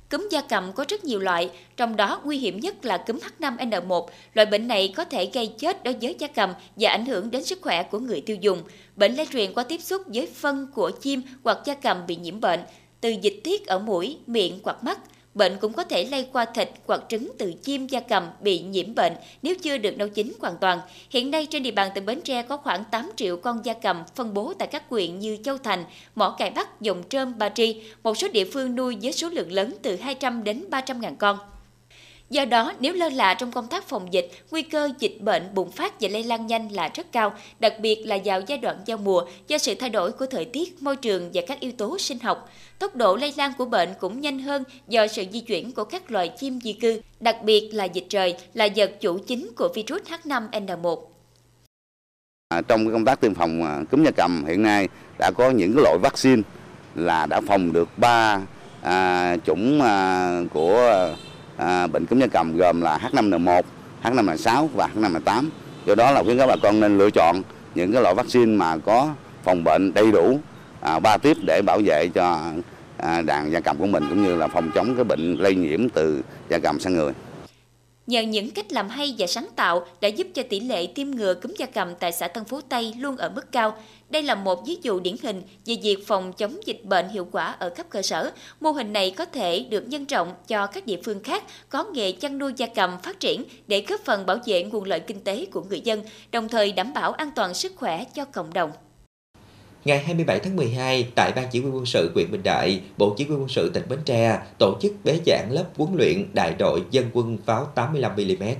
Cúm 0.10 0.28
gia 0.32 0.42
cầm 0.42 0.74
có 0.74 0.86
rất 0.88 1.04
nhiều 1.04 1.20
loại, 1.20 1.50
trong 1.78 1.96
đó 1.96 2.22
nguy 2.24 2.38
hiểm 2.38 2.60
nhất 2.60 2.86
là 2.86 2.98
cúm 2.98 3.20
H5N1. 3.40 4.08
Loại 4.34 4.46
bệnh 4.46 4.68
này 4.68 4.94
có 4.96 5.06
thể 5.06 5.30
gây 5.34 5.48
chết 5.48 5.84
đối 5.84 5.94
với 6.02 6.16
gia 6.20 6.28
cầm 6.28 6.54
và 6.76 6.90
ảnh 6.90 7.06
hưởng 7.06 7.32
đến 7.32 7.44
sức 7.44 7.60
khỏe 7.62 7.84
của 7.84 8.00
người 8.00 8.22
tiêu 8.22 8.38
dùng. 8.42 8.62
Bệnh 8.96 9.16
lây 9.16 9.28
truyền 9.32 9.54
qua 9.54 9.64
tiếp 9.64 9.82
xúc 9.82 10.02
với 10.06 10.28
phân 10.36 10.68
của 10.74 10.92
chim 11.02 11.22
hoặc 11.44 11.58
gia 11.66 11.74
cầm 11.74 12.08
bị 12.08 12.16
nhiễm 12.16 12.42
bệnh, 12.42 12.60
từ 13.02 13.10
dịch 13.22 13.42
tiết 13.44 13.68
ở 13.68 13.80
mũi, 13.80 14.18
miệng 14.28 14.60
hoặc 14.64 14.84
mắt. 14.84 15.00
Bệnh 15.36 15.58
cũng 15.58 15.74
có 15.74 15.84
thể 15.84 16.06
lây 16.06 16.28
qua 16.34 16.46
thịt 16.46 16.70
hoặc 16.86 17.02
trứng 17.10 17.32
từ 17.38 17.54
chim 17.54 17.88
gia 17.88 18.00
cầm 18.00 18.30
bị 18.42 18.60
nhiễm 18.60 18.96
bệnh 18.96 19.14
nếu 19.42 19.56
chưa 19.62 19.78
được 19.78 19.98
nấu 19.98 20.08
chín 20.08 20.34
hoàn 20.40 20.58
toàn. 20.62 20.80
Hiện 21.10 21.32
nay 21.32 21.46
trên 21.46 21.64
địa 21.64 21.72
bàn 21.72 21.92
tỉnh 21.96 22.06
Bến 22.06 22.22
Tre 22.22 22.42
có 22.42 22.58
khoảng 22.58 22.84
8 22.92 23.12
triệu 23.16 23.38
con 23.38 23.62
gia 23.64 23.74
cầm 23.74 24.04
phân 24.16 24.34
bố 24.34 24.54
tại 24.60 24.68
các 24.68 24.84
huyện 24.90 25.20
như 25.20 25.38
Châu 25.44 25.58
Thành, 25.58 25.86
Mỏ 26.16 26.36
Cày 26.38 26.50
Bắc, 26.50 26.82
Dòng 26.82 27.04
Trơm, 27.10 27.38
Ba 27.38 27.50
Tri. 27.50 27.82
Một 28.04 28.18
số 28.18 28.28
địa 28.28 28.46
phương 28.54 28.76
nuôi 28.76 28.98
với 29.02 29.12
số 29.12 29.30
lượng 29.30 29.52
lớn 29.52 29.76
từ 29.82 29.96
200 29.96 30.44
đến 30.44 30.66
300 30.70 31.02
ngàn 31.02 31.16
con. 31.16 31.38
Do 32.30 32.46
đó, 32.46 32.74
nếu 32.80 32.94
lơ 32.94 33.10
là 33.10 33.34
trong 33.34 33.52
công 33.52 33.68
tác 33.68 33.88
phòng 33.88 34.14
dịch, 34.14 34.32
nguy 34.52 34.62
cơ 34.62 34.90
dịch 35.00 35.18
bệnh 35.20 35.54
bùng 35.54 35.72
phát 35.72 36.02
và 36.02 36.10
lây 36.12 36.24
lan 36.24 36.48
nhanh 36.48 36.70
là 36.72 36.90
rất 36.94 37.12
cao, 37.12 37.34
đặc 37.60 37.74
biệt 37.80 38.04
là 38.06 38.18
vào 38.26 38.42
giai 38.48 38.58
đoạn 38.58 38.78
giao 38.86 38.98
mùa 38.98 39.22
do 39.48 39.58
sự 39.58 39.76
thay 39.76 39.90
đổi 39.90 40.12
của 40.12 40.26
thời 40.26 40.46
tiết, 40.46 40.84
môi 40.84 40.96
trường 40.96 41.30
và 41.34 41.42
các 41.48 41.60
yếu 41.60 41.72
tố 41.72 41.98
sinh 41.98 42.20
học. 42.20 42.50
Tốc 42.80 42.96
độ 42.96 43.16
lây 43.16 43.34
lan 43.38 43.52
của 43.58 43.66
bệnh 43.66 43.90
cũng 44.00 44.22
nhanh 44.22 44.40
hơn 44.40 44.64
do 44.88 45.08
sự 45.08 45.24
di 45.32 45.40
chuyển 45.40 45.72
của 45.72 45.84
các 45.84 46.12
loài 46.12 46.32
chim 46.38 46.60
di 46.62 46.74
cư, 46.74 47.02
đặc 47.20 47.38
biệt 47.44 47.70
là 47.74 47.86
dịch 47.86 48.06
trời 48.10 48.36
là 48.54 48.68
vật 48.76 48.92
chủ 49.02 49.18
chính 49.18 49.52
của 49.56 49.70
virus 49.76 50.02
H5N1. 50.02 50.98
À, 52.50 52.62
trong 52.68 52.92
công 52.92 53.06
tác 53.06 53.22
tiêm 53.22 53.34
phòng 53.34 53.64
à, 53.64 53.84
cúm 53.92 54.04
gia 54.04 54.12
cầm 54.12 54.46
hiện 54.46 54.64
nay 54.64 54.88
đã 55.20 55.32
có 55.38 55.50
những 55.50 55.78
loại 55.78 55.98
vaccine 55.98 56.42
là 56.96 57.26
đã 57.26 57.42
phòng 57.42 57.74
được 57.74 57.90
ba 57.98 58.42
à, 58.82 59.38
chủng 59.46 59.82
à, 59.82 60.42
của 60.54 61.16
à, 61.58 61.88
bệnh 61.88 62.06
cúm 62.06 62.20
gia 62.20 62.28
cầm 62.28 62.58
gồm 62.58 62.82
là 62.82 62.98
H5N1, 62.98 63.62
H5N6 64.04 64.68
và 64.68 64.90
H5N8. 64.96 65.44
Do 65.86 65.96
đó 65.96 66.12
là 66.12 66.24
khuyến 66.24 66.38
cáo 66.38 66.48
bà 66.48 66.56
con 66.64 66.80
nên 66.80 66.98
lựa 66.98 67.10
chọn 67.10 67.42
những 67.76 67.92
cái 67.94 68.02
loại 68.02 68.16
vaccine 68.16 68.56
mà 68.56 68.78
có 68.78 69.10
phòng 69.44 69.64
bệnh 69.64 69.94
đầy 69.94 70.12
đủ 70.12 70.40
à, 70.82 71.00
ba 71.00 71.18
tiếp 71.18 71.38
để 71.48 71.62
bảo 71.66 71.80
vệ 71.86 72.08
cho 72.14 72.52
à, 72.98 73.22
đàn 73.22 73.52
gia 73.52 73.60
cầm 73.60 73.78
của 73.78 73.86
mình 73.86 74.04
cũng 74.10 74.24
như 74.24 74.36
là 74.36 74.48
phòng 74.48 74.72
chống 74.76 74.96
cái 74.96 75.04
bệnh 75.04 75.36
lây 75.36 75.56
nhiễm 75.56 75.90
từ 75.90 76.22
gia 76.50 76.60
cầm 76.60 76.80
sang 76.80 76.94
người. 76.94 77.14
Nhờ 78.08 78.22
những 78.22 78.52
cách 78.52 78.72
làm 78.72 78.90
hay 78.90 79.16
và 79.18 79.28
sáng 79.28 79.48
tạo 79.56 79.86
đã 80.02 80.08
giúp 80.08 80.28
cho 80.34 80.44
tỷ 80.50 80.60
lệ 80.60 80.88
tiêm 80.88 81.12
ngừa 81.12 81.34
cúm 81.34 81.54
gia 81.58 81.66
cầm 81.66 81.96
tại 81.96 82.12
xã 82.12 82.28
Tân 82.28 82.46
Phú 82.46 82.62
Tây 82.62 82.94
luôn 83.00 83.18
ở 83.18 83.30
mức 83.30 83.52
cao. 83.52 83.78
Đây 84.10 84.24
là 84.24 84.36
một 84.36 84.66
ví 84.66 84.78
dụ 84.82 85.00
điển 85.00 85.16
hình 85.24 85.42
về 85.66 85.76
việc 85.84 86.08
phòng 86.08 86.34
chống 86.34 86.58
dịch 86.66 86.82
bệnh 86.84 87.10
hiệu 87.10 87.28
quả 87.32 87.56
ở 87.60 87.70
cấp 87.70 87.86
cơ 87.90 88.02
sở. 88.02 88.32
Mô 88.60 88.72
hình 88.72 88.94
này 88.94 89.12
có 89.12 89.26
thể 89.26 89.60
được 89.60 89.88
nhân 89.88 90.06
rộng 90.06 90.34
cho 90.48 90.68
các 90.68 90.86
địa 90.86 91.00
phương 91.04 91.24
khác 91.24 91.44
có 91.70 91.84
nghề 91.84 92.12
chăn 92.12 92.38
nuôi 92.38 92.54
gia 92.58 92.68
cầm 92.68 93.00
phát 93.04 93.20
triển 93.20 93.44
để 93.68 93.86
góp 93.88 94.02
phần 94.02 94.26
bảo 94.26 94.38
vệ 94.46 94.64
nguồn 94.64 94.84
lợi 94.84 95.00
kinh 95.00 95.20
tế 95.20 95.46
của 95.46 95.62
người 95.70 95.82
dân, 95.82 96.04
đồng 96.32 96.50
thời 96.50 96.72
đảm 96.72 96.94
bảo 96.94 97.12
an 97.12 97.32
toàn 97.36 97.54
sức 97.54 97.74
khỏe 97.76 98.04
cho 98.04 98.26
cộng 98.26 98.54
đồng. 98.54 98.72
Ngày 99.86 100.00
27 100.00 100.40
tháng 100.40 100.56
12, 100.56 101.12
tại 101.16 101.32
Ban 101.36 101.48
Chỉ 101.52 101.62
huy 101.62 101.70
quân 101.70 101.86
sự 101.86 102.12
huyện 102.14 102.32
Bình 102.32 102.44
Đại, 102.44 102.82
Bộ 102.98 103.16
Chỉ 103.18 103.26
huy 103.26 103.36
quân 103.36 103.48
sự 103.50 103.70
tỉnh 103.70 103.84
Bến 103.90 104.00
Tre 104.06 104.40
tổ 104.60 104.78
chức 104.82 104.92
bế 105.04 105.20
giảng 105.26 105.52
lớp 105.52 105.66
huấn 105.78 105.96
luyện 105.98 106.34
đại 106.34 106.56
đội 106.60 106.84
dân 106.92 107.06
quân 107.14 107.38
pháo 107.46 107.72
85mm. 107.76 108.56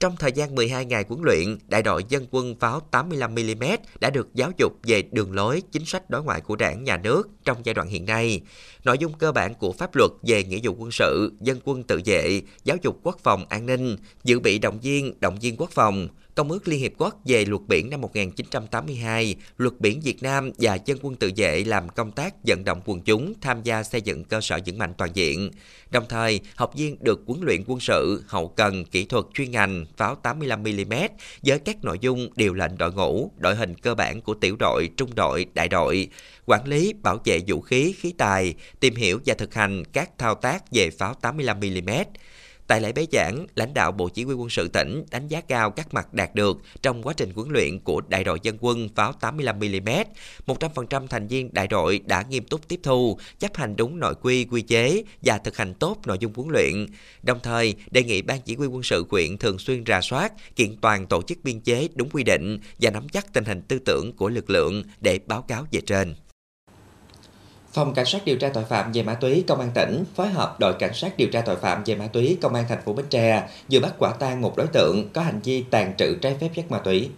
Trong 0.00 0.16
thời 0.16 0.32
gian 0.32 0.54
12 0.54 0.84
ngày 0.84 1.04
huấn 1.08 1.22
luyện, 1.22 1.58
đại 1.68 1.82
đội 1.82 2.04
dân 2.08 2.26
quân 2.30 2.54
pháo 2.60 2.80
85mm 2.90 3.78
đã 4.00 4.10
được 4.10 4.28
giáo 4.34 4.50
dục 4.58 4.72
về 4.82 5.02
đường 5.12 5.34
lối, 5.34 5.62
chính 5.72 5.84
sách 5.84 6.10
đối 6.10 6.22
ngoại 6.22 6.40
của 6.40 6.56
đảng, 6.56 6.84
nhà 6.84 6.96
nước 6.96 7.28
trong 7.44 7.56
giai 7.64 7.74
đoạn 7.74 7.88
hiện 7.88 8.06
nay. 8.06 8.40
Nội 8.84 8.98
dung 8.98 9.12
cơ 9.12 9.32
bản 9.32 9.54
của 9.54 9.72
pháp 9.72 9.94
luật 9.94 10.10
về 10.22 10.44
nghĩa 10.44 10.58
vụ 10.62 10.74
quân 10.78 10.90
sự, 10.90 11.32
dân 11.40 11.58
quân 11.64 11.82
tự 11.82 12.00
vệ, 12.04 12.42
giáo 12.64 12.76
dục 12.82 13.00
quốc 13.02 13.16
phòng 13.22 13.44
an 13.48 13.66
ninh, 13.66 13.96
dự 14.24 14.40
bị 14.40 14.58
động 14.58 14.78
viên, 14.80 15.14
động 15.20 15.38
viên 15.40 15.56
quốc 15.56 15.70
phòng, 15.70 16.08
Công 16.36 16.50
ước 16.50 16.68
Liên 16.68 16.80
Hiệp 16.80 16.92
Quốc 16.98 17.14
về 17.24 17.44
luật 17.44 17.62
biển 17.68 17.90
năm 17.90 18.00
1982, 18.00 19.36
luật 19.56 19.80
biển 19.80 20.00
Việt 20.00 20.22
Nam 20.22 20.50
và 20.58 20.78
dân 20.84 20.98
quân 21.02 21.14
tự 21.14 21.30
vệ 21.36 21.64
làm 21.64 21.88
công 21.88 22.12
tác 22.12 22.34
vận 22.46 22.64
động 22.64 22.80
quần 22.84 23.00
chúng 23.00 23.34
tham 23.40 23.62
gia 23.62 23.82
xây 23.82 24.00
dựng 24.00 24.24
cơ 24.24 24.40
sở 24.40 24.58
vững 24.66 24.78
mạnh 24.78 24.94
toàn 24.98 25.10
diện. 25.14 25.50
Đồng 25.90 26.04
thời, 26.08 26.40
học 26.56 26.72
viên 26.76 26.96
được 27.00 27.20
huấn 27.26 27.40
luyện 27.42 27.62
quân 27.66 27.80
sự, 27.80 28.22
hậu 28.26 28.48
cần, 28.48 28.84
kỹ 28.84 29.04
thuật 29.04 29.24
chuyên 29.34 29.50
ngành, 29.50 29.86
pháo 29.96 30.16
85mm 30.22 31.08
với 31.42 31.58
các 31.58 31.84
nội 31.84 31.98
dung 32.00 32.28
điều 32.36 32.54
lệnh 32.54 32.78
đội 32.78 32.92
ngũ, 32.92 33.30
đội 33.38 33.54
hình 33.54 33.74
cơ 33.74 33.94
bản 33.94 34.20
của 34.20 34.34
tiểu 34.34 34.56
đội, 34.58 34.88
trung 34.96 35.14
đội, 35.14 35.46
đại 35.54 35.68
đội, 35.68 36.08
quản 36.46 36.68
lý, 36.68 36.94
bảo 37.02 37.18
vệ 37.24 37.40
vũ 37.46 37.60
khí, 37.60 37.94
khí 37.98 38.14
tài, 38.18 38.54
tìm 38.80 38.94
hiểu 38.94 39.20
và 39.26 39.34
thực 39.34 39.54
hành 39.54 39.84
các 39.92 40.10
thao 40.18 40.34
tác 40.34 40.72
về 40.72 40.90
pháo 40.90 41.14
85mm, 41.22 42.04
Tại 42.66 42.80
lễ 42.80 42.92
bế 42.92 43.06
giảng, 43.12 43.46
lãnh 43.54 43.74
đạo 43.74 43.92
Bộ 43.92 44.08
Chỉ 44.08 44.24
huy 44.24 44.34
quân 44.34 44.50
sự 44.50 44.68
tỉnh 44.68 45.04
đánh 45.10 45.28
giá 45.28 45.40
cao 45.40 45.70
các 45.70 45.94
mặt 45.94 46.14
đạt 46.14 46.34
được 46.34 46.58
trong 46.82 47.02
quá 47.02 47.14
trình 47.16 47.30
huấn 47.34 47.48
luyện 47.50 47.78
của 47.78 48.00
đại 48.08 48.24
đội 48.24 48.38
dân 48.42 48.56
quân 48.60 48.88
pháo 48.94 49.12
85mm. 49.20 50.04
100% 50.46 51.06
thành 51.06 51.26
viên 51.26 51.54
đại 51.54 51.66
đội 51.66 52.00
đã 52.04 52.24
nghiêm 52.30 52.44
túc 52.44 52.68
tiếp 52.68 52.80
thu, 52.82 53.18
chấp 53.38 53.56
hành 53.56 53.76
đúng 53.76 53.98
nội 53.98 54.14
quy, 54.22 54.44
quy 54.44 54.62
chế 54.62 55.02
và 55.22 55.38
thực 55.38 55.56
hành 55.56 55.74
tốt 55.74 55.98
nội 56.06 56.18
dung 56.20 56.32
huấn 56.36 56.48
luyện. 56.48 56.86
Đồng 57.22 57.38
thời, 57.42 57.74
đề 57.90 58.02
nghị 58.02 58.22
Ban 58.22 58.40
Chỉ 58.40 58.56
huy 58.56 58.66
quân 58.66 58.82
sự 58.82 59.06
huyện 59.10 59.38
thường 59.38 59.58
xuyên 59.58 59.84
ra 59.84 60.00
soát, 60.00 60.32
kiện 60.56 60.76
toàn 60.80 61.06
tổ 61.06 61.22
chức 61.22 61.38
biên 61.44 61.60
chế 61.60 61.88
đúng 61.94 62.10
quy 62.10 62.24
định 62.24 62.58
và 62.80 62.90
nắm 62.90 63.08
chắc 63.08 63.32
tình 63.32 63.44
hình 63.44 63.62
tư 63.62 63.78
tưởng 63.78 64.12
của 64.16 64.28
lực 64.28 64.50
lượng 64.50 64.82
để 65.00 65.18
báo 65.26 65.42
cáo 65.42 65.66
về 65.72 65.80
trên. 65.80 66.14
Phòng 67.76 67.94
Cảnh 67.94 68.06
sát 68.06 68.24
điều 68.24 68.36
tra 68.36 68.48
tội 68.48 68.64
phạm 68.64 68.92
về 68.92 69.02
ma 69.02 69.14
túy 69.14 69.44
Công 69.48 69.60
an 69.60 69.70
tỉnh 69.74 70.04
phối 70.14 70.28
hợp 70.28 70.60
đội 70.60 70.74
Cảnh 70.78 70.94
sát 70.94 71.16
điều 71.16 71.28
tra 71.28 71.40
tội 71.40 71.56
phạm 71.56 71.82
về 71.84 71.94
ma 71.94 72.06
túy 72.06 72.38
Công 72.40 72.54
an 72.54 72.64
thành 72.68 72.82
phố 72.84 72.92
Bến 72.92 73.06
Tre 73.10 73.48
vừa 73.70 73.80
bắt 73.80 73.94
quả 73.98 74.12
tang 74.18 74.40
một 74.40 74.56
đối 74.56 74.66
tượng 74.66 75.08
có 75.12 75.20
hành 75.20 75.40
vi 75.44 75.64
tàn 75.70 75.94
trữ 75.98 76.14
trái 76.14 76.36
phép 76.40 76.48
chất 76.56 76.70
ma 76.70 76.78
túy. 76.78 77.10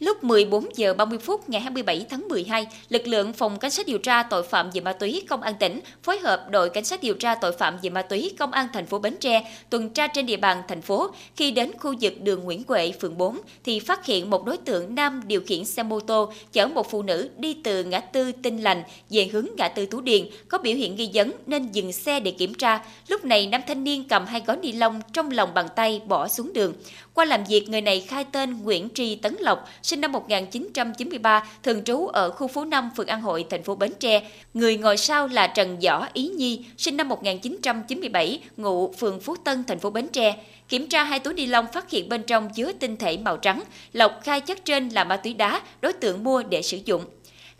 Lúc 0.00 0.24
14 0.24 0.68
giờ 0.76 0.94
30 0.94 1.18
phút 1.18 1.48
ngày 1.48 1.60
27 1.60 2.06
tháng 2.10 2.28
12, 2.28 2.66
lực 2.88 3.06
lượng 3.06 3.32
Phòng 3.32 3.58
Cảnh 3.58 3.70
sát 3.70 3.86
điều 3.86 3.98
tra 3.98 4.22
tội 4.22 4.42
phạm 4.42 4.70
về 4.70 4.80
ma 4.80 4.92
túy 4.92 5.22
Công 5.28 5.42
an 5.42 5.54
tỉnh 5.60 5.80
phối 6.02 6.18
hợp 6.18 6.46
đội 6.50 6.70
Cảnh 6.70 6.84
sát 6.84 7.02
điều 7.02 7.14
tra 7.14 7.34
tội 7.34 7.52
phạm 7.52 7.78
về 7.82 7.90
ma 7.90 8.02
túy 8.02 8.30
Công 8.38 8.52
an 8.52 8.66
thành 8.72 8.86
phố 8.86 8.98
Bến 8.98 9.16
Tre 9.20 9.52
tuần 9.70 9.90
tra 9.90 10.06
trên 10.06 10.26
địa 10.26 10.36
bàn 10.36 10.62
thành 10.68 10.82
phố. 10.82 11.10
Khi 11.36 11.50
đến 11.50 11.70
khu 11.78 11.94
vực 12.00 12.20
đường 12.20 12.44
Nguyễn 12.44 12.62
Huệ, 12.68 12.92
phường 13.00 13.18
4 13.18 13.38
thì 13.64 13.80
phát 13.80 14.06
hiện 14.06 14.30
một 14.30 14.44
đối 14.44 14.56
tượng 14.56 14.94
nam 14.94 15.20
điều 15.26 15.40
khiển 15.40 15.64
xe 15.64 15.82
mô 15.82 16.00
tô 16.00 16.32
chở 16.52 16.66
một 16.66 16.90
phụ 16.90 17.02
nữ 17.02 17.30
đi 17.36 17.54
từ 17.64 17.84
ngã 17.84 18.00
tư 18.00 18.32
Tinh 18.32 18.62
Lành 18.62 18.82
về 19.10 19.28
hướng 19.32 19.46
ngã 19.56 19.68
tư 19.68 19.86
Tú 19.86 20.00
Điền 20.00 20.26
có 20.48 20.58
biểu 20.58 20.74
hiện 20.74 20.96
nghi 20.96 21.10
vấn 21.14 21.32
nên 21.46 21.72
dừng 21.72 21.92
xe 21.92 22.20
để 22.20 22.30
kiểm 22.30 22.54
tra. 22.54 22.84
Lúc 23.08 23.24
này 23.24 23.46
nam 23.46 23.60
thanh 23.68 23.84
niên 23.84 24.08
cầm 24.08 24.26
hai 24.26 24.42
gói 24.46 24.56
ni 24.56 24.72
lông 24.72 25.00
trong 25.12 25.30
lòng 25.30 25.54
bàn 25.54 25.66
tay 25.76 26.02
bỏ 26.06 26.28
xuống 26.28 26.52
đường. 26.52 26.74
Qua 27.14 27.24
làm 27.24 27.44
việc, 27.44 27.68
người 27.68 27.80
này 27.80 28.00
khai 28.00 28.24
tên 28.24 28.62
Nguyễn 28.62 28.88
Tri 28.94 29.14
Tấn 29.14 29.36
Lộc, 29.40 29.68
sinh 29.90 30.00
năm 30.00 30.12
1993, 30.12 31.44
thường 31.62 31.84
trú 31.84 32.06
ở 32.06 32.30
khu 32.30 32.48
phố 32.48 32.64
5, 32.64 32.90
phường 32.96 33.06
An 33.06 33.20
Hội, 33.20 33.44
thành 33.50 33.62
phố 33.62 33.74
Bến 33.74 33.92
Tre. 34.00 34.22
Người 34.54 34.76
ngồi 34.76 34.96
sau 34.96 35.28
là 35.28 35.46
Trần 35.46 35.78
Võ 35.80 36.06
Ý 36.12 36.28
Nhi, 36.28 36.64
sinh 36.76 36.96
năm 36.96 37.08
1997, 37.08 38.40
ngụ 38.56 38.92
phường 38.92 39.20
Phú 39.20 39.36
Tân, 39.44 39.64
thành 39.64 39.78
phố 39.78 39.90
Bến 39.90 40.08
Tre. 40.08 40.36
Kiểm 40.68 40.86
tra 40.88 41.04
hai 41.04 41.18
túi 41.18 41.34
ni 41.34 41.46
lông 41.46 41.66
phát 41.72 41.90
hiện 41.90 42.08
bên 42.08 42.22
trong 42.22 42.50
chứa 42.50 42.72
tinh 42.72 42.96
thể 42.96 43.16
màu 43.16 43.36
trắng. 43.36 43.62
Lộc 43.92 44.20
khai 44.22 44.40
chất 44.40 44.64
trên 44.64 44.88
là 44.88 45.04
ma 45.04 45.16
túy 45.16 45.34
đá, 45.34 45.60
đối 45.80 45.92
tượng 45.92 46.24
mua 46.24 46.42
để 46.42 46.62
sử 46.62 46.78
dụng. 46.84 47.04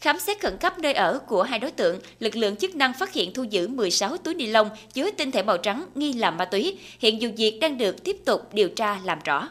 Khám 0.00 0.18
xét 0.18 0.40
khẩn 0.40 0.56
cấp 0.56 0.78
nơi 0.78 0.92
ở 0.92 1.18
của 1.26 1.42
hai 1.42 1.58
đối 1.58 1.70
tượng, 1.70 2.00
lực 2.20 2.36
lượng 2.36 2.56
chức 2.56 2.74
năng 2.74 2.92
phát 2.92 3.12
hiện 3.12 3.34
thu 3.34 3.42
giữ 3.42 3.68
16 3.68 4.16
túi 4.16 4.34
ni 4.34 4.46
lông 4.46 4.70
chứa 4.92 5.10
tinh 5.10 5.30
thể 5.30 5.42
màu 5.42 5.58
trắng 5.58 5.84
nghi 5.94 6.12
là 6.12 6.30
ma 6.30 6.44
túy. 6.44 6.78
Hiện 6.98 7.18
vụ 7.20 7.28
việc 7.36 7.58
đang 7.60 7.78
được 7.78 8.04
tiếp 8.04 8.16
tục 8.24 8.54
điều 8.54 8.68
tra 8.68 8.98
làm 9.04 9.18
rõ. 9.24 9.48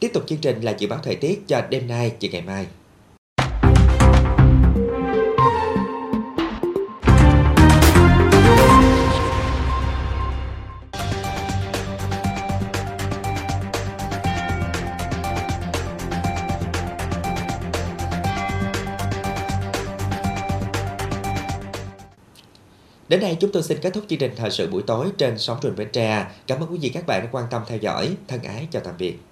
Tiếp 0.00 0.10
tục 0.14 0.22
chương 0.26 0.38
trình 0.38 0.60
là 0.60 0.74
dự 0.78 0.88
báo 0.88 0.98
thời 1.02 1.14
tiết 1.14 1.48
cho 1.48 1.62
đêm 1.70 1.88
nay 1.88 2.12
và 2.20 2.28
ngày 2.32 2.42
mai. 2.42 2.66
Đến 23.08 23.20
đây 23.20 23.36
chúng 23.40 23.52
tôi 23.52 23.62
xin 23.62 23.78
kết 23.82 23.94
thúc 23.94 24.04
chương 24.08 24.18
trình 24.18 24.32
thời 24.36 24.50
sự 24.50 24.70
buổi 24.70 24.82
tối 24.82 25.08
trên 25.18 25.38
sóng 25.38 25.58
truyền 25.62 25.76
Bến 25.76 25.88
Tre. 25.92 26.26
Cảm 26.46 26.60
ơn 26.60 26.72
quý 26.72 26.78
vị 26.82 26.88
các 26.88 27.06
bạn 27.06 27.22
đã 27.22 27.28
quan 27.32 27.44
tâm 27.50 27.62
theo 27.66 27.78
dõi. 27.78 28.16
Thân 28.28 28.42
ái, 28.42 28.68
chào 28.70 28.82
tạm 28.84 28.94
biệt. 28.98 29.27